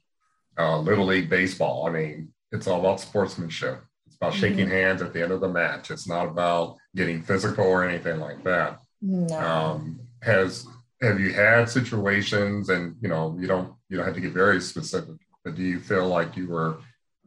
uh, 0.58 0.80
little 0.80 1.06
league 1.06 1.30
baseball 1.30 1.88
i 1.88 1.92
mean 1.92 2.34
it's 2.52 2.68
all 2.68 2.80
about 2.80 3.00
sportsmanship 3.00 3.80
it's 4.08 4.16
about 4.16 4.34
shaking 4.34 4.66
mm-hmm. 4.66 4.72
hands 4.72 5.02
at 5.02 5.14
the 5.14 5.22
end 5.22 5.32
of 5.32 5.40
the 5.40 5.48
match 5.48 5.92
it's 5.92 6.08
not 6.08 6.26
about 6.26 6.78
getting 6.96 7.22
physical 7.22 7.66
or 7.66 7.88
anything 7.88 8.20
like 8.20 8.44
that 8.44 8.80
no. 9.02 9.40
um, 9.40 10.00
has 10.22 10.66
have 11.06 11.20
you 11.20 11.34
had 11.34 11.70
situations 11.70 12.70
and 12.70 12.96
you 13.02 13.08
know 13.08 13.36
you 13.40 13.48
don't 13.48 13.74
you 13.90 13.98
don't 13.98 14.06
have 14.06 14.16
to 14.16 14.22
get 14.22 14.34
very 14.34 14.62
specific 14.62 15.16
but 15.44 15.56
do 15.56 15.64
you 15.64 15.80
feel 15.80 16.08
like 16.08 16.36
you 16.36 16.48
were 16.48 16.78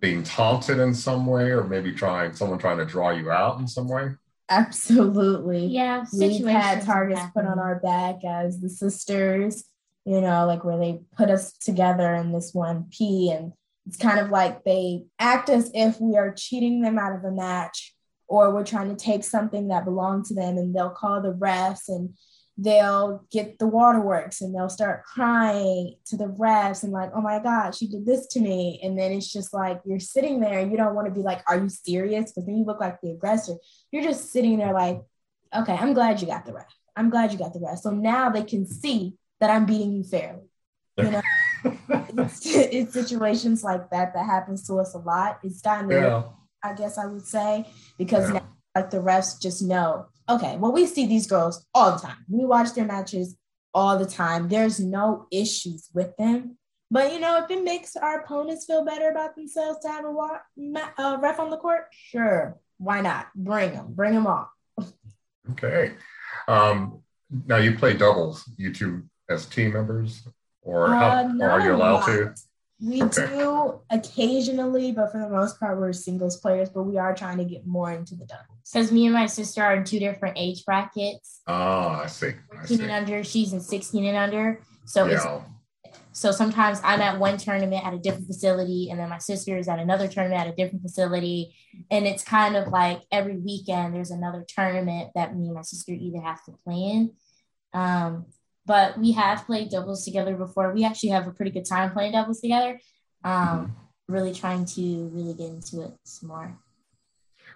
being 0.01 0.23
taunted 0.23 0.79
in 0.79 0.95
some 0.95 1.27
way 1.27 1.51
or 1.51 1.65
maybe 1.65 1.93
trying 1.93 2.33
someone 2.33 2.59
trying 2.59 2.79
to 2.79 2.85
draw 2.85 3.11
you 3.11 3.31
out 3.31 3.59
in 3.59 3.67
some 3.67 3.89
way 3.89 4.11
Absolutely. 4.51 5.67
Yeah. 5.67 6.05
We've 6.19 6.47
had 6.47 6.83
targets 6.83 7.21
put 7.35 7.45
on 7.45 7.59
our 7.59 7.81
back 7.81 8.25
as 8.25 8.61
the 8.61 8.71
sisters, 8.71 9.65
you 10.05 10.21
know, 10.21 10.47
like 10.47 10.65
where 10.65 10.79
they 10.79 11.01
put 11.17 11.29
us 11.29 11.53
together 11.53 12.15
in 12.15 12.33
this 12.33 12.55
one 12.55 12.87
P. 12.91 13.31
And 13.31 13.53
it's 13.87 13.99
kind 13.99 14.19
of 14.19 14.31
like 14.31 14.65
they 14.65 15.05
act 15.19 15.51
as 15.51 15.71
if 15.75 16.01
we 16.01 16.17
are 16.17 16.33
cheating 16.33 16.81
them 16.81 16.99
out 16.99 17.15
of 17.15 17.25
a 17.25 17.31
match 17.31 17.95
or 18.27 18.53
we're 18.53 18.65
trying 18.65 18.95
to 18.95 19.03
take 19.03 19.25
something 19.25 19.69
that 19.69 19.85
belonged 19.85 20.25
to 20.27 20.35
them 20.35 20.57
and 20.57 20.75
they'll 20.75 20.91
call 20.91 21.21
the 21.21 21.33
refs 21.33 21.89
and 21.89 22.15
they'll 22.61 23.25
get 23.31 23.59
the 23.61 23.69
waterworks 23.69 24.41
and 24.41 24.53
they'll 24.53 24.69
start 24.69 25.05
crying 25.05 25.95
to 26.05 26.17
the 26.17 26.27
refs 26.27 26.83
and 26.83 26.93
like, 26.93 27.11
oh 27.15 27.21
my 27.21 27.39
God, 27.39 27.73
she 27.73 27.87
did 27.87 28.05
this 28.05 28.27
to 28.27 28.41
me. 28.41 28.81
And 28.83 28.99
then 28.99 29.13
it's 29.13 29.33
just 29.33 29.55
like 29.55 29.81
you're 29.85 30.01
sitting 30.01 30.41
there 30.41 30.59
and 30.59 30.73
you 30.73 30.77
don't 30.77 30.97
want 30.97 31.07
to 31.07 31.15
be 31.15 31.21
like, 31.21 31.41
are 31.47 31.57
you 31.57 31.69
serious? 31.69 32.33
Because 32.33 32.47
then 32.47 32.57
you 32.57 32.65
look 32.65 32.81
like 32.81 33.01
the 33.01 33.13
aggressor. 33.13 33.55
You're 33.93 34.03
just 34.03 34.33
sitting 34.33 34.59
there 34.59 34.73
like, 34.73 35.01
okay, 35.55 35.75
I'm 35.75 35.95
glad 35.95 36.21
you 36.21 36.27
got 36.27 36.47
the 36.47 36.53
ref. 36.53 36.67
I'm 36.97 37.11
glad 37.11 37.33
you 37.33 37.39
got 37.39 37.53
the 37.53 37.61
ref. 37.61 37.79
So 37.79 37.91
now 37.91 38.29
they 38.29 38.43
can 38.43 38.67
see 38.67 39.15
that 39.39 39.51
I'm 39.51 39.65
beating 39.65 39.93
you 39.93 40.03
fairly. 40.03 40.43
You 40.97 41.11
know, 41.13 41.23
it's, 41.65 42.45
it's, 42.45 42.93
situations 42.93 43.63
like 43.63 43.89
that 43.91 44.15
that 44.15 44.27
happens 44.27 44.67
to 44.67 44.81
us 44.81 44.95
a 44.95 44.99
lot. 44.99 45.39
It's 45.45 45.61
gotten 45.61 45.91
yeah. 45.91 46.25
I 46.65 46.75
guess 46.75 46.99
I 46.99 47.07
would 47.07 47.25
say, 47.25 47.69
because 47.99 48.27
yeah. 48.29 48.41
now 48.41 48.49
like 48.75 48.91
the 48.91 48.99
refs 48.99 49.41
just 49.41 49.63
know 49.63 50.07
okay, 50.29 50.57
well, 50.59 50.73
we 50.73 50.87
see 50.87 51.07
these 51.07 51.27
girls 51.27 51.67
all 51.75 51.93
the 51.93 51.99
time. 51.99 52.25
We 52.29 52.45
watch 52.45 52.75
their 52.75 52.85
matches 52.85 53.37
all 53.75 53.99
the 53.99 54.07
time. 54.07 54.49
There's 54.49 54.81
no 54.81 55.27
issues 55.31 55.89
with 55.95 56.17
them. 56.17 56.59
But 56.91 57.13
you 57.13 57.21
know, 57.21 57.43
if 57.43 57.51
it 57.51 57.63
makes 57.63 57.97
our 57.97 58.21
opponents 58.21 58.65
feel 58.65 58.85
better 58.85 59.11
about 59.11 59.37
themselves 59.37 59.81
to 59.81 59.89
have 59.89 60.05
a 60.05 60.11
wa- 60.11 60.39
uh, 60.99 61.19
ref 61.21 61.39
on 61.39 61.51
the 61.51 61.59
court, 61.59 61.87
sure, 61.93 62.59
why 62.79 63.01
not? 63.01 63.29
Bring 63.35 63.73
them, 63.73 63.93
bring 63.93 64.15
them 64.15 64.27
on. 64.27 64.47
okay. 65.51 65.93
Um, 66.47 67.03
now 67.47 67.57
you 67.57 67.77
play 67.77 67.95
doubles, 67.95 68.51
you 68.57 68.73
two 68.73 69.03
as 69.29 69.45
team 69.45 69.75
members, 69.75 70.27
or, 70.63 70.89
how, 70.89 71.09
uh, 71.11 71.33
or 71.41 71.51
are 71.51 71.61
you 71.61 71.75
allowed 71.75 72.07
to? 72.07 72.35
We 72.81 73.03
okay. 73.03 73.27
do 73.27 73.81
occasionally, 73.91 74.93
but 74.93 75.11
for 75.11 75.19
the 75.19 75.29
most 75.29 75.59
part, 75.59 75.79
we're 75.79 75.93
singles 75.93 76.37
players. 76.37 76.71
But 76.71 76.85
we 76.85 76.97
are 76.97 77.15
trying 77.15 77.39
to 77.39 77.45
get 77.45 77.67
more 77.67 77.91
into 77.91 78.15
the 78.15 78.25
doubles. 78.25 78.71
Because 78.73 78.93
me 78.93 79.07
and 79.07 79.15
my 79.15 79.27
sister 79.27 79.63
are 79.63 79.75
in 79.75 79.85
two 79.85 79.99
different 79.99 80.39
age 80.39 80.65
brackets. 80.65 81.41
Oh, 81.49 81.89
I 82.03 82.07
see. 82.07 82.29
I 82.53 82.57
14 82.57 82.77
see. 82.77 82.83
and 82.85 82.93
under. 82.93 83.25
She's 83.25 83.53
in 83.53 83.61
16 83.61 84.05
and 84.05 84.17
under. 84.17 84.63
So 84.85 85.07
yeah. 85.07 85.43
so 86.13 86.31
sometimes 86.31 86.81
I'm 86.85 87.01
at 87.01 87.19
one 87.19 87.37
tournament 87.37 87.85
at 87.85 87.95
a 87.95 87.99
different 87.99 88.29
facility, 88.29 88.91
and 88.91 89.01
then 89.01 89.09
my 89.09 89.19
sister 89.19 89.59
is 89.59 89.67
at 89.67 89.81
another 89.81 90.07
tournament 90.07 90.41
at 90.41 90.47
a 90.47 90.57
different 90.57 90.83
facility. 90.83 91.57
And 91.91 92.07
it's 92.07 92.23
kind 92.23 92.57
of 92.57 92.69
like 92.69 93.03
every 93.11 93.39
weekend 93.39 93.95
there's 93.95 94.13
another 94.13 94.45
tournament 94.47 95.11
that 95.17 95.37
me 95.37 95.47
and 95.47 95.55
my 95.55 95.63
sister 95.63 95.93
either 95.93 96.21
have 96.21 96.45
to 96.45 96.53
play 96.65 96.77
in. 96.77 97.13
Um, 97.75 98.27
but 98.69 98.99
we 98.99 99.13
have 99.13 99.47
played 99.47 99.71
doubles 99.71 100.05
together 100.05 100.37
before. 100.37 100.73
We 100.73 100.85
actually 100.85 101.09
have 101.09 101.27
a 101.27 101.33
pretty 101.33 101.51
good 101.51 101.65
time 101.65 101.91
playing 101.91 102.13
doubles 102.13 102.41
together. 102.41 102.79
Um, 103.25 103.75
really 104.09 104.33
trying 104.33 104.65
to 104.65 105.11
really 105.13 105.35
get 105.35 105.49
into 105.49 105.83
it 105.83 105.93
some 106.05 106.29
more. 106.29 106.57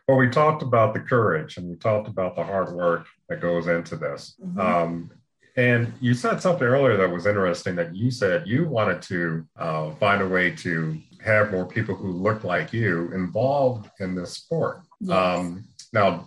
Well, 0.09 0.17
we 0.17 0.29
talked 0.29 0.63
about 0.63 0.95
the 0.95 1.01
courage 1.01 1.57
and 1.59 1.69
we 1.69 1.77
talked 1.77 2.09
about 2.09 2.35
the 2.35 2.43
hard 2.43 2.73
work 2.73 3.07
that 3.29 3.41
goes 3.41 3.69
into 3.69 3.97
this. 3.97 4.35
Mm-hmm. 4.45 4.61
Um, 4.61 5.11
and 5.57 5.93
you 6.01 6.15
said 6.15 6.41
something 6.41 6.67
earlier 6.67 6.97
that 6.97 7.11
was 7.11 7.27
interesting 7.27 7.77
that 7.77 7.95
you 7.95 8.11
said 8.11 8.47
you 8.47 8.67
wanted 8.67 9.03
to 9.03 9.47
uh, 9.57 9.91
find 9.97 10.23
a 10.23 10.29
way 10.29 10.51
to 10.51 10.99
have 11.23 11.53
more 11.53 11.67
people 11.67 11.95
who 11.95 12.11
look 12.11 12.43
like 12.43 12.73
you 12.73 13.13
involved 13.13 13.89
in 14.01 14.15
this 14.15 14.33
sport. 14.33 14.81
Yes. 15.01 15.17
Um, 15.17 15.65
now, 15.93 16.27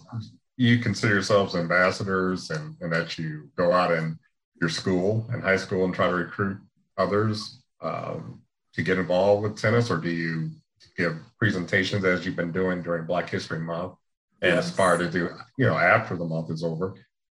you 0.57 0.77
consider 0.79 1.15
yourselves 1.15 1.55
ambassadors 1.55 2.51
and, 2.51 2.75
and 2.81 2.93
that 2.93 3.17
you 3.17 3.49
go 3.57 3.71
out 3.73 3.91
and 3.91 4.17
your 4.59 4.69
school 4.69 5.27
and 5.31 5.43
high 5.43 5.57
school 5.57 5.85
and 5.85 5.93
try 5.93 6.07
to 6.07 6.15
recruit 6.15 6.57
others 6.97 7.61
um, 7.81 8.41
to 8.73 8.81
get 8.81 8.97
involved 8.97 9.43
with 9.43 9.57
tennis, 9.57 9.89
or 9.89 9.97
do 9.97 10.09
you 10.09 10.51
give 10.97 11.17
presentations 11.37 12.03
as 12.05 12.25
you've 12.25 12.35
been 12.35 12.51
doing 12.51 12.81
during 12.81 13.05
Black 13.05 13.29
History 13.29 13.59
Month 13.59 13.93
and 14.41 14.55
yes. 14.55 14.69
aspire 14.69 14.97
to 14.97 15.09
do, 15.09 15.29
you 15.57 15.65
know, 15.65 15.77
after 15.77 16.15
the 16.15 16.25
month 16.25 16.49
is 16.51 16.63
over 16.63 16.95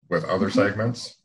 with 0.10 0.24
other 0.26 0.48
mm-hmm. 0.48 0.60
segments? 0.60 1.16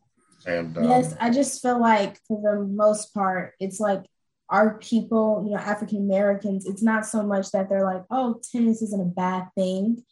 And 0.46 0.76
um, 0.76 0.84
yes, 0.84 1.14
I 1.20 1.30
just 1.30 1.62
feel 1.62 1.80
like 1.80 2.18
for 2.26 2.58
the 2.58 2.64
most 2.64 3.14
part, 3.14 3.54
it's 3.60 3.78
like 3.78 4.04
our 4.48 4.78
people, 4.78 5.42
you 5.44 5.52
know, 5.52 5.58
African 5.58 5.98
Americans, 5.98 6.66
it's 6.66 6.82
not 6.82 7.06
so 7.06 7.22
much 7.22 7.50
that 7.52 7.68
they're 7.68 7.84
like, 7.84 8.02
oh, 8.10 8.40
tennis 8.52 8.82
isn't 8.82 9.00
a 9.00 9.04
bad 9.04 9.48
thing. 9.56 10.02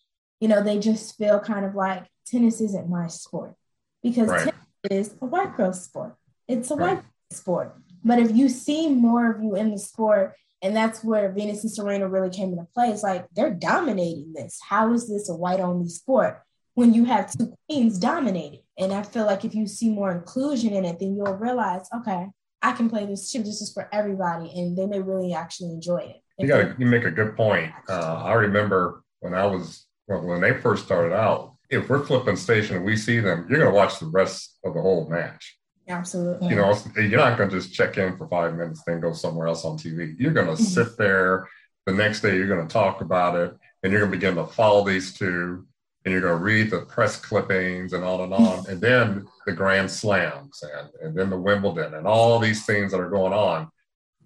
You 0.40 0.48
know, 0.48 0.62
they 0.62 0.78
just 0.78 1.16
feel 1.18 1.40
kind 1.40 1.66
of 1.66 1.74
like 1.74 2.06
tennis 2.26 2.60
isn't 2.60 2.88
my 2.88 3.08
sport 3.08 3.54
because 4.02 4.28
right 4.28 4.54
is 4.90 5.14
a 5.20 5.26
white 5.26 5.56
girl 5.56 5.72
sport. 5.72 6.14
It's 6.48 6.70
a 6.70 6.76
right. 6.76 6.96
white 6.96 7.04
sport. 7.30 7.76
But 8.04 8.18
if 8.18 8.34
you 8.34 8.48
see 8.48 8.88
more 8.88 9.30
of 9.30 9.42
you 9.42 9.56
in 9.56 9.70
the 9.70 9.78
sport, 9.78 10.34
and 10.62 10.76
that's 10.76 11.02
where 11.02 11.32
Venus 11.32 11.62
and 11.64 11.72
Serena 11.72 12.08
really 12.08 12.30
came 12.30 12.52
into 12.52 12.66
play, 12.74 12.90
it's 12.90 13.02
like 13.02 13.26
they're 13.34 13.54
dominating 13.54 14.32
this. 14.34 14.58
How 14.66 14.92
is 14.92 15.08
this 15.08 15.28
a 15.28 15.34
white 15.34 15.60
only 15.60 15.88
sport 15.88 16.42
when 16.74 16.92
you 16.94 17.04
have 17.06 17.30
two 17.30 17.54
queens 17.68 17.98
dominating? 17.98 18.62
And 18.78 18.92
I 18.92 19.02
feel 19.02 19.26
like 19.26 19.44
if 19.44 19.54
you 19.54 19.66
see 19.66 19.90
more 19.90 20.12
inclusion 20.12 20.72
in 20.72 20.84
it, 20.84 20.98
then 20.98 21.16
you'll 21.16 21.36
realize, 21.36 21.88
okay, 21.94 22.26
I 22.62 22.72
can 22.72 22.90
play 22.90 23.06
this 23.06 23.30
too. 23.30 23.38
This 23.42 23.62
is 23.62 23.72
for 23.72 23.88
everybody, 23.92 24.50
and 24.54 24.76
they 24.76 24.86
may 24.86 25.00
really 25.00 25.32
actually 25.32 25.70
enjoy 25.70 25.98
it. 25.98 26.16
You 26.38 26.48
got 26.48 26.80
you 26.80 26.86
make 26.86 27.04
a 27.04 27.10
good 27.10 27.36
point. 27.36 27.72
Uh, 27.88 28.22
I 28.24 28.32
remember 28.32 29.02
when 29.20 29.34
I 29.34 29.46
was 29.46 29.86
well, 30.08 30.22
when 30.22 30.40
they 30.40 30.54
first 30.54 30.84
started 30.84 31.14
out, 31.14 31.49
if 31.70 31.88
we're 31.88 32.04
flipping 32.04 32.36
station 32.36 32.76
and 32.76 32.84
we 32.84 32.96
see 32.96 33.20
them, 33.20 33.46
you're 33.48 33.60
going 33.60 33.70
to 33.70 33.76
watch 33.76 33.98
the 33.98 34.06
rest 34.06 34.58
of 34.64 34.74
the 34.74 34.80
whole 34.80 35.08
match. 35.08 35.56
Absolutely. 35.88 36.48
You 36.48 36.56
know, 36.56 36.76
you're 36.96 37.18
not 37.18 37.38
going 37.38 37.50
to 37.50 37.56
just 37.56 37.72
check 37.72 37.96
in 37.96 38.16
for 38.16 38.28
five 38.28 38.54
minutes, 38.54 38.82
then 38.86 39.00
go 39.00 39.12
somewhere 39.12 39.46
else 39.46 39.64
on 39.64 39.76
TV. 39.76 40.14
You're 40.18 40.32
going 40.32 40.46
to 40.46 40.52
mm-hmm. 40.52 40.62
sit 40.62 40.96
there. 40.96 41.48
The 41.86 41.92
next 41.94 42.20
day, 42.20 42.36
you're 42.36 42.46
going 42.46 42.66
to 42.66 42.72
talk 42.72 43.00
about 43.00 43.34
it, 43.36 43.56
and 43.82 43.90
you're 43.90 44.00
going 44.00 44.12
to 44.12 44.16
begin 44.16 44.34
to 44.36 44.46
follow 44.46 44.84
these 44.84 45.14
two, 45.14 45.66
and 46.04 46.12
you're 46.12 46.20
going 46.20 46.38
to 46.38 46.44
read 46.44 46.70
the 46.70 46.82
press 46.82 47.16
clippings 47.16 47.92
and 47.92 48.04
on 48.04 48.20
and 48.20 48.34
on, 48.34 48.66
and 48.68 48.80
then 48.80 49.26
the 49.46 49.52
Grand 49.52 49.90
Slams, 49.90 50.62
and, 50.62 50.88
and 51.02 51.16
then 51.16 51.30
the 51.30 51.38
Wimbledon, 51.38 51.94
and 51.94 52.06
all 52.06 52.38
these 52.38 52.66
things 52.66 52.92
that 52.92 53.00
are 53.00 53.10
going 53.10 53.32
on. 53.32 53.68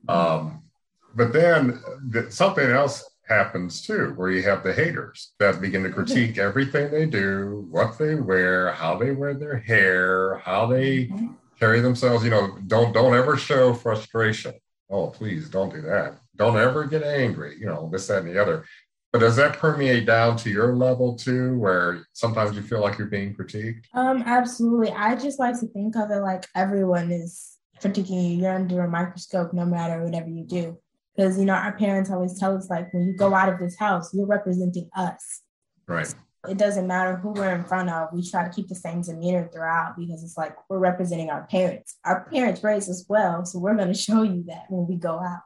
Um, 0.09 0.65
but 1.15 1.33
then 1.33 1.81
the, 2.11 2.31
something 2.31 2.69
else 2.69 3.09
happens 3.27 3.83
too, 3.83 4.13
where 4.17 4.31
you 4.31 4.43
have 4.43 4.63
the 4.63 4.73
haters 4.73 5.33
that 5.39 5.61
begin 5.61 5.83
to 5.83 5.91
critique 5.91 6.39
everything 6.39 6.91
they 6.91 7.07
do, 7.07 7.67
what 7.71 7.99
they 7.99 8.15
wear, 8.15 8.73
how 8.73 8.97
they 8.99 9.13
wear 9.13 9.35
their 9.35 9.59
hair, 9.59 10.39
how 10.39 10.67
they 10.67 11.07
mm-hmm. 11.07 11.33
carry 11.59 11.81
themselves. 11.81 12.25
You 12.25 12.31
know, 12.31 12.59
don't 12.67 12.93
don't 12.93 13.15
ever 13.15 13.37
show 13.37 13.75
frustration. 13.75 14.55
Oh, 14.91 15.09
please 15.09 15.49
don't 15.49 15.73
do 15.73 15.81
that. 15.83 16.19
Don't 16.37 16.59
ever 16.59 16.85
get 16.85 17.03
angry. 17.03 17.57
You 17.59 17.67
know, 17.67 17.89
this, 17.91 18.07
that, 18.09 18.23
and 18.23 18.29
the 18.29 18.41
other. 18.41 18.65
But 19.13 19.21
does 19.21 19.37
that 19.37 19.59
permeate 19.59 20.07
down 20.07 20.37
to 20.39 20.51
your 20.51 20.75
level 20.75 21.15
too, 21.17 21.57
where 21.59 22.07
sometimes 22.13 22.57
you 22.57 22.63
feel 22.63 22.81
like 22.81 22.99
you're 22.99 23.07
being 23.07 23.35
critiqued? 23.35 23.85
Um, 23.95 24.23
absolutely. 24.27 24.91
I 24.91 25.15
just 25.15 25.39
like 25.39 25.59
to 25.61 25.69
think 25.69 25.97
of 25.97 26.11
it 26.11 26.21
like 26.21 26.47
everyone 26.55 27.13
is 27.13 27.57
critiquing 27.81 28.31
you. 28.31 28.43
You're 28.43 28.55
under 28.55 28.83
a 28.83 28.91
microscope 28.91 29.55
no 29.55 29.65
matter 29.65 30.03
whatever 30.03 30.29
you 30.29 30.45
do 30.45 30.79
because 31.17 31.39
you 31.39 31.45
know 31.45 31.55
our 31.55 31.73
parents 31.73 32.11
always 32.11 32.39
tell 32.39 32.57
us 32.57 32.69
like 32.71 32.93
when 32.93 33.07
you 33.07 33.17
go 33.17 33.35
out 33.35 33.49
of 33.49 33.59
this 33.59 33.79
house 33.79 34.13
you're 34.15 34.27
representing 34.27 34.89
us 34.97 35.43
Right. 35.87 36.15
It 36.49 36.59
doesn't 36.59 36.87
matter 36.87 37.17
who 37.17 37.31
we're 37.31 37.55
in 37.55 37.65
front 37.65 37.89
of. 37.89 38.09
We 38.13 38.29
try 38.29 38.47
to 38.47 38.55
keep 38.55 38.69
the 38.69 38.75
same 38.75 39.01
demeanor 39.01 39.49
throughout 39.51 39.97
because 39.99 40.23
it's 40.23 40.37
like 40.37 40.55
we're 40.69 40.79
representing 40.79 41.31
our 41.31 41.47
parents. 41.47 41.97
Our 42.05 42.29
parents 42.31 42.63
raised 42.63 42.91
us 42.91 43.07
well, 43.09 43.47
so 43.47 43.59
we're 43.59 43.77
going 43.77 43.89
to 43.93 43.95
show 43.95 44.23
you 44.23 44.45
that 44.49 44.65
when 44.69 44.87
we 44.87 44.97
go 44.97 45.19
out. 45.19 45.41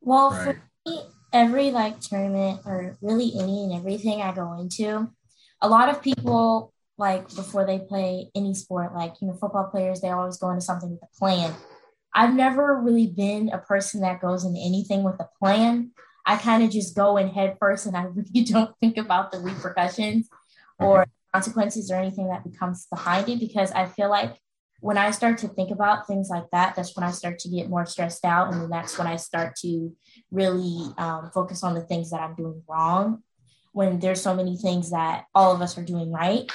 Well, 0.00 0.30
right. 0.30 0.56
for 0.56 0.90
me, 0.90 1.00
every 1.32 1.70
like 1.72 2.00
tournament 2.00 2.60
or 2.64 2.96
really 3.00 3.32
any 3.36 3.64
and 3.64 3.72
everything 3.72 4.22
I 4.22 4.32
go 4.32 4.52
into, 4.58 5.10
a 5.60 5.68
lot 5.68 5.88
of 5.88 6.02
people 6.02 6.72
like 6.96 7.34
before 7.34 7.66
they 7.66 7.80
play 7.80 8.30
any 8.36 8.54
sport, 8.54 8.94
like 8.94 9.14
you 9.20 9.26
know, 9.26 9.34
football 9.34 9.64
players, 9.64 10.00
they 10.00 10.10
always 10.10 10.36
go 10.36 10.50
into 10.50 10.60
something 10.60 10.90
with 10.90 11.02
a 11.02 11.18
plan. 11.18 11.52
I've 12.14 12.34
never 12.34 12.80
really 12.80 13.08
been 13.08 13.50
a 13.50 13.58
person 13.58 14.00
that 14.02 14.20
goes 14.20 14.44
into 14.44 14.60
anything 14.60 15.02
with 15.02 15.16
a 15.20 15.28
plan. 15.38 15.90
I 16.26 16.36
kind 16.36 16.62
of 16.62 16.70
just 16.70 16.94
go 16.94 17.16
in 17.16 17.28
head 17.28 17.56
first 17.58 17.86
and 17.86 17.96
I 17.96 18.02
really 18.14 18.44
don't 18.44 18.74
think 18.80 18.96
about 18.96 19.32
the 19.32 19.40
repercussions 19.40 20.28
or 20.78 21.06
consequences 21.32 21.90
or 21.90 21.96
anything 21.96 22.28
that 22.28 22.44
becomes 22.44 22.86
behind 22.86 23.28
it 23.28 23.40
because 23.40 23.72
I 23.72 23.86
feel 23.86 24.08
like 24.08 24.36
when 24.80 24.98
I 24.98 25.10
start 25.12 25.38
to 25.38 25.48
think 25.48 25.70
about 25.70 26.06
things 26.06 26.28
like 26.28 26.44
that, 26.52 26.76
that's 26.76 26.94
when 26.94 27.04
I 27.04 27.10
start 27.10 27.38
to 27.40 27.48
get 27.48 27.70
more 27.70 27.86
stressed 27.86 28.24
out. 28.24 28.52
And 28.52 28.62
then 28.62 28.70
that's 28.70 28.98
when 28.98 29.06
I 29.06 29.16
start 29.16 29.56
to 29.62 29.96
really 30.30 30.92
um, 30.98 31.30
focus 31.32 31.64
on 31.64 31.74
the 31.74 31.80
things 31.80 32.10
that 32.10 32.20
I'm 32.20 32.34
doing 32.34 32.62
wrong 32.68 33.22
when 33.72 33.98
there's 33.98 34.20
so 34.20 34.34
many 34.34 34.56
things 34.56 34.90
that 34.90 35.24
all 35.34 35.52
of 35.54 35.60
us 35.60 35.76
are 35.76 35.84
doing 35.84 36.12
right 36.12 36.50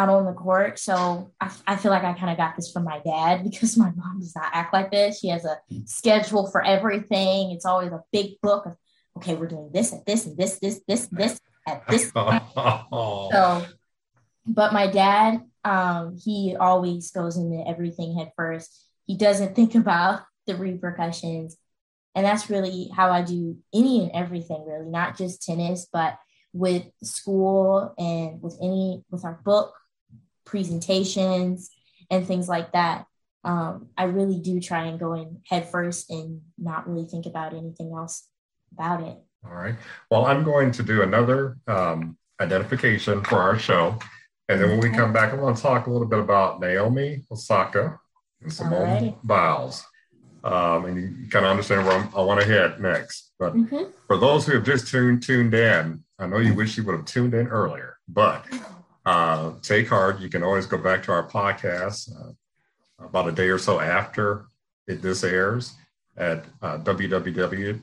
out 0.00 0.08
on 0.08 0.24
the 0.24 0.32
court. 0.32 0.78
So 0.78 1.32
I, 1.40 1.50
I 1.66 1.76
feel 1.76 1.90
like 1.90 2.04
I 2.04 2.14
kind 2.14 2.30
of 2.30 2.36
got 2.36 2.56
this 2.56 2.72
from 2.72 2.84
my 2.84 3.00
dad 3.04 3.44
because 3.50 3.76
my 3.76 3.90
mom 3.90 4.20
does 4.20 4.34
not 4.34 4.50
act 4.52 4.72
like 4.72 4.90
this. 4.90 5.20
She 5.20 5.28
has 5.28 5.44
a 5.44 5.58
schedule 5.84 6.50
for 6.50 6.64
everything. 6.64 7.50
It's 7.52 7.66
always 7.66 7.92
a 7.92 8.02
big 8.12 8.40
book 8.40 8.66
of, 8.66 8.76
okay, 9.18 9.34
we're 9.34 9.48
doing 9.48 9.70
this 9.72 9.92
and 9.92 10.02
this 10.06 10.26
and 10.26 10.36
this, 10.36 10.58
this, 10.58 10.80
this, 10.86 11.06
this 11.08 11.38
at 11.66 11.86
this. 11.88 12.10
so, 12.14 13.66
but 14.46 14.72
my 14.72 14.86
dad, 14.86 15.42
um, 15.64 16.16
he 16.16 16.56
always 16.58 17.10
goes 17.10 17.36
into 17.36 17.62
everything 17.68 18.16
head 18.16 18.32
first. 18.36 18.86
He 19.06 19.16
doesn't 19.16 19.54
think 19.54 19.74
about 19.74 20.22
the 20.46 20.56
repercussions. 20.56 21.56
And 22.14 22.26
that's 22.26 22.50
really 22.50 22.90
how 22.96 23.10
I 23.10 23.22
do 23.22 23.58
any 23.72 24.02
and 24.02 24.10
everything, 24.12 24.64
really, 24.66 24.88
not 24.88 25.16
just 25.16 25.42
tennis, 25.42 25.86
but 25.92 26.18
with 26.52 26.84
school 27.02 27.94
and 27.98 28.42
with 28.42 28.58
any 28.60 29.04
with 29.10 29.24
our 29.24 29.40
book 29.44 29.72
presentations 30.44 31.70
and 32.10 32.26
things 32.26 32.48
like 32.48 32.72
that 32.72 33.06
um, 33.44 33.88
i 33.96 34.04
really 34.04 34.38
do 34.38 34.60
try 34.60 34.84
and 34.84 34.98
go 35.00 35.14
in 35.14 35.40
head 35.48 35.68
first 35.68 36.10
and 36.10 36.40
not 36.58 36.88
really 36.88 37.06
think 37.06 37.26
about 37.26 37.54
anything 37.54 37.92
else 37.94 38.28
about 38.72 39.02
it 39.02 39.16
all 39.44 39.54
right 39.54 39.76
well 40.10 40.26
i'm 40.26 40.44
going 40.44 40.70
to 40.70 40.82
do 40.82 41.02
another 41.02 41.56
um, 41.66 42.16
identification 42.40 43.22
for 43.24 43.36
our 43.36 43.58
show 43.58 43.98
and 44.48 44.60
then 44.60 44.68
when 44.70 44.80
we 44.80 44.90
come 44.90 45.12
back 45.12 45.32
i 45.32 45.36
want 45.36 45.56
to 45.56 45.62
talk 45.62 45.86
a 45.86 45.90
little 45.90 46.08
bit 46.08 46.18
about 46.18 46.60
naomi 46.60 47.24
osaka 47.30 47.98
and 48.42 48.52
simone 48.52 49.02
right. 49.02 49.16
biles 49.24 49.84
um, 50.44 50.86
and 50.86 50.96
you 50.96 51.28
kind 51.28 51.44
of 51.44 51.50
understand 51.50 51.86
where 51.86 51.98
I'm, 51.98 52.08
i 52.16 52.20
want 52.22 52.40
to 52.40 52.46
head 52.46 52.80
next. 52.80 53.32
But 53.38 53.54
mm-hmm. 53.54 53.90
for 54.06 54.18
those 54.18 54.46
who 54.46 54.54
have 54.54 54.64
just 54.64 54.88
tuned 54.88 55.22
tuned 55.22 55.54
in, 55.54 56.02
I 56.18 56.26
know 56.26 56.38
you 56.38 56.54
wish 56.54 56.76
you 56.76 56.84
would 56.84 56.96
have 56.96 57.04
tuned 57.04 57.34
in 57.34 57.48
earlier, 57.48 57.96
but 58.08 58.44
uh, 59.10 59.52
take 59.60 59.88
heart. 59.88 60.20
You 60.20 60.28
can 60.28 60.44
always 60.44 60.66
go 60.66 60.78
back 60.78 61.02
to 61.04 61.10
our 61.10 61.26
podcast 61.28 62.12
uh, 62.14 62.30
about 63.04 63.26
a 63.28 63.32
day 63.32 63.48
or 63.48 63.58
so 63.58 63.80
after 63.80 64.46
it, 64.86 65.02
this 65.02 65.24
airs 65.24 65.74
at 66.16 66.44
uh, 66.62 66.78
www.wfhb.org 66.78 67.82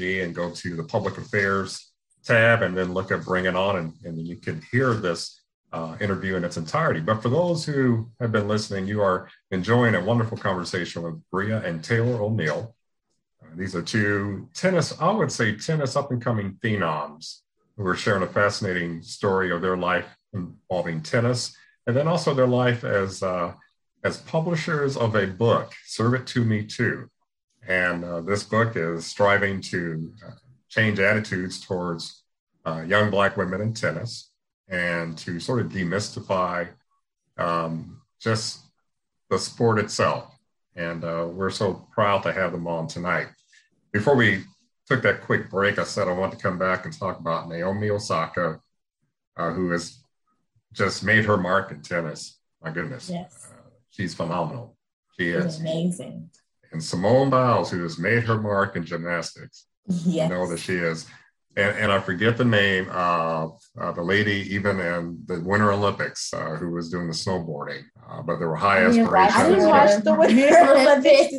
and 0.00 0.34
go 0.34 0.50
to 0.50 0.76
the 0.76 0.84
public 0.84 1.18
affairs 1.18 1.92
tab 2.24 2.62
and 2.62 2.74
then 2.74 2.94
look 2.94 3.12
at 3.12 3.22
Bring 3.24 3.44
It 3.44 3.54
On, 3.54 3.76
and, 3.76 3.92
and 4.04 4.26
you 4.26 4.36
can 4.36 4.62
hear 4.72 4.94
this 4.94 5.42
uh, 5.72 5.96
interview 6.00 6.36
in 6.36 6.44
its 6.44 6.56
entirety. 6.56 7.00
But 7.00 7.20
for 7.20 7.28
those 7.28 7.66
who 7.66 8.08
have 8.20 8.32
been 8.32 8.48
listening, 8.48 8.86
you 8.86 9.02
are 9.02 9.28
enjoying 9.50 9.94
a 9.94 10.02
wonderful 10.02 10.38
conversation 10.38 11.02
with 11.02 11.20
Bria 11.30 11.60
and 11.60 11.84
Taylor 11.84 12.22
O'Neill. 12.22 12.74
Uh, 13.42 13.48
these 13.56 13.76
are 13.76 13.82
two 13.82 14.48
tennis, 14.54 14.98
I 14.98 15.10
would 15.10 15.30
say, 15.30 15.54
tennis 15.56 15.96
up 15.96 16.12
and 16.12 16.22
coming 16.22 16.58
phenoms 16.64 17.42
who 17.78 17.86
are 17.86 17.96
sharing 17.96 18.24
a 18.24 18.26
fascinating 18.26 19.00
story 19.02 19.52
of 19.52 19.62
their 19.62 19.76
life 19.76 20.16
involving 20.34 21.00
tennis 21.00 21.56
and 21.86 21.96
then 21.96 22.08
also 22.08 22.34
their 22.34 22.46
life 22.46 22.84
as, 22.84 23.22
uh, 23.22 23.54
as 24.04 24.18
publishers 24.18 24.96
of 24.96 25.14
a 25.14 25.26
book, 25.26 25.72
Serve 25.86 26.14
It 26.14 26.26
To 26.28 26.44
Me 26.44 26.64
Too. 26.64 27.08
And 27.66 28.04
uh, 28.04 28.20
this 28.20 28.42
book 28.42 28.76
is 28.76 29.06
striving 29.06 29.60
to 29.62 30.12
uh, 30.26 30.32
change 30.68 30.98
attitudes 30.98 31.64
towards 31.64 32.24
uh, 32.66 32.82
young 32.86 33.10
Black 33.10 33.36
women 33.36 33.60
in 33.60 33.72
tennis 33.72 34.32
and 34.68 35.16
to 35.18 35.40
sort 35.40 35.60
of 35.60 35.72
demystify 35.72 36.68
um, 37.38 38.02
just 38.20 38.58
the 39.30 39.38
sport 39.38 39.78
itself. 39.78 40.36
And 40.74 41.04
uh, 41.04 41.28
we're 41.30 41.50
so 41.50 41.86
proud 41.92 42.22
to 42.24 42.32
have 42.32 42.52
them 42.52 42.66
on 42.66 42.88
tonight. 42.88 43.28
Before 43.92 44.16
we 44.16 44.44
took 44.88 45.02
that 45.02 45.22
quick 45.22 45.50
break, 45.50 45.78
I 45.78 45.84
said 45.84 46.08
I 46.08 46.12
want 46.12 46.32
to 46.32 46.38
come 46.38 46.58
back 46.58 46.84
and 46.84 46.98
talk 46.98 47.20
about 47.20 47.48
Naomi 47.48 47.90
Osaka, 47.90 48.60
uh, 49.36 49.52
who 49.52 49.70
has 49.70 50.02
just 50.72 51.04
made 51.04 51.24
her 51.26 51.36
mark 51.36 51.70
in 51.70 51.82
tennis. 51.82 52.38
My 52.62 52.70
goodness. 52.70 53.10
Yes. 53.10 53.48
Uh, 53.50 53.68
she's 53.90 54.14
phenomenal. 54.14 54.76
She 55.18 55.28
is 55.28 55.60
amazing. 55.60 56.30
And 56.72 56.82
Simone 56.82 57.30
Biles, 57.30 57.70
who 57.70 57.82
has 57.82 57.98
made 57.98 58.24
her 58.24 58.40
mark 58.40 58.76
in 58.76 58.84
gymnastics. 58.84 59.66
Yes. 59.86 60.30
You 60.30 60.36
know 60.36 60.50
that 60.50 60.58
she 60.58 60.74
is 60.74 61.06
and, 61.58 61.76
and 61.76 61.92
I 61.92 61.98
forget 61.98 62.36
the 62.36 62.44
name 62.44 62.88
of 62.90 63.60
uh, 63.80 63.90
the 63.90 64.02
lady, 64.02 64.46
even 64.54 64.78
in 64.78 65.18
the 65.26 65.40
Winter 65.40 65.72
Olympics, 65.72 66.32
uh, 66.32 66.56
who 66.56 66.70
was 66.70 66.88
doing 66.88 67.08
the 67.08 67.12
snowboarding. 67.12 67.82
Uh, 68.08 68.22
but 68.22 68.38
there 68.38 68.48
were 68.48 68.56
high 68.56 68.84
aspirations. 68.84 69.34
I 69.34 69.48
didn't 69.48 69.68
watch 69.68 70.04
the 70.04 70.14
Winter 70.14 70.56
Olympics. 70.70 71.34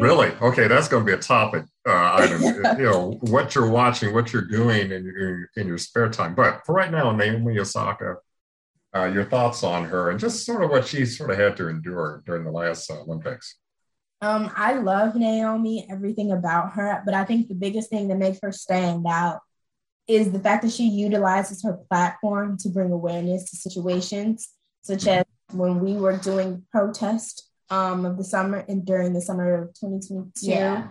really? 0.00 0.28
Okay, 0.40 0.68
that's 0.68 0.88
going 0.88 1.04
to 1.04 1.06
be 1.06 1.12
a 1.12 1.20
topic 1.20 1.64
uh, 1.86 2.14
item. 2.18 2.42
you 2.78 2.84
know 2.84 3.18
what 3.22 3.54
you're 3.54 3.70
watching, 3.70 4.14
what 4.14 4.32
you're 4.32 4.46
doing 4.46 4.90
in 4.90 5.04
your 5.04 5.50
in 5.56 5.66
your 5.66 5.78
spare 5.78 6.08
time. 6.08 6.34
But 6.34 6.64
for 6.64 6.74
right 6.74 6.90
now, 6.90 7.10
Naomi 7.12 7.58
Osaka, 7.58 8.16
uh, 8.94 9.04
your 9.04 9.24
thoughts 9.24 9.62
on 9.62 9.84
her 9.84 10.10
and 10.10 10.20
just 10.20 10.44
sort 10.44 10.62
of 10.62 10.70
what 10.70 10.86
she 10.86 11.06
sort 11.06 11.30
of 11.30 11.38
had 11.38 11.56
to 11.56 11.68
endure 11.68 12.22
during 12.26 12.44
the 12.44 12.50
last 12.50 12.90
uh, 12.90 13.00
Olympics. 13.00 13.56
Um, 14.20 14.52
I 14.54 14.74
love 14.74 15.16
Naomi, 15.16 15.86
everything 15.90 16.30
about 16.30 16.74
her, 16.74 17.02
but 17.04 17.12
I 17.12 17.24
think 17.24 17.48
the 17.48 17.54
biggest 17.54 17.90
thing 17.90 18.06
that 18.08 18.18
makes 18.18 18.38
her 18.42 18.52
stand 18.52 19.04
out 19.08 19.40
is 20.06 20.30
the 20.30 20.38
fact 20.38 20.62
that 20.62 20.72
she 20.72 20.84
utilizes 20.84 21.62
her 21.64 21.80
platform 21.90 22.56
to 22.58 22.68
bring 22.68 22.92
awareness 22.92 23.50
to 23.50 23.56
situations 23.56 24.50
such 24.82 25.06
as 25.06 25.24
when 25.52 25.80
we 25.80 25.94
were 25.94 26.16
doing 26.16 26.64
protest 26.70 27.48
um, 27.70 28.04
of 28.04 28.16
the 28.16 28.24
summer 28.24 28.64
and 28.68 28.84
during 28.84 29.12
the 29.12 29.20
summer 29.20 29.62
of 29.62 29.68
2022 29.74 30.46
yeah. 30.46 30.88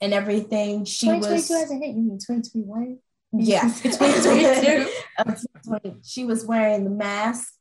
And 0.00 0.14
everything. 0.14 0.84
She 0.84 1.06
2022 1.06 1.34
was 1.34 1.48
2022 1.48 1.54
hasn't 1.54 1.84
hit. 1.84 1.96
You 1.96 2.02
mean 2.02 2.18
2021? 2.18 2.98
Yeah, 3.32 3.62
2022. 3.62 5.98
she 6.02 6.24
was 6.24 6.44
wearing 6.44 6.84
the 6.84 6.90
mask 6.90 7.52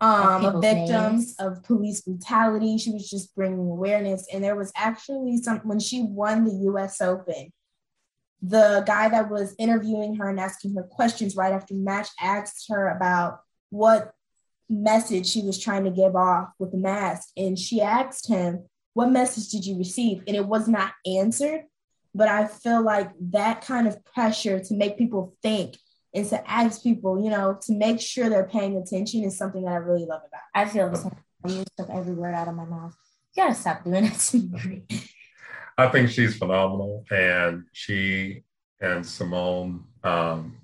um, 0.00 0.44
of 0.44 0.62
victims 0.62 0.90
names. 0.90 1.36
of 1.38 1.62
police 1.64 2.00
brutality. 2.00 2.78
She 2.78 2.92
was 2.92 3.08
just 3.08 3.34
bringing 3.34 3.58
awareness. 3.58 4.26
And 4.32 4.42
there 4.42 4.56
was 4.56 4.72
actually 4.74 5.36
some, 5.38 5.58
when 5.60 5.78
she 5.78 6.02
won 6.02 6.44
the 6.44 6.72
US 6.72 7.00
Open, 7.00 7.52
the 8.42 8.82
guy 8.86 9.08
that 9.10 9.30
was 9.30 9.54
interviewing 9.58 10.16
her 10.16 10.28
and 10.28 10.40
asking 10.40 10.74
her 10.74 10.82
questions 10.82 11.36
right 11.36 11.52
after 11.52 11.74
the 11.74 11.80
match 11.80 12.08
asked 12.20 12.66
her 12.70 12.88
about 12.88 13.40
what 13.68 14.12
message 14.68 15.26
she 15.26 15.42
was 15.42 15.58
trying 15.58 15.84
to 15.84 15.90
give 15.90 16.16
off 16.16 16.48
with 16.58 16.72
the 16.72 16.78
mask. 16.78 17.28
And 17.36 17.58
she 17.58 17.82
asked 17.82 18.28
him, 18.28 18.64
What 18.94 19.10
message 19.10 19.48
did 19.48 19.64
you 19.64 19.78
receive? 19.78 20.22
And 20.26 20.36
it 20.36 20.46
was 20.46 20.68
not 20.68 20.92
answered. 21.06 21.62
But 22.14 22.28
I 22.28 22.46
feel 22.46 22.82
like 22.82 23.12
that 23.30 23.64
kind 23.64 23.86
of 23.86 24.04
pressure 24.04 24.58
to 24.58 24.74
make 24.74 24.98
people 24.98 25.36
think 25.42 25.76
and 26.12 26.28
to 26.28 26.50
ask 26.50 26.82
people, 26.82 27.22
you 27.22 27.30
know, 27.30 27.58
to 27.62 27.72
make 27.72 28.00
sure 28.00 28.28
they're 28.28 28.48
paying 28.48 28.76
attention 28.76 29.22
is 29.22 29.38
something 29.38 29.62
that 29.62 29.72
I 29.72 29.76
really 29.76 30.06
love 30.06 30.22
about. 30.26 30.40
I 30.54 30.64
feel 30.64 30.90
the 30.90 30.96
same. 30.96 31.16
I 31.44 31.48
use 31.48 31.66
took 31.76 31.88
every 31.88 32.14
word 32.14 32.34
out 32.34 32.48
of 32.48 32.54
my 32.54 32.64
mouth. 32.64 32.94
You 33.34 33.44
gotta 33.44 33.54
stop 33.54 33.84
doing 33.84 34.04
that 34.04 34.18
to 34.18 34.38
me. 34.38 34.82
I 35.78 35.88
think 35.88 36.10
she's 36.10 36.36
phenomenal, 36.36 37.04
and 37.10 37.64
she 37.72 38.42
and 38.80 39.06
Simone 39.06 39.84
um, 40.02 40.56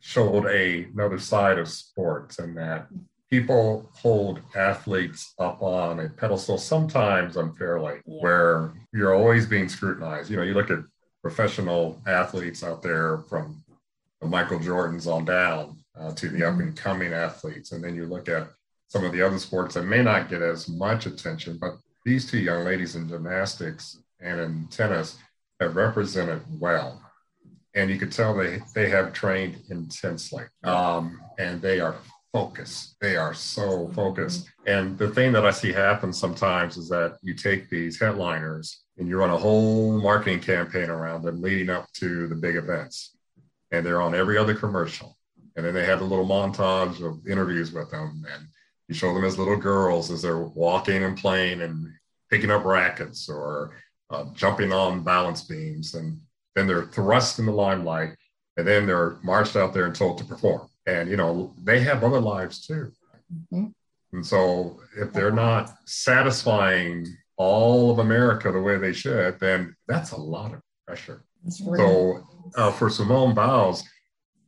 showed 0.00 0.46
a, 0.46 0.84
another 0.84 1.18
side 1.18 1.58
of 1.58 1.68
sports, 1.68 2.38
and 2.38 2.56
that 2.56 2.88
people 3.30 3.90
hold 3.92 4.40
athletes 4.54 5.34
up 5.38 5.60
on 5.62 6.00
a 6.00 6.08
pedestal 6.08 6.58
sometimes 6.58 7.36
unfairly, 7.36 8.00
yeah. 8.06 8.14
where 8.20 8.72
you're 8.92 9.14
always 9.14 9.46
being 9.46 9.68
scrutinized. 9.68 10.30
You 10.30 10.36
know, 10.36 10.42
you 10.42 10.54
look 10.54 10.70
at 10.70 10.78
professional 11.22 12.00
athletes 12.06 12.62
out 12.62 12.82
there 12.82 13.18
from 13.28 13.62
Michael 14.22 14.60
Jordans 14.60 15.06
on 15.06 15.24
down 15.24 15.76
uh, 15.98 16.12
to 16.12 16.28
the 16.28 16.44
up 16.48 16.58
and 16.60 16.76
coming 16.76 17.12
athletes. 17.12 17.72
And 17.72 17.82
then 17.82 17.94
you 17.96 18.06
look 18.06 18.28
at 18.28 18.48
some 18.88 19.04
of 19.04 19.12
the 19.12 19.22
other 19.22 19.38
sports 19.38 19.74
that 19.74 19.82
may 19.82 20.02
not 20.02 20.28
get 20.30 20.42
as 20.42 20.68
much 20.68 21.06
attention, 21.06 21.58
but 21.60 21.78
these 22.04 22.30
two 22.30 22.38
young 22.38 22.64
ladies 22.64 22.94
in 22.94 23.08
gymnastics 23.08 23.98
and 24.20 24.40
in 24.40 24.68
tennis 24.68 25.18
have 25.58 25.74
represented 25.74 26.42
well. 26.60 27.02
and 27.76 27.90
you 27.90 27.98
could 27.98 28.10
tell 28.10 28.34
they 28.34 28.58
they 28.74 28.88
have 28.88 29.12
trained 29.12 29.62
intensely, 29.70 30.44
um, 30.64 31.20
and 31.38 31.60
they 31.60 31.78
are 31.78 31.94
focused. 32.36 32.96
They 33.00 33.16
are 33.16 33.32
so 33.32 33.88
focused. 33.94 34.50
And 34.66 34.98
the 34.98 35.08
thing 35.08 35.32
that 35.32 35.46
I 35.46 35.50
see 35.50 35.72
happen 35.72 36.12
sometimes 36.12 36.76
is 36.76 36.86
that 36.90 37.16
you 37.22 37.32
take 37.32 37.70
these 37.70 37.98
headliners 37.98 38.84
and 38.98 39.08
you 39.08 39.16
run 39.16 39.30
a 39.30 39.38
whole 39.38 39.98
marketing 39.98 40.40
campaign 40.40 40.90
around 40.90 41.22
them 41.22 41.40
leading 41.40 41.70
up 41.70 41.90
to 41.94 42.26
the 42.26 42.34
big 42.34 42.56
events, 42.56 43.16
and 43.70 43.86
they're 43.86 44.02
on 44.02 44.14
every 44.14 44.36
other 44.36 44.54
commercial, 44.54 45.16
and 45.56 45.64
then 45.64 45.72
they 45.72 45.86
have 45.86 46.02
a 46.02 46.04
little 46.04 46.26
montage 46.26 47.00
of 47.02 47.26
interviews 47.26 47.72
with 47.72 47.90
them, 47.90 48.22
and 48.30 48.46
you 48.86 48.94
show 48.94 49.14
them 49.14 49.24
as 49.24 49.38
little 49.38 49.56
girls 49.56 50.10
as 50.10 50.20
they're 50.20 50.46
walking 50.66 51.04
and 51.04 51.16
playing 51.16 51.62
and 51.62 51.90
picking 52.30 52.50
up 52.50 52.66
rackets 52.66 53.30
or 53.30 53.76
uh, 54.10 54.24
jumping 54.34 54.72
on 54.72 55.02
balance 55.02 55.40
beams, 55.40 55.94
and 55.94 56.20
then 56.54 56.66
they're 56.66 56.84
thrust 56.84 57.38
in 57.38 57.46
the 57.46 57.52
limelight, 57.52 58.14
and 58.58 58.66
then 58.66 58.86
they're 58.86 59.16
marched 59.22 59.56
out 59.56 59.72
there 59.72 59.86
and 59.86 59.94
told 59.94 60.18
to 60.18 60.24
perform. 60.24 60.68
And 60.86 61.10
you 61.10 61.16
know 61.16 61.54
they 61.62 61.80
have 61.80 62.04
other 62.04 62.20
lives 62.20 62.66
too. 62.66 62.92
Mm-hmm. 63.52 63.66
And 64.12 64.24
so 64.24 64.80
if 64.96 65.12
they're 65.12 65.32
not 65.32 65.74
satisfying 65.84 67.06
all 67.36 67.90
of 67.90 67.98
America 67.98 68.50
the 68.52 68.60
way 68.60 68.78
they 68.78 68.92
should, 68.92 69.38
then 69.40 69.76
that's 69.88 70.12
a 70.12 70.16
lot 70.16 70.54
of 70.54 70.60
pressure. 70.86 71.24
So 71.48 72.26
uh, 72.56 72.72
for 72.72 72.88
Simone 72.88 73.34
Biles, 73.34 73.82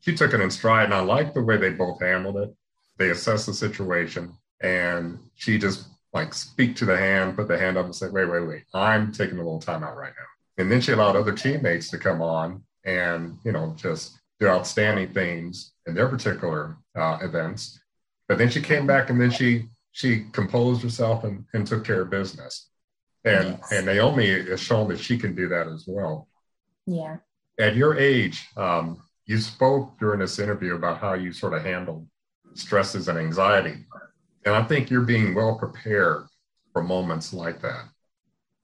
she 0.01 0.15
took 0.15 0.33
it 0.33 0.41
in 0.41 0.51
stride, 0.51 0.85
and 0.85 0.95
I 0.95 1.01
like 1.01 1.35
the 1.35 1.43
way 1.43 1.57
they 1.57 1.71
both 1.71 2.01
handled 2.01 2.39
it. 2.39 2.55
They 2.97 3.11
assessed 3.11 3.47
the 3.47 3.55
situation, 3.55 4.33
and 4.61 5.19
she 5.35 5.59
just 5.59 5.89
like 6.13 6.33
speak 6.33 6.75
to 6.77 6.85
the 6.85 6.97
hand, 6.97 7.37
put 7.37 7.49
the 7.49 7.59
hand 7.59 7.77
up, 7.77 7.85
and 7.85 7.95
say, 7.95 8.09
"Wait, 8.09 8.25
wait, 8.25 8.47
wait! 8.47 8.63
I'm 8.75 9.13
taking 9.13 9.39
a 9.39 9.43
little 9.43 9.61
time 9.61 9.85
out 9.85 9.97
right 9.97 10.13
now." 10.17 10.27
And 10.59 10.71
then 10.71 10.81
she 10.81 10.93
allowed 10.93 11.17
other 11.17 11.33
teammates 11.33 11.89
to 11.91 11.99
come 11.99 12.21
on 12.21 12.65
and, 12.85 13.39
you 13.45 13.53
know, 13.53 13.75
just 13.77 14.19
do 14.41 14.49
outstanding 14.49 15.09
things 15.13 15.73
in 15.89 15.95
their 15.95 16.09
particular 16.09 16.77
uh, 16.95 17.19
events. 17.23 17.81
But 18.29 18.39
then 18.39 18.51
she 18.51 18.61
came 18.61 18.87
back 18.87 19.11
and 19.11 19.21
then 19.21 19.31
she 19.31 19.65
she 19.93 20.27
composed 20.33 20.83
herself 20.83 21.25
and, 21.25 21.45
and 21.55 21.67
took 21.67 21.85
care 21.85 22.03
of 22.03 22.11
business. 22.11 22.69
And 23.25 23.59
yes. 23.59 23.73
and 23.73 23.87
Naomi 23.87 24.29
has 24.29 24.61
shown 24.61 24.89
that 24.89 25.01
she 25.01 25.19
can 25.19 25.35
do 25.35 25.49
that 25.49 25.67
as 25.67 25.85
well. 25.89 26.29
Yeah. 26.87 27.17
At 27.59 27.75
your 27.75 27.99
age, 27.99 28.47
um, 28.57 29.03
you 29.27 29.39
spoke 29.39 29.99
during 29.99 30.21
this 30.21 30.39
interview 30.39 30.75
about 30.75 30.99
how 30.99 31.15
you 31.15 31.33
sort 31.33 31.55
of 31.55 31.63
handled 31.63 32.07
stresses 32.55 33.09
and 33.09 33.19
anxiety. 33.19 33.85
And 34.45 34.55
I 34.55 34.63
think 34.63 34.91
you're 34.91 35.03
being 35.03 35.35
well 35.35 35.59
prepared 35.59 36.27
for 36.73 36.83
moments 36.83 37.33
like 37.33 37.61
that. 37.63 37.85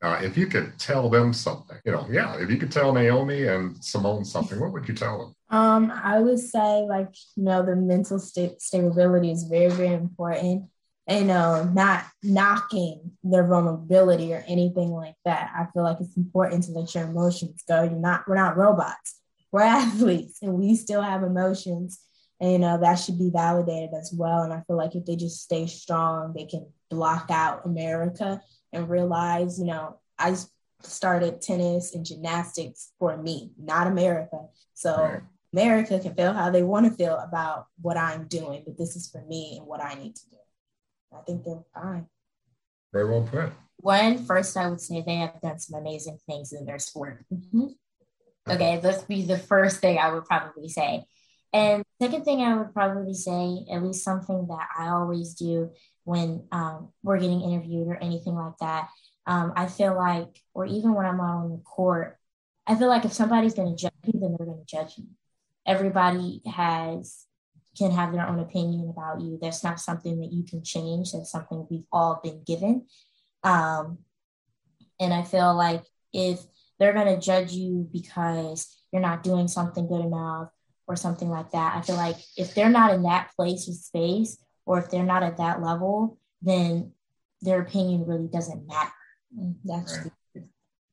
Uh, 0.03 0.21
if 0.23 0.37
you 0.37 0.47
could 0.47 0.79
tell 0.79 1.09
them 1.09 1.33
something, 1.33 1.79
you 1.85 1.93
know, 1.93 2.07
yeah, 2.11 2.37
if 2.39 2.51
you 2.51 2.59
could 2.59 2.71
tell 2.71 2.93
Naomi 2.93 3.47
and 3.47 3.83
Simone 3.83 4.25
something, 4.25 4.61
what 4.61 4.73
would 4.73 4.87
you 4.87 4.95
tell 4.95 5.19
them? 5.19 5.35
Um, 5.55 5.93
I 5.93 6.19
would 6.19 6.41
say 6.41 6.85
like, 6.89 7.15
you 7.37 7.45
know, 7.45 7.65
the 7.65 7.77
mental 7.77 8.19
st- 8.19 8.61
stability 8.61 9.31
is 9.31 9.45
very, 9.45 9.71
very 9.71 9.95
important. 9.95 10.69
And, 11.07 11.21
you 11.21 11.27
know, 11.27 11.63
not 11.73 12.07
knocking 12.25 13.13
their 13.23 13.47
vulnerability 13.47 14.35
or 14.35 14.43
anything 14.49 14.91
like 14.91 15.15
that. 15.25 15.53
I 15.55 15.67
feel 15.73 15.85
like 15.85 15.99
it's 16.01 16.17
important 16.17 16.65
to 16.65 16.73
let 16.73 16.93
your 16.93 17.05
emotions 17.05 17.63
go. 17.69 17.85
You're 17.85 17.93
not, 17.93 18.27
we're 18.27 18.35
not 18.35 18.57
robots. 18.57 19.21
We're 19.53 19.61
athletes 19.63 20.39
and 20.43 20.55
we 20.55 20.75
still 20.75 21.03
have 21.03 21.23
emotions. 21.23 22.01
And, 22.41 22.51
you 22.51 22.59
know, 22.59 22.79
that 22.79 22.97
should 22.97 23.21
be 23.21 23.31
validated 23.31 23.91
as 23.97 24.13
well. 24.13 24.43
And 24.43 24.53
I 24.53 24.65
feel 24.67 24.77
like 24.77 24.97
if 24.97 25.05
they 25.05 25.15
just 25.15 25.41
stay 25.41 25.69
strong, 25.69 26.33
they 26.35 26.47
can 26.47 26.67
block 26.91 27.27
out 27.31 27.65
America 27.65 28.43
and 28.73 28.91
realize, 28.91 29.61
you 29.61 29.67
know, 29.67 30.01
I 30.19 30.35
started 30.83 31.41
tennis 31.43 31.95
and 31.95 32.05
gymnastics 32.05 32.91
for 32.99 33.17
me, 33.17 33.53
not 33.57 33.87
America. 33.87 34.47
So 34.75 35.21
America 35.55 36.01
can 36.01 36.15
feel 36.15 36.33
how 36.33 36.51
they 36.51 36.65
want 36.65 36.85
to 36.85 36.93
feel 36.93 37.17
about 37.17 37.67
what 37.81 37.97
I'm 37.97 38.27
doing, 38.27 38.65
but 38.67 38.77
this 38.77 38.97
is 38.97 39.09
for 39.09 39.25
me 39.25 39.57
and 39.59 39.67
what 39.67 39.81
I 39.81 39.95
need 39.95 40.17
to 40.17 40.31
do. 40.31 40.37
I 41.17 41.21
think 41.23 41.45
they're 41.45 41.63
fine. 41.73 42.07
Very 42.93 43.09
well 43.09 43.23
put. 43.23 43.53
One, 43.77 44.25
first, 44.25 44.57
I 44.57 44.69
would 44.69 44.81
say 44.81 45.03
they 45.07 45.17
have 45.17 45.41
done 45.41 45.61
some 45.61 45.79
amazing 45.79 46.19
things 46.27 46.53
in 46.53 46.65
their 46.65 46.81
sport. 46.81 47.25
Mm-hmm. 47.33 47.67
Okay, 48.51 48.81
let's 48.83 49.03
be 49.05 49.23
the 49.23 49.39
first 49.39 49.81
thing 49.81 49.97
I 49.97 50.13
would 50.13 50.25
probably 50.25 50.69
say. 50.69 51.05
And 51.53 51.85
second 52.03 52.25
thing 52.25 52.41
I 52.43 52.57
would 52.57 52.75
probably 52.75 53.15
say, 53.15 53.65
at 53.71 53.83
least 53.83 54.03
something 54.03 54.49
that 54.49 54.69
I 54.77 54.89
always 54.89 55.35
do 55.35 55.71
when 56.03 56.49
um, 56.51 56.89
we're 57.05 57.21
getting 57.21 57.43
interviewed 57.43 57.87
or 57.87 57.97
anything 57.97 58.35
like 58.35 58.59
that. 58.59 58.89
Um, 59.25 59.53
I 59.55 59.67
feel 59.67 59.97
like, 59.97 60.43
or 60.53 60.67
even 60.67 60.95
when 60.95 61.07
I'm 61.07 61.21
out 61.21 61.45
on 61.45 61.51
the 61.51 61.63
court, 61.63 62.19
I 62.67 62.75
feel 62.75 62.89
like 62.89 63.05
if 63.05 63.13
somebody's 63.13 63.55
going 63.55 63.75
to 63.75 63.81
judge 63.81 63.93
you, 64.05 64.19
then 64.19 64.35
they're 64.37 64.47
going 64.47 64.65
to 64.67 64.77
judge 64.77 64.95
you. 64.99 65.05
Everybody 65.67 66.43
has 66.47 67.27
can 67.77 67.91
have 67.91 68.13
their 68.13 68.27
own 68.27 68.39
opinion 68.39 68.89
about 68.89 69.21
you. 69.21 69.39
That's 69.41 69.65
not 69.65 69.81
something 69.81 70.21
that 70.21 70.33
you 70.33 70.45
can 70.45 70.63
change. 70.63 71.13
That's 71.13 71.31
something 71.31 71.67
we've 71.69 71.87
all 71.93 72.21
been 72.23 72.43
given. 72.45 72.87
Um, 73.43 73.99
and 75.01 75.13
I 75.13 75.23
feel 75.23 75.55
like 75.55 75.83
if 76.13 76.41
they're 76.79 76.93
going 76.93 77.13
to 77.13 77.21
judge 77.21 77.53
you 77.53 77.89
because 77.93 78.77
you're 78.93 79.03
not 79.03 79.25
doing 79.25 79.49
something 79.49 79.89
good 79.89 80.05
enough 80.05 80.51
or 80.87 80.95
something 80.95 81.29
like 81.29 81.51
that, 81.51 81.77
I 81.77 81.81
feel 81.81 81.97
like 81.97 82.17
if 82.37 82.55
they're 82.55 82.69
not 82.69 82.95
in 82.95 83.03
that 83.03 83.31
place 83.37 83.69
or 83.69 83.73
space, 83.73 84.39
or 84.67 84.79
if 84.79 84.91
they're 84.91 85.03
not 85.03 85.23
at 85.23 85.37
that 85.39 85.63
level, 85.63 86.19
then 86.41 86.93
their 87.43 87.61
opinion 87.61 88.07
really 88.07 88.29
doesn't 88.29 88.67
matter. 88.67 88.93
That's 89.65 89.99
right. 89.99 90.45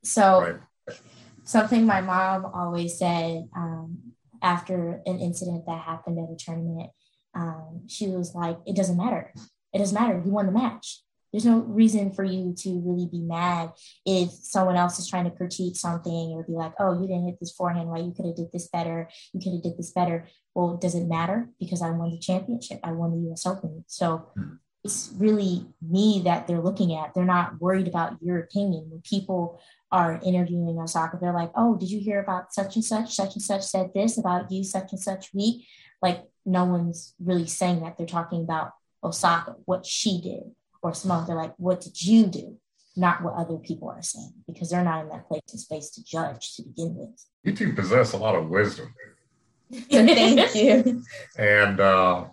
so 0.03 0.59
right. 0.87 0.99
something 1.43 1.85
my 1.85 2.01
mom 2.01 2.45
always 2.45 2.97
said 2.97 3.47
um, 3.55 4.10
after 4.41 5.01
an 5.05 5.19
incident 5.19 5.65
that 5.65 5.81
happened 5.81 6.19
at 6.19 6.31
a 6.31 6.35
tournament. 6.35 6.91
Um, 7.33 7.83
she 7.87 8.07
was 8.07 8.35
like, 8.35 8.57
"It 8.65 8.75
doesn't 8.75 8.97
matter. 8.97 9.33
It 9.73 9.79
doesn't 9.79 9.99
matter. 9.99 10.21
You 10.25 10.31
won 10.31 10.47
the 10.47 10.51
match. 10.51 11.03
There's 11.31 11.45
no 11.45 11.59
reason 11.59 12.11
for 12.11 12.25
you 12.25 12.53
to 12.57 12.81
really 12.85 13.07
be 13.09 13.21
mad 13.21 13.71
if 14.05 14.31
someone 14.31 14.75
else 14.75 14.99
is 14.99 15.07
trying 15.07 15.23
to 15.23 15.31
critique 15.31 15.77
something 15.77 16.33
or 16.33 16.43
be 16.43 16.53
like, 16.53 16.73
"Oh, 16.79 16.99
you 16.99 17.07
didn't 17.07 17.25
hit 17.25 17.39
this 17.39 17.53
forehand 17.53 17.89
right. 17.89 18.03
You 18.03 18.11
could 18.11 18.25
have 18.25 18.35
did 18.35 18.51
this 18.51 18.67
better. 18.67 19.09
You 19.33 19.39
could 19.39 19.53
have 19.53 19.63
did 19.63 19.77
this 19.77 19.91
better." 19.91 20.27
well, 20.53 20.77
does 20.77 20.95
it 20.95 21.07
matter? 21.07 21.49
Because 21.59 21.81
I 21.81 21.91
won 21.91 22.11
the 22.11 22.19
championship, 22.19 22.79
I 22.83 22.91
won 22.91 23.11
the 23.11 23.31
US 23.31 23.45
Open. 23.45 23.83
So 23.87 24.29
mm-hmm. 24.37 24.55
it's 24.83 25.11
really 25.17 25.65
me 25.81 26.21
that 26.25 26.47
they're 26.47 26.61
looking 26.61 26.93
at. 26.93 27.13
They're 27.13 27.25
not 27.25 27.59
worried 27.61 27.87
about 27.87 28.17
your 28.21 28.39
opinion. 28.39 28.89
When 28.89 29.01
people 29.01 29.61
are 29.91 30.19
interviewing 30.23 30.79
Osaka, 30.79 31.17
they're 31.19 31.33
like, 31.33 31.51
oh, 31.55 31.75
did 31.75 31.91
you 31.91 31.99
hear 31.99 32.21
about 32.21 32.53
such 32.53 32.75
and 32.75 32.85
such? 32.85 33.13
Such 33.13 33.33
and 33.33 33.41
such 33.41 33.63
said 33.63 33.91
this 33.93 34.17
about 34.17 34.51
you, 34.51 34.63
such 34.63 34.91
and 34.91 34.99
such 34.99 35.33
week. 35.33 35.67
Like, 36.01 36.23
no 36.45 36.65
one's 36.65 37.13
really 37.19 37.47
saying 37.47 37.81
that. 37.81 37.97
They're 37.97 38.07
talking 38.07 38.41
about 38.41 38.71
Osaka, 39.03 39.55
what 39.65 39.85
she 39.85 40.21
did, 40.21 40.43
or 40.81 40.93
Simone. 40.93 41.27
They're 41.27 41.35
like, 41.35 41.53
what 41.57 41.81
did 41.81 42.01
you 42.01 42.27
do? 42.27 42.57
Not 42.95 43.21
what 43.21 43.33
other 43.33 43.57
people 43.57 43.89
are 43.89 44.01
saying, 44.01 44.33
because 44.47 44.69
they're 44.69 44.83
not 44.83 45.03
in 45.03 45.09
that 45.09 45.27
place 45.27 45.41
and 45.51 45.59
space 45.59 45.91
to 45.91 46.03
judge 46.03 46.55
to 46.55 46.63
begin 46.63 46.95
with. 46.95 47.25
You 47.43 47.53
two 47.53 47.73
possess 47.73 48.13
a 48.13 48.17
lot 48.17 48.35
of 48.35 48.49
wisdom. 48.49 48.93
Thank 49.71 50.55
you. 50.55 51.03
And 51.37 51.79
uh, 51.79 52.25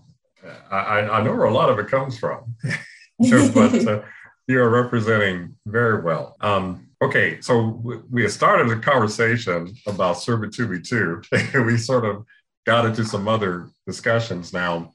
I, 0.71 1.01
I, 1.01 1.23
know 1.23 1.33
where 1.33 1.45
a 1.45 1.53
lot 1.53 1.71
of 1.71 1.79
it 1.79 1.87
comes 1.87 2.19
from, 2.19 2.57
but 3.19 3.87
uh, 3.87 4.03
you 4.49 4.61
are 4.61 4.69
representing 4.69 5.55
very 5.65 6.03
well. 6.03 6.37
Um, 6.41 6.88
okay, 7.03 7.41
so 7.41 8.03
we, 8.11 8.29
started 8.29 8.71
a 8.71 8.81
conversation 8.81 9.75
about 9.87 10.19
Servitude 10.19 10.85
2. 10.85 11.23
we 11.65 11.77
sort 11.77 12.05
of 12.05 12.25
got 12.67 12.87
into 12.87 13.05
some 13.05 13.29
other 13.29 13.69
discussions. 13.87 14.53
Now, 14.53 14.95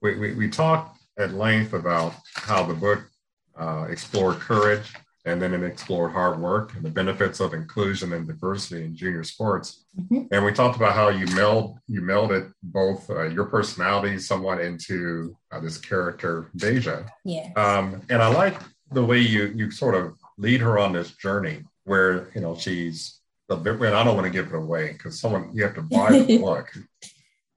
we, 0.00 0.16
we, 0.16 0.34
we 0.34 0.48
talked 0.48 0.98
at 1.18 1.34
length 1.34 1.72
about 1.72 2.14
how 2.34 2.64
the 2.64 2.74
book 2.74 3.04
uh, 3.58 3.86
explored 3.90 4.40
courage 4.40 4.92
and 5.26 5.40
then 5.40 5.52
it 5.52 5.62
explored 5.62 6.12
hard 6.12 6.40
work 6.40 6.74
and 6.74 6.84
the 6.84 6.90
benefits 6.90 7.40
of 7.40 7.52
inclusion 7.52 8.12
and 8.14 8.26
diversity 8.26 8.84
in 8.84 8.96
junior 8.96 9.22
sports. 9.22 9.84
Mm-hmm. 9.98 10.22
And 10.32 10.44
we 10.44 10.52
talked 10.52 10.76
about 10.76 10.94
how 10.94 11.10
you 11.10 11.26
meld 11.34 11.78
you 11.86 12.00
melded 12.00 12.52
both 12.62 13.08
uh, 13.10 13.24
your 13.24 13.44
personality 13.44 14.18
somewhat 14.18 14.60
into 14.60 15.36
uh, 15.52 15.60
this 15.60 15.76
character 15.76 16.48
Deja. 16.56 17.04
Yeah. 17.24 17.50
Um, 17.56 18.00
and 18.08 18.22
I 18.22 18.28
like 18.28 18.58
the 18.92 19.04
way 19.04 19.18
you 19.18 19.52
you 19.54 19.70
sort 19.70 19.94
of 19.94 20.16
lead 20.40 20.60
her 20.60 20.78
on 20.78 20.92
this 20.92 21.12
journey 21.12 21.62
where 21.84 22.30
you 22.34 22.40
know 22.40 22.56
she's 22.56 23.20
the 23.48 23.56
and 23.56 23.94
I 23.94 24.04
don't 24.04 24.14
want 24.14 24.26
to 24.26 24.32
give 24.32 24.46
it 24.46 24.54
away 24.54 24.92
because 24.92 25.20
someone 25.20 25.50
you 25.52 25.62
have 25.64 25.74
to 25.74 25.82
buy 25.82 26.10
the 26.10 26.38
book 26.42 26.68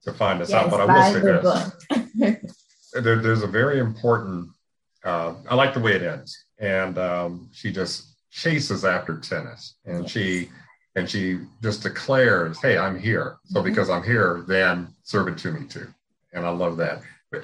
to 0.02 0.12
find 0.12 0.40
this 0.40 0.50
yes, 0.50 0.64
out. 0.64 0.70
But 0.70 0.80
I 0.80 1.12
will 1.12 1.12
say 1.12 2.28
this: 2.28 2.54
there, 3.02 3.20
there's 3.20 3.42
a 3.42 3.48
very 3.48 3.78
important. 3.78 4.50
Uh, 5.04 5.34
I 5.50 5.54
like 5.54 5.74
the 5.74 5.80
way 5.80 5.92
it 5.92 6.02
ends 6.02 6.44
and 6.58 6.98
um, 6.98 7.48
she 7.52 7.72
just 7.72 8.16
chases 8.30 8.84
after 8.84 9.18
tennis 9.18 9.74
and 9.84 10.02
yes. 10.02 10.10
she 10.10 10.48
and 10.96 11.08
she 11.08 11.38
just 11.62 11.84
declares 11.84 12.60
hey 12.60 12.76
i'm 12.76 12.98
here 12.98 13.36
so 13.44 13.60
mm-hmm. 13.60 13.68
because 13.68 13.88
i'm 13.88 14.02
here 14.02 14.44
then 14.48 14.88
serve 15.04 15.28
it 15.28 15.38
to 15.38 15.52
me 15.52 15.64
too 15.68 15.86
and 16.32 16.44
i 16.44 16.48
love 16.48 16.76
that 16.76 17.00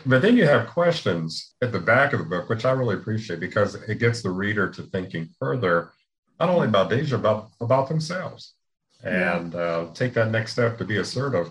but, 0.07 0.23
then 0.23 0.37
you 0.37 0.45
have 0.45 0.69
questions 0.69 1.55
at 1.63 1.73
the 1.73 1.79
back 1.79 2.13
of 2.13 2.19
the 2.19 2.25
book 2.25 2.49
which 2.49 2.65
i 2.65 2.71
really 2.71 2.97
appreciate 2.97 3.41
because 3.41 3.75
it 3.75 3.99
gets 3.99 4.23
the 4.23 4.31
reader 4.31 4.69
to 4.69 4.83
thinking 4.83 5.29
further 5.39 5.93
not 6.39 6.49
only 6.49 6.69
about 6.69 6.91
deja 6.91 7.19
but 7.19 7.49
about 7.61 7.89
themselves 7.89 8.55
and 9.03 9.55
uh, 9.55 9.87
take 9.95 10.13
that 10.15 10.31
next 10.31 10.53
step 10.53 10.77
to 10.79 10.85
be 10.85 10.99
assertive 10.99 11.51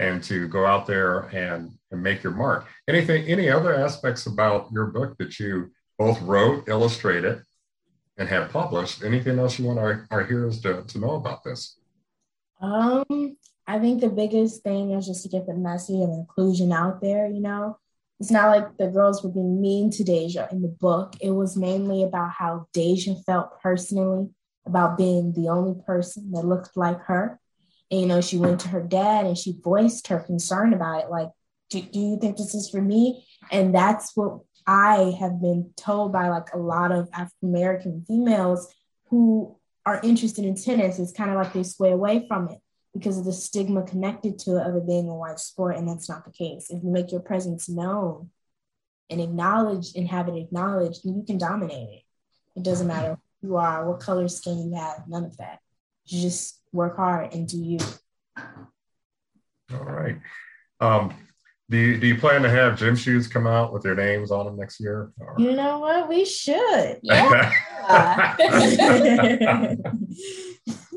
and 0.00 0.22
to 0.24 0.48
go 0.48 0.64
out 0.64 0.86
there 0.86 1.20
and, 1.34 1.72
and 1.90 2.02
make 2.02 2.22
your 2.22 2.32
mark. 2.32 2.66
Anything, 2.88 3.24
any 3.26 3.50
other 3.50 3.74
aspects 3.74 4.26
about 4.26 4.72
your 4.72 4.86
book 4.86 5.16
that 5.18 5.38
you 5.38 5.70
both 5.98 6.20
wrote, 6.22 6.68
illustrated, 6.68 7.42
and 8.16 8.26
have 8.28 8.50
published? 8.50 9.04
Anything 9.04 9.38
else 9.38 9.58
you 9.58 9.66
want 9.66 9.78
our, 9.78 10.06
our 10.10 10.24
hearers 10.24 10.62
to, 10.62 10.82
to 10.84 10.98
know 10.98 11.16
about 11.16 11.44
this? 11.44 11.78
Um, 12.62 13.36
I 13.70 13.78
think 13.78 14.00
the 14.00 14.10
biggest 14.10 14.64
thing 14.64 14.90
is 14.90 15.06
just 15.06 15.22
to 15.22 15.28
get 15.28 15.46
the 15.46 15.54
message 15.54 15.94
of 16.02 16.10
inclusion 16.10 16.72
out 16.72 17.00
there, 17.00 17.28
you 17.28 17.40
know. 17.40 17.78
It's 18.18 18.32
not 18.32 18.48
like 18.48 18.76
the 18.76 18.88
girls 18.88 19.22
were 19.22 19.30
being 19.30 19.60
mean 19.60 19.92
to 19.92 20.02
Deja 20.02 20.48
in 20.50 20.60
the 20.60 20.66
book. 20.66 21.14
It 21.20 21.30
was 21.30 21.56
mainly 21.56 22.02
about 22.02 22.32
how 22.32 22.66
Deja 22.72 23.14
felt 23.24 23.60
personally 23.62 24.28
about 24.66 24.98
being 24.98 25.32
the 25.34 25.50
only 25.50 25.80
person 25.86 26.32
that 26.32 26.44
looked 26.44 26.76
like 26.76 27.00
her. 27.02 27.38
And, 27.92 28.00
you 28.00 28.06
know, 28.08 28.20
she 28.20 28.38
went 28.38 28.58
to 28.62 28.68
her 28.68 28.82
dad 28.82 29.24
and 29.24 29.38
she 29.38 29.54
voiced 29.62 30.08
her 30.08 30.18
concern 30.18 30.74
about 30.74 31.04
it. 31.04 31.10
Like, 31.10 31.28
do, 31.70 31.80
do 31.80 32.00
you 32.00 32.18
think 32.20 32.38
this 32.38 32.56
is 32.56 32.68
for 32.68 32.82
me? 32.82 33.24
And 33.52 33.72
that's 33.72 34.16
what 34.16 34.40
I 34.66 35.16
have 35.20 35.40
been 35.40 35.70
told 35.76 36.12
by 36.12 36.28
like 36.28 36.52
a 36.52 36.58
lot 36.58 36.90
of 36.90 37.08
African 37.12 37.50
American 37.50 38.04
females 38.04 38.66
who 39.10 39.56
are 39.86 40.00
interested 40.02 40.44
in 40.44 40.56
tennis. 40.56 40.98
It's 40.98 41.12
kind 41.12 41.30
of 41.30 41.36
like 41.36 41.52
they 41.52 41.62
sway 41.62 41.92
away 41.92 42.26
from 42.26 42.48
it 42.48 42.58
because 42.94 43.18
of 43.18 43.24
the 43.24 43.32
stigma 43.32 43.82
connected 43.82 44.38
to 44.40 44.56
it 44.56 44.66
of 44.66 44.74
it 44.74 44.86
being 44.86 45.08
a 45.08 45.14
white 45.14 45.38
sport, 45.38 45.76
and 45.76 45.88
that's 45.88 46.08
not 46.08 46.24
the 46.24 46.32
case. 46.32 46.70
If 46.70 46.82
you 46.82 46.90
make 46.90 47.12
your 47.12 47.20
presence 47.20 47.68
known 47.68 48.30
and 49.08 49.20
acknowledged 49.20 49.96
and 49.96 50.08
have 50.08 50.28
it 50.28 50.36
acknowledged, 50.36 51.04
then 51.04 51.16
you 51.16 51.24
can 51.24 51.38
dominate 51.38 51.88
it. 51.88 52.02
It 52.56 52.62
doesn't 52.62 52.86
matter 52.86 53.18
who 53.40 53.48
you 53.48 53.56
are, 53.56 53.88
what 53.88 54.00
color 54.00 54.28
skin 54.28 54.70
you 54.70 54.74
have, 54.76 55.04
none 55.08 55.24
of 55.24 55.36
that. 55.38 55.60
You 56.06 56.20
just 56.20 56.60
work 56.72 56.96
hard 56.96 57.32
and 57.32 57.46
do 57.46 57.58
you. 57.58 57.78
All 59.72 59.84
right. 59.84 60.18
Um, 60.80 61.14
do 61.68 61.76
you, 61.76 61.98
do 62.00 62.06
you 62.08 62.16
plan 62.16 62.42
to 62.42 62.50
have 62.50 62.78
gym 62.78 62.96
shoes 62.96 63.28
come 63.28 63.46
out 63.46 63.72
with 63.72 63.82
their 63.82 63.94
names 63.94 64.32
on 64.32 64.46
them 64.46 64.56
next 64.56 64.80
year? 64.80 65.12
Or? 65.20 65.36
You 65.38 65.52
know 65.52 65.78
what? 65.78 66.08
We 66.08 66.24
should. 66.24 66.98
Yeah. 67.02 67.52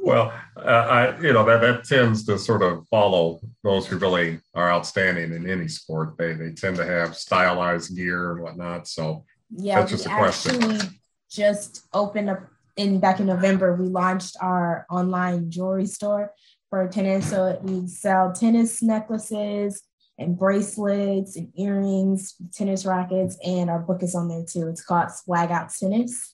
well, 0.03 0.33
uh, 0.57 0.59
I 0.61 1.19
you 1.21 1.31
know 1.31 1.45
that 1.45 1.61
that 1.61 1.85
tends 1.85 2.25
to 2.25 2.37
sort 2.37 2.61
of 2.61 2.85
follow 2.89 3.39
those 3.63 3.87
who 3.87 3.97
really 3.97 4.39
are 4.53 4.71
outstanding 4.71 5.33
in 5.33 5.49
any 5.49 5.69
sport. 5.69 6.17
They 6.17 6.33
they 6.33 6.51
tend 6.51 6.75
to 6.75 6.85
have 6.85 7.15
stylized 7.15 7.95
gear 7.95 8.33
and 8.33 8.41
whatnot. 8.41 8.87
So 8.87 9.25
yeah, 9.49 9.79
that's 9.79 9.91
just 9.91 10.05
a 10.05 10.09
question. 10.09 10.99
Just 11.31 11.83
opened 11.93 12.29
up 12.29 12.43
in 12.75 12.99
back 12.99 13.21
in 13.21 13.27
November. 13.27 13.75
We 13.75 13.87
launched 13.87 14.35
our 14.41 14.85
online 14.89 15.49
jewelry 15.49 15.85
store 15.85 16.33
for 16.69 16.87
tennis. 16.89 17.29
So 17.29 17.59
we 17.63 17.87
sell 17.87 18.33
tennis 18.33 18.83
necklaces 18.83 19.83
and 20.17 20.37
bracelets 20.37 21.37
and 21.37 21.51
earrings, 21.57 22.35
tennis 22.53 22.85
rackets, 22.85 23.37
and 23.43 23.69
our 23.69 23.79
book 23.79 24.03
is 24.03 24.15
on 24.15 24.27
there 24.27 24.43
too. 24.45 24.67
It's 24.67 24.83
called 24.83 25.11
Swag 25.11 25.49
Out 25.49 25.69
Tennis. 25.69 26.32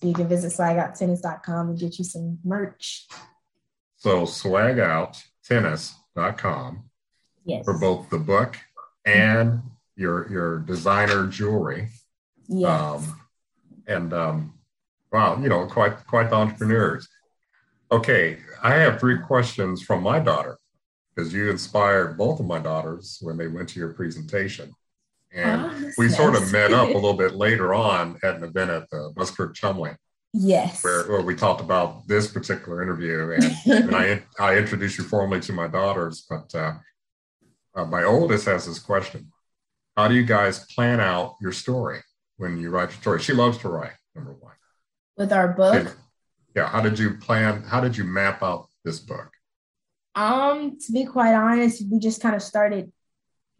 You 0.00 0.14
can 0.14 0.28
visit 0.28 0.52
swagouttennis.com 0.52 1.70
and 1.70 1.78
get 1.78 1.98
you 1.98 2.04
some 2.04 2.38
merch. 2.44 3.08
So 3.96 4.22
swagouttennis.com 4.22 6.84
yes. 7.44 7.64
for 7.64 7.76
both 7.78 8.08
the 8.10 8.18
book 8.18 8.56
and 9.04 9.62
your 9.96 10.30
your 10.30 10.60
designer 10.60 11.26
jewelry. 11.26 11.88
Yes. 12.48 12.70
Um, 12.70 13.20
and 13.86 14.12
um, 14.12 14.54
wow, 15.12 15.40
you 15.40 15.48
know, 15.48 15.66
quite 15.66 16.06
quite 16.06 16.30
the 16.30 16.36
entrepreneurs. 16.36 17.08
Okay, 17.90 18.38
I 18.62 18.74
have 18.74 19.00
three 19.00 19.18
questions 19.18 19.82
from 19.82 20.02
my 20.02 20.20
daughter 20.20 20.58
because 21.14 21.32
you 21.32 21.50
inspired 21.50 22.16
both 22.16 22.38
of 22.38 22.46
my 22.46 22.58
daughters 22.58 23.18
when 23.22 23.36
they 23.36 23.48
went 23.48 23.70
to 23.70 23.80
your 23.80 23.94
presentation. 23.94 24.74
And 25.32 25.60
oh, 25.60 25.90
we 25.98 26.06
nice. 26.06 26.16
sort 26.16 26.34
of 26.34 26.50
met 26.52 26.72
up 26.72 26.88
a 26.88 26.92
little 26.92 27.14
bit 27.14 27.34
later 27.34 27.74
on 27.74 28.18
at 28.22 28.36
an 28.36 28.44
event 28.44 28.70
at 28.70 28.88
the 28.90 29.12
Buskirk 29.14 29.54
Chumley. 29.54 29.92
Yes. 30.32 30.84
Where, 30.84 31.08
where, 31.08 31.22
we 31.22 31.34
talked 31.34 31.60
about 31.60 32.06
this 32.06 32.30
particular 32.30 32.82
interview. 32.82 33.32
And, 33.32 33.56
and 33.66 33.96
I, 33.96 34.22
I 34.38 34.56
introduced 34.56 34.98
you 34.98 35.04
formally 35.04 35.40
to 35.40 35.52
my 35.52 35.68
daughters. 35.68 36.26
But 36.28 36.54
uh, 36.54 36.74
uh, 37.74 37.84
my 37.84 38.04
oldest 38.04 38.46
has 38.46 38.66
this 38.66 38.78
question 38.78 39.30
How 39.96 40.08
do 40.08 40.14
you 40.14 40.24
guys 40.24 40.66
plan 40.74 41.00
out 41.00 41.36
your 41.40 41.52
story 41.52 42.00
when 42.36 42.58
you 42.58 42.70
write 42.70 42.90
your 42.90 43.00
story? 43.00 43.20
She 43.20 43.32
loves 43.32 43.58
to 43.58 43.68
write, 43.68 43.96
number 44.14 44.32
one. 44.32 44.54
With 45.16 45.32
our 45.32 45.48
book? 45.48 45.96
yeah. 46.54 46.68
How 46.68 46.80
did 46.80 46.98
you 46.98 47.14
plan? 47.14 47.62
How 47.62 47.80
did 47.80 47.96
you 47.96 48.04
map 48.04 48.42
out 48.42 48.66
this 48.84 49.00
book? 49.00 49.30
Um, 50.14 50.78
to 50.84 50.92
be 50.92 51.04
quite 51.04 51.34
honest, 51.34 51.84
we 51.90 51.98
just 51.98 52.20
kind 52.20 52.34
of 52.34 52.42
started 52.42 52.92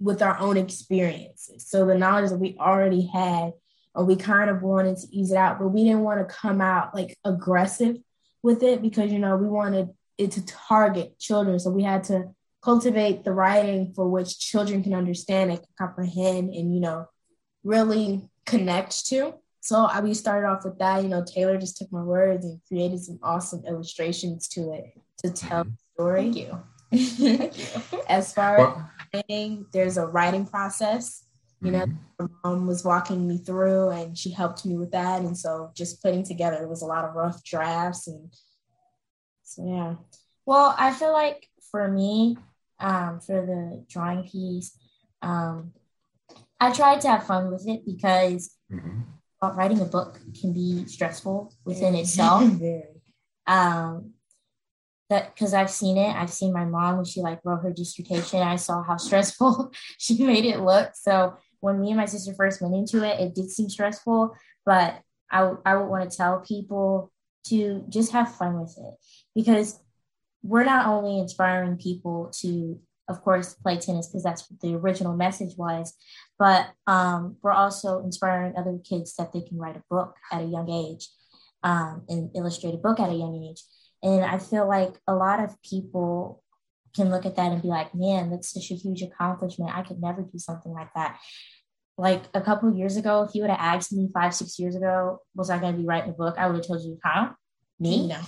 with 0.00 0.22
our 0.22 0.38
own 0.38 0.56
experiences. 0.56 1.66
So 1.68 1.86
the 1.86 1.94
knowledge 1.94 2.30
that 2.30 2.38
we 2.38 2.56
already 2.58 3.06
had, 3.06 3.52
and 3.94 4.06
we 4.06 4.16
kind 4.16 4.48
of 4.50 4.62
wanted 4.62 4.96
to 4.98 5.06
ease 5.10 5.32
it 5.32 5.36
out, 5.36 5.58
but 5.58 5.68
we 5.68 5.84
didn't 5.84 6.02
want 6.02 6.20
to 6.20 6.34
come 6.34 6.60
out 6.60 6.94
like 6.94 7.16
aggressive 7.24 7.96
with 8.42 8.62
it 8.62 8.80
because 8.80 9.10
you 9.10 9.18
know 9.18 9.36
we 9.36 9.48
wanted 9.48 9.88
it 10.16 10.32
to 10.32 10.46
target 10.46 11.18
children. 11.18 11.58
So 11.58 11.70
we 11.70 11.82
had 11.82 12.04
to 12.04 12.34
cultivate 12.62 13.24
the 13.24 13.32
writing 13.32 13.92
for 13.94 14.08
which 14.08 14.38
children 14.38 14.82
can 14.82 14.94
understand 14.94 15.50
and 15.50 15.60
comprehend 15.76 16.54
and 16.54 16.74
you 16.74 16.80
know 16.80 17.08
really 17.64 18.28
connect 18.46 19.06
to. 19.06 19.34
So 19.60 19.84
I, 19.84 20.00
we 20.00 20.14
started 20.14 20.46
off 20.46 20.64
with 20.64 20.78
that. 20.78 21.02
You 21.02 21.08
know, 21.08 21.24
Taylor 21.24 21.58
just 21.58 21.76
took 21.76 21.92
my 21.92 22.02
words 22.02 22.44
and 22.44 22.60
created 22.68 23.00
some 23.00 23.18
awesome 23.22 23.64
illustrations 23.66 24.48
to 24.48 24.72
it 24.72 24.84
to 25.18 25.30
tell 25.30 25.64
mm-hmm. 25.64 25.70
the 25.70 26.02
story. 26.02 26.22
Thank 26.22 26.36
you. 26.36 26.62
Thank 26.90 27.58
you. 27.92 28.00
as 28.08 28.32
far 28.32 28.58
well, 28.58 28.90
writing, 29.18 29.66
there's 29.72 29.96
a 29.96 30.06
writing 30.06 30.46
process. 30.46 31.24
You 31.60 31.72
know, 31.72 31.86
mm-hmm. 31.86 32.26
my 32.44 32.50
mom 32.50 32.66
was 32.68 32.84
walking 32.84 33.26
me 33.26 33.38
through 33.38 33.90
and 33.90 34.16
she 34.16 34.30
helped 34.30 34.64
me 34.64 34.76
with 34.76 34.92
that. 34.92 35.22
And 35.22 35.36
so 35.36 35.72
just 35.74 36.00
putting 36.02 36.22
together, 36.22 36.62
it 36.62 36.68
was 36.68 36.82
a 36.82 36.86
lot 36.86 37.04
of 37.04 37.16
rough 37.16 37.42
drafts. 37.42 38.06
And 38.06 38.32
so, 39.42 39.66
yeah. 39.66 39.94
Well, 40.46 40.74
I 40.78 40.92
feel 40.92 41.12
like 41.12 41.48
for 41.72 41.88
me, 41.88 42.36
um, 42.78 43.18
for 43.18 43.44
the 43.44 43.84
drawing 43.88 44.22
piece, 44.22 44.78
um, 45.20 45.72
I 46.60 46.72
tried 46.72 47.00
to 47.02 47.08
have 47.08 47.26
fun 47.26 47.50
with 47.50 47.66
it 47.66 47.84
because 47.84 48.54
mm-hmm. 48.72 49.00
writing 49.56 49.80
a 49.80 49.84
book 49.84 50.20
can 50.40 50.52
be 50.52 50.86
stressful 50.86 51.52
within 51.64 51.96
itself. 51.96 52.44
um, 53.48 54.12
that 55.10 55.34
because 55.34 55.54
I've 55.54 55.70
seen 55.70 55.96
it. 55.96 56.14
I've 56.14 56.32
seen 56.32 56.52
my 56.52 56.64
mom 56.64 56.96
when 56.96 57.04
she 57.04 57.20
like 57.20 57.40
wrote 57.44 57.62
her 57.62 57.72
dissertation. 57.72 58.40
I 58.40 58.56
saw 58.56 58.82
how 58.82 58.96
stressful 58.98 59.72
she 59.98 60.24
made 60.24 60.44
it 60.44 60.60
look. 60.60 60.90
So 60.94 61.36
when 61.60 61.80
me 61.80 61.88
and 61.88 61.96
my 61.96 62.06
sister 62.06 62.34
first 62.34 62.60
went 62.60 62.74
into 62.74 63.04
it, 63.04 63.20
it 63.20 63.34
did 63.34 63.50
seem 63.50 63.68
stressful, 63.68 64.34
but 64.64 65.00
I, 65.30 65.52
I 65.64 65.76
would 65.76 65.88
want 65.88 66.08
to 66.08 66.16
tell 66.16 66.40
people 66.40 67.12
to 67.48 67.84
just 67.88 68.12
have 68.12 68.34
fun 68.34 68.60
with 68.60 68.76
it 68.78 68.94
because 69.34 69.80
we're 70.42 70.64
not 70.64 70.86
only 70.86 71.18
inspiring 71.18 71.76
people 71.76 72.32
to, 72.40 72.78
of 73.08 73.22
course, 73.22 73.54
play 73.54 73.76
tennis 73.78 74.06
because 74.06 74.22
that's 74.22 74.48
what 74.48 74.60
the 74.60 74.74
original 74.74 75.16
message 75.16 75.56
was, 75.56 75.94
but 76.38 76.68
um, 76.86 77.36
we're 77.42 77.52
also 77.52 78.00
inspiring 78.04 78.54
other 78.56 78.78
kids 78.88 79.16
that 79.16 79.32
they 79.32 79.40
can 79.40 79.58
write 79.58 79.76
a 79.76 79.82
book 79.90 80.14
at 80.30 80.42
a 80.42 80.46
young 80.46 80.70
age, 80.70 81.08
um, 81.64 82.04
and 82.08 82.30
illustrate 82.36 82.74
a 82.74 82.78
book 82.78 83.00
at 83.00 83.10
a 83.10 83.14
young 83.14 83.42
age. 83.50 83.62
And 84.02 84.24
I 84.24 84.38
feel 84.38 84.68
like 84.68 84.94
a 85.06 85.14
lot 85.14 85.40
of 85.42 85.60
people 85.62 86.42
can 86.94 87.10
look 87.10 87.26
at 87.26 87.36
that 87.36 87.52
and 87.52 87.62
be 87.62 87.68
like, 87.68 87.94
man, 87.94 88.30
that's 88.30 88.52
such 88.52 88.70
a 88.70 88.74
huge 88.74 89.02
accomplishment. 89.02 89.76
I 89.76 89.82
could 89.82 90.00
never 90.00 90.22
do 90.22 90.38
something 90.38 90.72
like 90.72 90.92
that. 90.94 91.18
Like 91.96 92.22
a 92.34 92.40
couple 92.40 92.72
years 92.74 92.96
ago, 92.96 93.22
if 93.22 93.34
you 93.34 93.42
would 93.42 93.50
have 93.50 93.58
asked 93.60 93.92
me 93.92 94.08
five, 94.12 94.34
six 94.34 94.58
years 94.58 94.76
ago, 94.76 95.20
was 95.34 95.50
I 95.50 95.58
going 95.58 95.74
to 95.74 95.80
be 95.80 95.86
writing 95.86 96.10
a 96.10 96.12
book? 96.12 96.36
I 96.38 96.46
would 96.46 96.56
have 96.56 96.66
told 96.66 96.82
you, 96.82 96.98
huh? 97.04 97.30
Me? 97.80 98.06
No. 98.06 98.20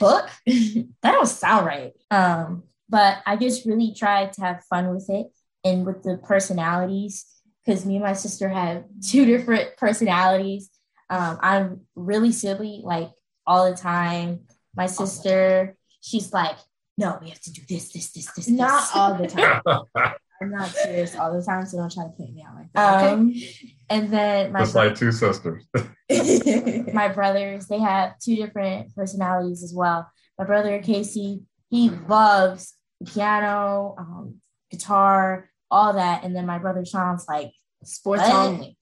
Book? 0.00 0.28
that 0.46 0.86
don't 1.02 1.26
sound 1.26 1.66
right. 1.66 1.92
Um, 2.10 2.64
but 2.88 3.18
I 3.24 3.36
just 3.36 3.66
really 3.66 3.94
tried 3.94 4.32
to 4.34 4.40
have 4.42 4.64
fun 4.64 4.92
with 4.92 5.08
it 5.08 5.28
and 5.64 5.86
with 5.86 6.02
the 6.02 6.18
personalities 6.18 7.26
because 7.64 7.86
me 7.86 7.96
and 7.96 8.04
my 8.04 8.12
sister 8.12 8.48
have 8.48 8.84
two 9.06 9.24
different 9.24 9.76
personalities. 9.76 10.70
Um, 11.08 11.38
I'm 11.40 11.80
really 11.94 12.32
silly, 12.32 12.80
like 12.82 13.10
all 13.46 13.70
the 13.70 13.76
time 13.76 14.40
my 14.76 14.86
sister, 14.86 15.76
she's 16.00 16.32
like, 16.32 16.56
no, 16.96 17.18
we 17.20 17.28
have 17.30 17.40
to 17.40 17.52
do 17.52 17.62
this, 17.68 17.92
this, 17.92 18.10
this, 18.12 18.26
this. 18.32 18.48
Not 18.48 18.80
this. 18.80 18.90
all 18.94 19.14
the 19.14 19.26
time. 19.26 19.62
I'm 20.42 20.50
not 20.50 20.68
serious 20.68 21.16
all 21.16 21.32
the 21.32 21.44
time, 21.44 21.64
so 21.64 21.78
don't 21.78 21.92
try 21.92 22.04
to 22.04 22.10
point 22.10 22.34
me 22.34 22.44
out 22.46 22.56
like 22.56 22.72
that. 22.74 23.12
Um, 23.12 23.30
okay? 23.30 23.76
And 23.88 24.12
then 24.12 24.52
my 24.52 24.60
just 24.60 24.74
like 24.74 24.94
two 24.94 25.12
sisters. 25.12 25.64
my 26.92 27.08
brothers, 27.08 27.66
they 27.66 27.78
have 27.78 28.18
two 28.18 28.36
different 28.36 28.94
personalities 28.94 29.62
as 29.62 29.72
well. 29.74 30.10
My 30.38 30.44
brother 30.44 30.80
Casey, 30.82 31.42
he 31.70 31.90
loves 31.90 32.74
the 33.00 33.10
piano, 33.10 33.94
um, 33.98 34.40
guitar, 34.70 35.50
all 35.70 35.94
that, 35.94 36.24
and 36.24 36.34
then 36.34 36.46
my 36.46 36.58
brother 36.58 36.84
Sean's 36.84 37.26
like 37.28 37.52
sports 37.84 38.22
what? 38.22 38.32
only. 38.32 38.76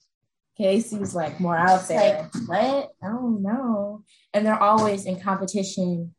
Casey's 0.56 1.14
like 1.14 1.40
more 1.40 1.56
out 1.56 1.88
there. 1.88 2.30
Like, 2.46 2.48
what? 2.48 2.92
Oh 3.02 3.38
no. 3.40 4.04
And 4.34 4.46
they're 4.46 4.62
always 4.62 5.06
in 5.06 5.20
competition 5.20 6.14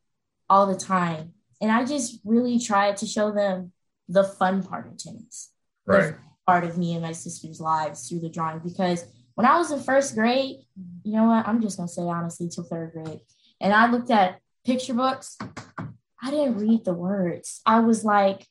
all 0.50 0.66
the 0.66 0.76
time. 0.76 1.34
And 1.62 1.72
I 1.72 1.86
just 1.86 2.20
really 2.26 2.60
tried 2.60 2.98
to 2.98 3.06
show 3.06 3.32
them 3.32 3.72
the 4.10 4.24
fun 4.24 4.64
part 4.64 4.88
of 4.88 4.98
tennis. 4.98 5.52
Right. 5.86 6.16
part 6.46 6.64
of 6.64 6.78
me 6.78 6.94
and 6.94 7.02
my 7.02 7.12
sister's 7.12 7.60
lives 7.60 8.08
through 8.08 8.22
the 8.22 8.30
drawing. 8.30 8.60
Because 8.60 9.06
when 9.36 9.46
I 9.46 9.58
was 9.58 9.72
in 9.72 9.82
first 9.82 10.16
grade, 10.16 10.58
you 11.04 11.14
know 11.14 11.26
what? 11.26 11.48
I'm 11.48 11.62
just 11.62 11.78
gonna 11.78 11.88
say 11.88 12.04
honestly, 12.04 12.50
till 12.50 12.64
third 12.64 12.92
grade. 12.94 13.22
And 13.62 13.74
I 13.74 13.90
looked 13.90 14.12
at 14.12 14.40
picture 14.66 14.94
books. 14.94 15.38
I 16.22 16.32
didn't 16.32 16.58
read 16.58 16.86
the 16.86 16.94
words. 16.94 17.62
I 17.66 17.80
was 17.82 18.06
like, 18.06 18.48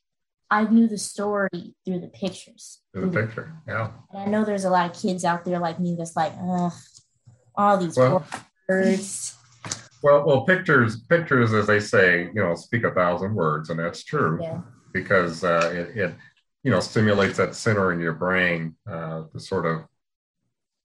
I 0.49 0.65
knew 0.65 0.87
the 0.87 0.97
story 0.97 1.75
through 1.85 1.99
the 1.99 2.07
pictures. 2.07 2.79
Through 2.93 3.09
the 3.09 3.21
picture, 3.21 3.53
yeah. 3.67 3.91
And 4.11 4.21
I 4.21 4.25
know 4.25 4.45
there's 4.45 4.65
a 4.65 4.69
lot 4.69 4.89
of 4.89 5.01
kids 5.01 5.25
out 5.25 5.45
there 5.45 5.59
like 5.59 5.79
me 5.79 5.95
that's 5.97 6.15
like, 6.15 6.33
ugh, 6.39 6.71
all 7.55 7.77
these 7.77 7.97
well, 7.97 8.25
words. 8.69 9.35
Well, 10.03 10.25
well, 10.25 10.41
pictures, 10.41 11.01
pictures, 11.01 11.53
as 11.53 11.67
they 11.67 11.79
say, 11.79 12.23
you 12.23 12.41
know, 12.43 12.55
speak 12.55 12.83
a 12.83 12.91
thousand 12.91 13.33
words, 13.33 13.69
and 13.69 13.79
that's 13.79 14.03
true 14.03 14.39
yeah. 14.41 14.61
because 14.91 15.43
uh, 15.43 15.71
it, 15.73 15.97
it, 15.97 16.15
you 16.63 16.71
know, 16.71 16.79
stimulates 16.79 17.37
that 17.37 17.55
center 17.55 17.91
in 17.93 17.99
your 17.99 18.13
brain 18.13 18.75
uh, 18.89 19.23
to 19.31 19.39
sort 19.39 19.65
of 19.65 19.85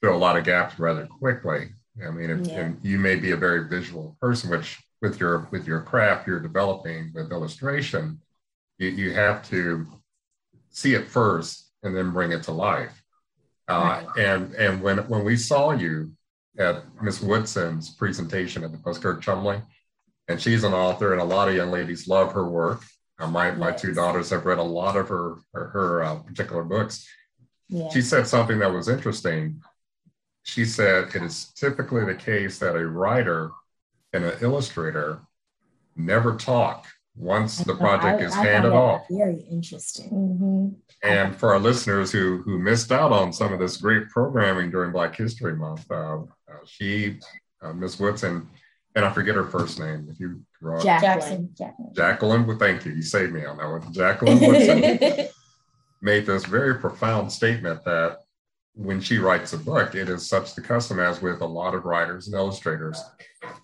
fill 0.01 0.15
a 0.15 0.17
lot 0.17 0.37
of 0.37 0.45
gaps 0.45 0.79
rather 0.79 1.07
quickly. 1.07 1.71
I 2.07 2.11
mean, 2.11 2.31
if, 2.31 2.47
yeah. 2.47 2.61
and 2.61 2.79
you 2.83 2.99
may 2.99 3.17
be 3.17 3.33
a 3.33 3.37
very 3.37 3.69
visual 3.69 4.17
person, 4.21 4.51
which 4.51 4.79
with 5.01 5.21
your 5.21 5.49
with 5.51 5.67
your 5.67 5.81
craft 5.81 6.27
you're 6.27 6.41
developing 6.41 7.11
with 7.15 7.33
illustration, 7.33 8.21
you, 8.79 8.89
you 8.89 9.13
have 9.13 9.47
to 9.51 9.87
see 10.71 10.95
it 10.95 11.09
first 11.09 11.71
and 11.83 11.97
then 11.97 12.13
bring 12.13 12.33
it 12.33 12.43
to 12.45 12.53
life. 12.53 13.03
Uh, 13.69 14.03
and 14.17 14.55
and 14.55 14.81
when 14.81 14.99
when 15.09 15.25
we 15.25 15.37
saw 15.37 15.73
you 15.73 16.11
at 16.57 16.85
Miss 17.03 17.21
Woodson's 17.21 17.91
presentation 17.91 18.65
at 18.65 18.73
the 18.73 18.79
Buskirk 18.79 19.21
Chumley, 19.21 19.61
and 20.29 20.41
she's 20.41 20.65
an 20.65 20.73
author, 20.73 21.13
and 21.13 21.21
a 21.21 21.25
lot 21.25 21.49
of 21.49 21.55
young 21.55 21.71
ladies 21.71 22.09
love 22.09 22.33
her 22.33 22.49
work. 22.49 22.83
Uh, 23.19 23.27
my 23.27 23.51
my 23.51 23.71
two 23.71 23.93
daughters 23.93 24.31
have 24.31 24.47
read 24.47 24.59
a 24.59 24.63
lot 24.63 24.97
of 24.97 25.09
her 25.09 25.37
her, 25.53 25.69
her 25.69 26.03
uh, 26.03 26.17
particular 26.21 26.65
books. 26.65 27.07
Yeah. 27.69 27.91
She 27.91 28.01
said 28.01 28.27
something 28.27 28.59
that 28.61 28.73
was 28.73 28.89
interesting. 28.89 29.61
She 30.45 30.65
said 30.65 31.15
it 31.15 31.23
is 31.23 31.53
typically 31.55 32.07
the 32.07 32.15
case 32.15 32.59
that 32.61 32.75
a 32.75 32.87
writer 32.87 33.51
and 34.15 34.25
an 34.25 34.39
illustrator 34.41 35.21
never 35.95 36.37
talk 36.37 36.87
once 37.19 37.59
the 37.59 37.75
project 37.75 38.23
I, 38.23 38.25
is 38.25 38.33
I 38.35 38.45
handed 38.45 38.73
off. 38.73 39.07
Very 39.11 39.45
interesting. 39.51 40.11
Mm-hmm. 40.11 40.69
And 41.03 41.37
for 41.37 41.53
our 41.53 41.59
listeners 41.59 42.13
who 42.13 42.43
who 42.43 42.59
missed 42.59 42.93
out 42.93 43.13
on 43.13 43.33
some 43.33 43.53
of 43.53 43.59
this 43.59 43.77
great 43.77 44.09
programming 44.09 44.71
during 44.71 44.93
Black 44.93 45.17
History 45.17 45.57
Month, 45.57 45.91
uh, 45.91 46.19
uh, 46.19 46.25
she, 46.65 47.19
uh, 47.61 47.73
Miss 47.73 47.99
Woodson, 47.99 48.49
and 48.95 49.05
I 49.05 49.13
forget 49.13 49.35
her 49.35 49.45
first 49.45 49.79
name. 49.79 50.09
If 50.11 50.21
you 50.21 50.43
draw 50.61 50.81
Jacqueline. 50.81 51.51
Jacqueline. 51.57 51.95
Jacqueline. 51.95 52.47
Well, 52.47 52.59
thank 52.59 52.85
you. 52.85 52.93
You 52.93 53.03
saved 53.03 53.33
me 53.33 53.45
on 53.45 53.59
that 53.59 53.69
one. 53.69 53.93
Jacqueline 53.93 54.41
Woodson 54.41 55.29
made 56.03 56.27
this 56.27 56.45
very 56.45 56.77
profound 56.77 57.33
statement 57.33 57.85
that 57.85 58.19
when 58.75 59.01
she 59.01 59.19
writes 59.19 59.53
a 59.53 59.59
book, 59.59 59.97
it 59.97 60.09
is 60.09 60.29
such 60.29 60.55
the 60.55 60.61
custom 60.61 61.01
as 61.01 61.21
with 61.21 61.41
a 61.41 61.47
lot 61.47 61.75
of 61.75 61.85
writers 61.85 62.29
and 62.29 62.37
illustrators. 62.37 63.03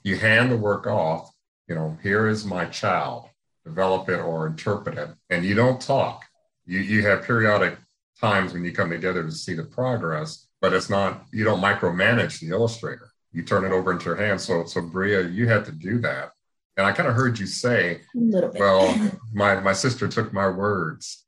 You 0.03 0.17
hand 0.17 0.51
the 0.51 0.57
work 0.57 0.89
off. 0.89 1.31
You 1.69 1.77
know, 1.77 1.97
here 2.03 2.29
is 2.29 2.45
my 2.45 2.67
child 2.67 3.29
develop 3.65 4.09
it 4.09 4.21
or 4.21 4.47
interpret 4.47 4.99
it. 4.99 5.11
And 5.31 5.45
you 5.45 5.55
don't 5.55 5.81
talk. 5.81 6.25
You 6.67 6.81
you 6.81 7.07
have 7.07 7.25
periodic 7.25 7.79
times 8.21 8.53
when 8.53 8.65
you 8.65 8.73
come 8.73 8.91
together 8.91 9.23
to 9.23 9.33
see 9.33 9.55
the 9.55 9.65
progress, 9.65 10.47
but 10.61 10.73
it's 10.73 10.91
not 10.91 11.25
you 11.33 11.45
don't 11.45 11.61
micromanage 11.61 12.41
the 12.41 12.49
illustrator. 12.49 13.11
You 13.33 13.43
turn 13.43 13.65
it 13.65 13.73
over 13.73 13.93
into 13.93 14.07
your 14.07 14.17
hands. 14.17 14.45
So 14.45 14.65
so 14.65 14.81
Bria, 14.81 15.23
you 15.23 15.49
had 15.49 15.65
to 15.67 15.73
do 15.73 15.99
that. 16.01 16.33
And 16.77 16.87
I 16.87 16.93
kind 16.93 17.09
of 17.09 17.15
heard 17.15 17.39
you 17.39 17.47
say, 17.47 18.01
well, 18.15 19.13
my 19.33 19.61
my 19.61 19.73
sister 19.73 20.09
took 20.09 20.33
my 20.33 20.49
words 20.49 21.25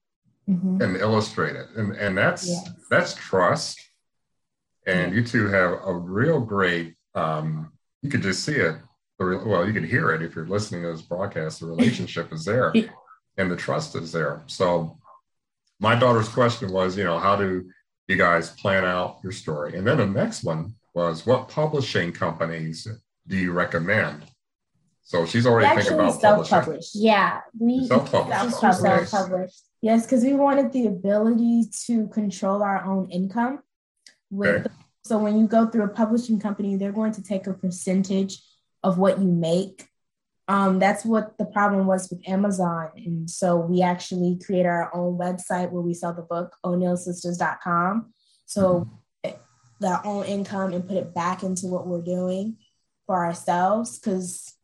mm-hmm. 0.48 0.82
and 0.82 0.96
illustrated. 0.96 1.66
And 1.76 1.92
and 1.96 2.16
that's 2.16 2.48
yes. 2.48 2.70
that's 2.90 3.14
trust. 3.14 3.80
And 4.86 5.14
you 5.14 5.24
two 5.24 5.48
have 5.48 5.80
a 5.84 5.92
real 5.92 6.40
great 6.40 6.94
um, 7.16 7.72
you 8.02 8.10
could 8.10 8.22
just 8.22 8.44
see 8.44 8.54
it 8.54 8.76
well, 9.18 9.66
you 9.66 9.72
can 9.72 9.84
hear 9.84 10.10
it 10.12 10.22
if 10.22 10.34
you're 10.34 10.46
listening 10.46 10.82
to 10.82 10.92
this 10.92 11.02
broadcast. 11.02 11.60
The 11.60 11.66
relationship 11.66 12.32
is 12.32 12.44
there, 12.44 12.72
and 13.36 13.50
the 13.50 13.56
trust 13.56 13.96
is 13.96 14.12
there. 14.12 14.42
So, 14.46 14.98
my 15.80 15.94
daughter's 15.94 16.28
question 16.28 16.72
was, 16.72 16.96
you 16.96 17.04
know, 17.04 17.18
how 17.18 17.36
do 17.36 17.68
you 18.08 18.16
guys 18.16 18.50
plan 18.50 18.84
out 18.84 19.18
your 19.22 19.32
story? 19.32 19.76
And 19.76 19.86
then 19.86 19.98
the 19.98 20.06
next 20.06 20.44
one 20.44 20.74
was, 20.94 21.26
what 21.26 21.48
publishing 21.48 22.12
companies 22.12 22.86
do 23.26 23.36
you 23.36 23.52
recommend? 23.52 24.22
So 25.06 25.24
she's 25.24 25.46
already 25.46 25.72
thinking 25.76 26.00
about 26.00 26.20
self-published. 26.20 26.90
Yeah, 26.94 27.40
we 27.56 27.86
self-published. 27.86 28.56
self-published. 28.58 29.60
Yes, 29.80 30.04
because 30.04 30.24
we 30.24 30.32
wanted 30.32 30.72
the 30.72 30.86
ability 30.86 31.64
to 31.86 32.08
control 32.08 32.60
our 32.60 32.84
own 32.84 33.08
income. 33.10 33.60
With 34.30 34.66
okay. 34.66 34.74
so 35.04 35.18
when 35.18 35.38
you 35.38 35.46
go 35.46 35.66
through 35.66 35.84
a 35.84 35.88
publishing 35.88 36.40
company, 36.40 36.74
they're 36.76 36.90
going 36.90 37.12
to 37.12 37.22
take 37.22 37.46
a 37.46 37.52
percentage 37.52 38.42
of 38.86 38.98
what 38.98 39.18
you 39.18 39.26
make. 39.26 39.88
Um, 40.46 40.78
that's 40.78 41.04
what 41.04 41.36
the 41.38 41.44
problem 41.44 41.86
was 41.86 42.08
with 42.08 42.26
Amazon. 42.28 42.90
And 42.94 43.28
so 43.28 43.56
we 43.56 43.82
actually 43.82 44.38
create 44.38 44.64
our 44.64 44.94
own 44.94 45.18
website 45.18 45.72
where 45.72 45.82
we 45.82 45.92
sell 45.92 46.14
the 46.14 46.22
book, 46.22 46.54
o'neillsisters.com. 46.64 48.12
So 48.46 48.88
mm-hmm. 49.24 49.36
that 49.80 50.06
own 50.06 50.24
income 50.26 50.72
and 50.72 50.86
put 50.86 50.98
it 50.98 51.12
back 51.12 51.42
into 51.42 51.66
what 51.66 51.88
we're 51.88 52.00
doing 52.00 52.58
for 53.06 53.24
ourselves. 53.26 53.98
Cause 53.98 54.54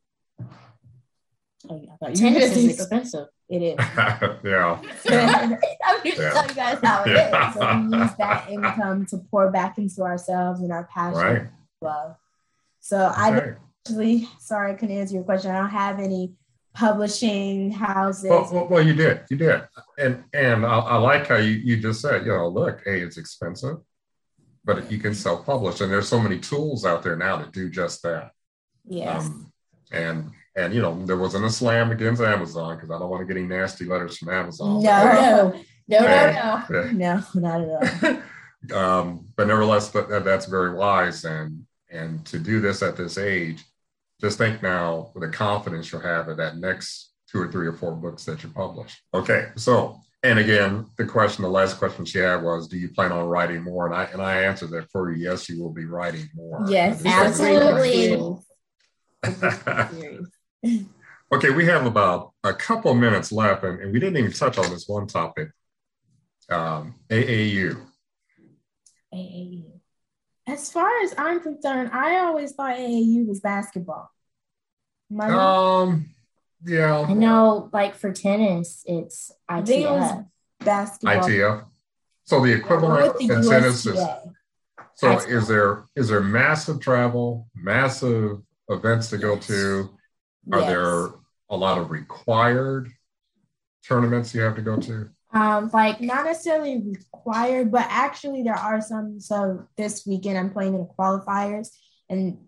oh, 1.69 1.85
tennis 2.15 2.57
is 2.57 2.79
expensive. 2.79 3.27
It 3.49 3.63
is. 3.63 3.77
yeah. 4.45 4.79
I'm 4.81 6.03
just 6.05 6.19
yeah. 6.21 6.31
telling 6.31 6.49
you 6.49 6.55
guys 6.55 6.79
how 6.81 7.03
it 7.03 7.11
yeah. 7.11 7.49
is. 7.49 7.55
So 7.55 7.89
we 7.91 7.99
use 7.99 8.15
that 8.19 8.49
income 8.49 9.05
to 9.07 9.19
pour 9.19 9.51
back 9.51 9.79
into 9.79 10.03
ourselves 10.03 10.61
and 10.61 10.71
our 10.71 10.85
passion 10.85 11.21
right. 11.21 11.47
love. 11.81 12.15
So 12.79 13.09
okay. 13.09 13.15
I 13.17 13.55
actually, 13.85 14.29
sorry, 14.39 14.73
I 14.73 14.75
couldn't 14.75 14.97
answer 14.97 15.15
your 15.15 15.25
question. 15.25 15.51
I 15.51 15.59
don't 15.59 15.71
have 15.71 15.99
any 15.99 16.33
publishing 16.75 17.71
houses. 17.71 18.31
Well, 18.31 18.49
well, 18.53 18.67
well 18.69 18.87
you 18.87 18.95
did, 18.95 19.23
you 19.31 19.37
did, 19.37 19.63
and 19.99 20.25
and 20.33 20.65
I, 20.65 20.79
I, 20.79 20.97
like 20.99 21.27
how 21.27 21.37
you 21.37 21.53
you 21.53 21.77
just 21.79 22.01
said, 22.01 22.25
you 22.25 22.33
know, 22.33 22.49
look, 22.49 22.83
hey, 22.85 23.01
it's 23.01 23.19
expensive, 23.19 23.79
but 24.65 24.91
you 24.91 24.99
can 24.99 25.15
self-publish, 25.15 25.81
and 25.81 25.91
there's 25.91 26.09
so 26.09 26.21
many 26.21 26.39
tools 26.39 26.85
out 26.85 27.03
there 27.03 27.17
now 27.17 27.37
to 27.39 27.51
do 27.51 27.69
just 27.69 28.03
that. 28.03 28.33
Yes. 28.85 29.27
Um, 29.27 29.53
and 29.91 30.31
and 30.57 30.75
you 30.75 30.81
know, 30.81 31.05
there 31.05 31.19
wasn't 31.19 31.45
a 31.45 31.51
slam 31.51 31.91
against 31.91 32.23
Amazon 32.23 32.77
because 32.77 32.91
I 32.91 32.99
don't 32.99 33.11
want 33.11 33.27
to 33.27 33.27
get 33.27 33.39
any 33.39 33.49
nasty 33.49 33.85
letters 33.85 34.19
from 34.19 34.31
Amazon. 34.31 34.83
No, 34.83 35.05
no, 35.05 35.63
no, 35.89 35.99
no, 36.07 36.63
no, 36.71 36.91
no, 36.93 37.23
not 37.35 37.61
at 37.61 38.23
all. 38.73 38.79
um, 38.79 39.27
but 39.37 39.49
nevertheless, 39.49 39.91
but 39.91 40.25
that's 40.25 40.47
very 40.47 40.75
wise, 40.75 41.25
and 41.25 41.67
and 41.91 42.25
to 42.25 42.39
do 42.39 42.61
this 42.61 42.83
at 42.83 42.97
this 42.97 43.19
age 43.19 43.65
just 44.23 44.39
think 44.39 44.63
now 44.63 45.11
with 45.15 45.25
the 45.25 45.37
confidence 45.37 45.91
you'll 45.91 46.01
have 46.01 46.29
in 46.29 46.37
that 46.37 46.57
next 46.57 47.13
two 47.29 47.41
or 47.41 47.51
three 47.51 47.67
or 47.67 47.73
four 47.73 47.93
books 47.93 48.25
that 48.25 48.43
you 48.43 48.49
publish. 48.51 49.03
Okay, 49.13 49.49
so 49.57 50.01
and 50.23 50.39
again, 50.39 50.87
the 50.97 51.05
question, 51.05 51.43
the 51.43 51.51
last 51.51 51.79
question 51.79 52.05
she 52.05 52.19
had 52.19 52.43
was, 52.43 52.69
"Do 52.69 52.79
you 52.79 52.89
plan 52.89 53.11
on 53.11 53.25
writing 53.25 53.65
more?" 53.65 53.87
And 53.87 53.95
I 53.95 54.05
and 54.05 54.23
I 54.23 54.43
answered 54.43 54.71
that 54.71 54.89
for 54.91 55.11
you. 55.11 55.25
Yes, 55.25 55.49
you 55.49 55.61
will 55.61 55.73
be 55.73 55.85
writing 55.85 56.29
more. 56.35 56.65
Yes, 56.69 57.05
absolutely. 57.05 58.39
okay, 61.33 61.51
we 61.51 61.67
have 61.67 61.87
about 61.87 62.33
a 62.45 62.55
couple 62.55 62.95
minutes 62.95 63.33
left, 63.33 63.65
and, 63.65 63.81
and, 63.81 63.93
we 63.93 63.99
didn't 63.99 64.19
even 64.19 64.33
touch 64.33 64.59
on 64.59 64.71
this 64.71 64.87
one 64.87 65.09
topic. 65.09 65.49
Um, 66.49 66.95
AAU. 67.11 67.81
AAU. 69.13 69.72
As 70.47 70.73
far 70.73 70.91
as 71.03 71.15
I'm 71.17 71.41
concerned, 71.41 71.91
I 71.93 72.19
always 72.19 72.53
thought 72.53 72.77
AAU 72.77 73.27
was 73.27 73.41
basketball. 73.41 74.11
My 75.09 75.29
um, 75.31 76.07
yeah. 76.65 77.01
I 77.01 77.13
know, 77.13 77.69
like 77.73 77.95
for 77.95 78.13
tennis, 78.13 78.83
it's 78.87 79.31
ITF. 79.51 80.27
basketball. 80.61 81.29
ITF. 81.29 81.65
So 82.25 82.41
the 82.41 82.53
equivalent 82.53 83.19
the 83.19 83.25
in 83.25 83.49
tennis 83.49 83.87
is. 83.87 84.01
So 84.95 85.19
is 85.19 85.49
there 85.49 85.85
is 85.97 86.09
there 86.09 86.21
massive 86.21 86.81
travel, 86.81 87.49
massive 87.55 88.41
events 88.69 89.11
to 89.11 89.19
go 89.19 89.37
to? 89.37 89.91
Are 90.53 90.61
yes. 90.61 90.69
there 90.69 91.09
a 91.51 91.57
lot 91.57 91.79
of 91.79 91.91
required 91.91 92.91
tournaments 93.87 94.35
you 94.35 94.43
have 94.43 94.57
to 94.57 94.63
go 94.63 94.77
to? 94.79 95.11
Um, 95.35 95.71
like 95.73 96.01
not 96.01 96.27
necessarily 96.27 96.83
required, 96.85 97.73
but 97.73 97.87
actually 97.89 98.43
there 98.43 98.55
are 98.55 98.83
some. 98.83 99.19
So 99.19 99.67
this 99.79 100.05
weekend 100.07 100.37
I'm 100.37 100.51
playing 100.51 100.75
in 100.75 100.81
the 100.81 100.89
qualifiers, 100.99 101.69
and 102.11 102.39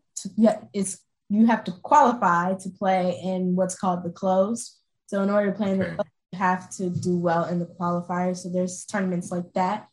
it's 0.75 1.01
you 1.31 1.47
have 1.47 1.65
to 1.65 1.73
qualify 1.83 2.55
to 2.55 2.69
play 2.69 3.19
in 3.25 3.57
what's 3.57 3.75
called 3.75 4.05
the 4.05 4.11
closed. 4.11 4.77
So 5.07 5.23
in 5.23 5.31
order 5.31 5.51
to 5.51 5.57
play 5.57 5.71
in 5.71 5.79
the 5.79 5.87
closed, 5.87 6.11
you 6.33 6.39
have 6.39 6.71
to 6.77 6.91
do 6.91 7.17
well 7.17 7.45
in 7.45 7.59
the 7.59 7.67
qualifiers. 7.67 8.39
So 8.39 8.51
there's 8.51 8.85
tournaments 8.85 9.31
like 9.31 9.51
that 9.55 9.89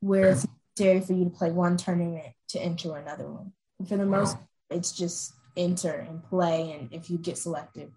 where 0.00 0.30
it's 0.30 0.46
necessary 0.78 1.00
for 1.00 1.12
you 1.14 1.24
to 1.24 1.30
play 1.30 1.50
one 1.50 1.76
tournament 1.76 2.34
to 2.50 2.60
enter 2.60 2.96
another 2.96 3.28
one. 3.28 3.52
And 3.80 3.88
for 3.88 3.96
the 3.96 4.06
most, 4.06 4.36
it's 4.70 4.92
just 4.92 5.34
enter 5.56 6.06
and 6.08 6.22
play, 6.22 6.72
and 6.72 6.92
if 6.92 7.10
you 7.10 7.18
get 7.18 7.36
selected 7.36 7.90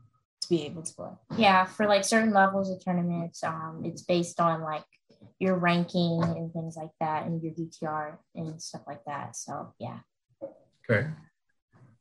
to 0.46 0.50
be 0.50 0.66
able 0.66 0.84
to 0.84 0.94
play. 0.94 1.10
Yeah, 1.38 1.66
for 1.66 1.88
like 1.88 2.04
certain 2.04 2.34
levels 2.34 2.70
of 2.70 2.84
tournaments, 2.84 3.44
um, 3.44 3.82
it's 3.84 4.02
based 4.04 4.40
on 4.40 4.62
like 4.62 4.84
your 5.40 5.56
ranking 5.56 6.22
and 6.24 6.52
things 6.54 6.78
like 6.78 6.92
that, 7.00 7.26
and 7.26 7.42
your 7.42 7.54
UTR 7.54 8.18
and 8.36 8.62
stuff 8.62 8.82
like 8.88 9.04
that. 9.06 9.36
So 9.36 9.74
yeah. 9.80 10.00
Okay. 10.90 11.08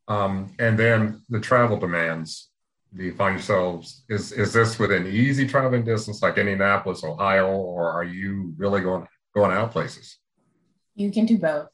Um, 0.07 0.53
and 0.59 0.79
then 0.79 1.23
the 1.29 1.41
travel 1.41 1.79
demands. 1.79 2.51
Do 2.95 3.03
you 3.03 3.15
find 3.15 3.35
yourselves 3.35 4.05
is 4.09 4.31
is 4.31 4.53
this 4.53 4.79
within 4.79 5.07
easy 5.07 5.49
traveling 5.49 5.85
distance 5.85 6.23
like 6.23 6.39
Indianapolis, 6.39 7.03
Ohio, 7.03 7.51
or 7.51 7.91
are 7.91 8.05
you 8.05 8.55
really 8.57 8.83
going 8.83 9.07
going 9.35 9.51
out 9.51 9.73
places? 9.73 10.19
You 10.95 11.11
can 11.11 11.27
do 11.27 11.39
both. 11.39 11.71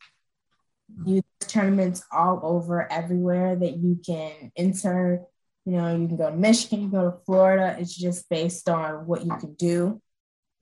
You 1.05 1.23
tournaments 1.41 2.03
all 2.11 2.41
over 2.43 2.91
everywhere 2.91 3.57
that 3.57 3.77
you 3.77 4.01
can 4.05 4.53
enter. 4.57 5.23
You 5.67 5.73
know, 5.73 5.95
you 5.95 6.09
can 6.09 6.17
go 6.17 6.31
to 6.31 6.37
Michigan, 6.37 6.83
you 6.83 6.91
can 6.91 7.01
go 7.01 7.11
to 7.11 7.17
Florida. 7.25 7.77
It's 7.79 7.95
just 7.95 8.29
based 8.29 8.69
on 8.69 9.07
what 9.07 9.25
you 9.25 9.37
can 9.37 9.55
do, 9.55 10.01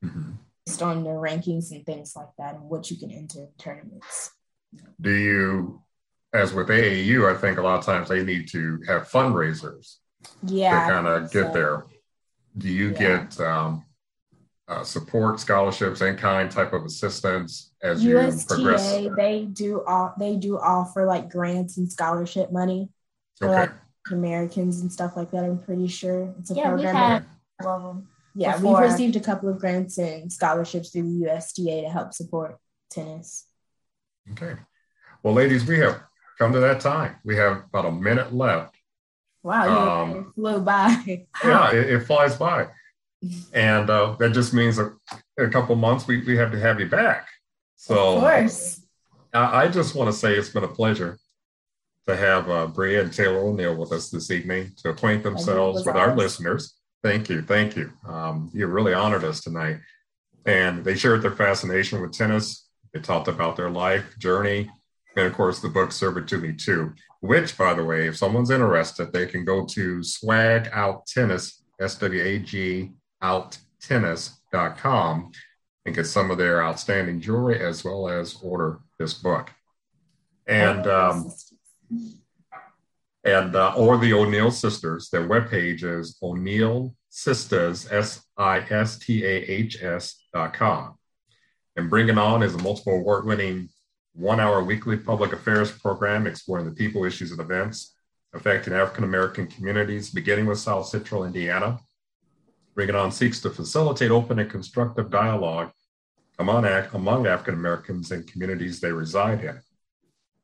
mm-hmm. 0.04 0.32
based 0.66 0.82
on 0.82 1.04
your 1.04 1.16
rankings 1.16 1.70
and 1.70 1.86
things 1.86 2.14
like 2.16 2.28
that, 2.38 2.54
and 2.54 2.64
what 2.64 2.90
you 2.90 2.96
can 2.96 3.10
enter 3.10 3.40
in 3.40 3.48
tournaments. 3.58 4.30
Do 5.00 5.12
you, 5.12 5.82
as 6.32 6.52
with 6.52 6.68
AAU, 6.68 7.32
I 7.32 7.38
think 7.38 7.58
a 7.58 7.62
lot 7.62 7.78
of 7.78 7.84
times 7.84 8.08
they 8.08 8.24
need 8.24 8.48
to 8.48 8.80
have 8.86 9.08
fundraisers. 9.08 9.96
Yeah. 10.42 10.86
To 10.86 10.92
kind 10.92 11.06
of 11.06 11.30
get 11.30 11.46
so, 11.46 11.52
there. 11.52 11.86
Do 12.56 12.68
you 12.68 12.90
yeah. 12.90 13.26
get 13.26 13.40
um, 13.40 13.84
uh, 14.68 14.84
support 14.84 15.40
scholarships 15.40 16.00
and 16.00 16.18
kind 16.18 16.50
type 16.50 16.72
of 16.72 16.84
assistance 16.84 17.72
as 17.82 18.04
USTA, 18.04 18.56
you 18.56 18.62
progress? 18.62 18.92
They 19.16 19.44
do 19.44 19.82
all 19.84 20.12
they 20.18 20.36
do 20.36 20.58
offer 20.58 21.06
like 21.06 21.30
grants 21.30 21.78
and 21.78 21.90
scholarship 21.90 22.52
money 22.52 22.90
for 23.36 23.48
okay. 23.48 23.60
like 23.60 23.72
Americans 24.12 24.80
and 24.80 24.92
stuff 24.92 25.16
like 25.16 25.30
that. 25.30 25.44
I'm 25.44 25.58
pretty 25.58 25.88
sure 25.88 26.34
it's 26.38 26.50
a 26.50 26.54
yeah, 26.54 26.68
program. 26.68 26.94
We've 26.94 26.94
had 26.94 27.24
of 27.66 27.82
them 27.82 28.08
yeah, 28.34 28.56
before. 28.56 28.80
we've 28.80 28.90
received 28.90 29.16
a 29.16 29.20
couple 29.20 29.48
of 29.48 29.58
grants 29.58 29.98
and 29.98 30.32
scholarships 30.32 30.90
through 30.90 31.02
the 31.02 31.30
USTA 31.30 31.82
to 31.82 31.88
help 31.88 32.14
support 32.14 32.56
tennis. 32.90 33.46
Okay. 34.32 34.54
Well, 35.22 35.34
ladies, 35.34 35.66
we 35.66 35.78
have 35.80 36.00
come 36.38 36.52
to 36.52 36.60
that 36.60 36.80
time. 36.80 37.16
We 37.24 37.36
have 37.36 37.64
about 37.64 37.86
a 37.86 37.92
minute 37.92 38.32
left. 38.32 38.76
Wow, 39.42 40.02
um, 40.02 40.16
it 40.16 40.24
flew 40.34 40.60
by. 40.60 41.26
yeah, 41.44 41.72
it, 41.72 41.90
it 41.90 42.00
flies 42.00 42.36
by 42.36 42.68
and 43.52 43.90
uh, 43.90 44.16
that 44.18 44.32
just 44.32 44.54
means 44.54 44.78
a, 44.78 44.92
a 45.38 45.48
couple 45.48 45.74
months 45.76 46.06
we, 46.06 46.24
we 46.24 46.36
have 46.36 46.52
to 46.52 46.60
have 46.60 46.78
you 46.78 46.86
back. 46.86 47.28
So, 47.76 48.16
of 48.16 48.20
course, 48.20 48.80
I, 49.32 49.64
I 49.64 49.68
just 49.68 49.94
want 49.94 50.08
to 50.08 50.16
say 50.16 50.34
it's 50.34 50.50
been 50.50 50.64
a 50.64 50.68
pleasure 50.68 51.18
to 52.08 52.16
have 52.16 52.48
uh, 52.48 52.66
Bria 52.66 53.02
and 53.02 53.12
Taylor 53.12 53.40
O'Neill 53.40 53.76
with 53.76 53.92
us 53.92 54.08
this 54.08 54.30
evening 54.30 54.72
to 54.78 54.88
acquaint 54.88 55.22
themselves 55.22 55.84
with 55.84 55.94
our 55.94 56.16
listeners. 56.16 56.74
Thank 57.02 57.28
you, 57.28 57.42
thank 57.42 57.76
you. 57.76 57.92
Um, 58.06 58.50
you 58.54 58.66
really 58.66 58.94
honored 58.94 59.24
us 59.24 59.42
tonight, 59.42 59.80
and 60.46 60.82
they 60.82 60.96
shared 60.96 61.20
their 61.20 61.36
fascination 61.36 62.00
with 62.00 62.12
tennis. 62.12 62.66
They 62.94 63.00
talked 63.00 63.28
about 63.28 63.56
their 63.56 63.70
life 63.70 64.18
journey, 64.18 64.70
and 65.16 65.26
of 65.26 65.34
course, 65.34 65.60
the 65.60 65.68
book 65.68 65.92
"Serve 65.92 66.16
It 66.16 66.28
to 66.28 66.38
Me 66.38 66.54
Too," 66.54 66.94
which, 67.20 67.58
by 67.58 67.74
the 67.74 67.84
way, 67.84 68.08
if 68.08 68.16
someone's 68.16 68.50
interested, 68.50 69.12
they 69.12 69.26
can 69.26 69.44
go 69.44 69.66
to 69.66 70.02
Swag 70.02 70.70
Out 70.72 71.06
Tennis, 71.06 71.62
S 71.78 71.96
W 71.96 72.22
A 72.22 72.38
G 72.38 72.92
outtennis.com 73.22 75.30
and 75.84 75.94
get 75.94 76.06
some 76.06 76.30
of 76.30 76.38
their 76.38 76.62
outstanding 76.62 77.20
jewelry 77.20 77.60
as 77.60 77.84
well 77.84 78.08
as 78.08 78.38
order 78.42 78.80
this 78.98 79.12
book. 79.12 79.50
And 80.46 80.86
um, 80.86 81.30
and 83.24 83.56
uh, 83.56 83.74
or 83.76 83.98
the 83.98 84.12
O'Neill 84.12 84.50
sisters. 84.50 85.08
Their 85.10 85.28
webpage 85.28 85.82
is 85.82 86.16
O'Neill 86.22 86.94
Sisters 87.10 87.90
S 87.90 88.24
I 88.36 88.58
S 88.58 88.98
T 88.98 89.24
A 89.24 89.28
H 89.28 89.82
S 89.82 90.26
dot 90.32 90.54
com. 90.54 90.96
And 91.76 91.90
Bring 91.90 92.08
It 92.08 92.18
On 92.18 92.42
is 92.42 92.54
a 92.54 92.58
multiple 92.58 92.94
award 92.94 93.24
winning 93.24 93.68
one 94.14 94.40
hour 94.40 94.62
weekly 94.62 94.96
public 94.96 95.32
affairs 95.32 95.70
program 95.70 96.26
exploring 96.26 96.66
the 96.66 96.72
people, 96.72 97.04
issues, 97.04 97.30
and 97.30 97.40
events 97.40 97.94
affecting 98.34 98.74
African 98.74 99.04
American 99.04 99.46
communities, 99.46 100.10
beginning 100.10 100.46
with 100.46 100.58
South 100.58 100.86
Central 100.86 101.24
Indiana 101.24 101.78
Bring 102.78 102.90
It 102.90 102.94
On 102.94 103.10
seeks 103.10 103.40
to 103.40 103.50
facilitate 103.50 104.12
open 104.12 104.38
and 104.38 104.48
constructive 104.48 105.10
dialogue 105.10 105.72
among, 106.38 106.64
among 106.64 107.26
African 107.26 107.54
Americans 107.54 108.12
and 108.12 108.24
communities 108.24 108.78
they 108.78 108.92
reside 108.92 109.42
in. 109.42 109.60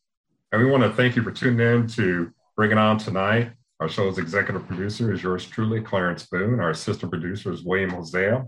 And 0.51 0.63
we 0.63 0.69
want 0.69 0.83
to 0.83 0.91
thank 0.91 1.15
you 1.15 1.23
for 1.23 1.31
tuning 1.31 1.65
in 1.65 1.87
to 1.87 2.31
Bring 2.55 2.71
It 2.71 2.77
On 2.77 2.97
tonight. 2.97 3.51
Our 3.79 3.89
show's 3.89 4.17
executive 4.17 4.67
producer 4.67 5.13
is 5.13 5.21
yours 5.21 5.45
truly, 5.45 5.81
Clarence 5.81 6.25
Boone. 6.25 6.59
Our 6.59 6.69
assistant 6.69 7.11
producer 7.11 7.51
is 7.51 7.63
William 7.63 7.89
Hosea. 7.89 8.45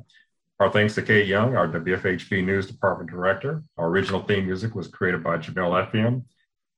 Our 0.60 0.72
thanks 0.72 0.96
to 0.96 1.04
Kate 1.04 1.28
Young, 1.28 1.56
our 1.56 1.68
WFHB 1.68 2.44
News 2.44 2.66
Department 2.66 3.12
Director. 3.12 3.62
Our 3.78 3.90
original 3.90 4.24
theme 4.24 4.48
music 4.48 4.74
was 4.74 4.88
created 4.88 5.24
by 5.24 5.38
Jamel 5.38 5.86
Effiam. 5.86 6.24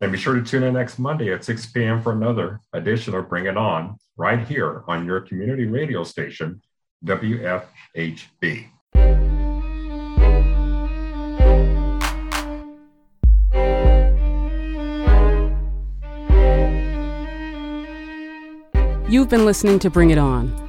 And 0.01 0.11
be 0.11 0.17
sure 0.17 0.35
to 0.35 0.41
tune 0.41 0.63
in 0.63 0.73
next 0.73 0.99
Monday 0.99 1.31
at 1.31 1.45
6 1.45 1.67
p.m. 1.67 2.01
for 2.01 2.11
another 2.11 2.59
edition 2.73 3.15
of 3.15 3.29
Bring 3.29 3.45
It 3.45 3.55
On, 3.55 3.97
right 4.17 4.45
here 4.45 4.83
on 4.89 5.05
your 5.05 5.21
community 5.21 5.65
radio 5.65 6.03
station, 6.03 6.61
WFHB. 7.05 8.67
You've 19.07 19.29
been 19.29 19.45
listening 19.45 19.79
to 19.79 19.89
Bring 19.89 20.09
It 20.09 20.17
On, 20.17 20.68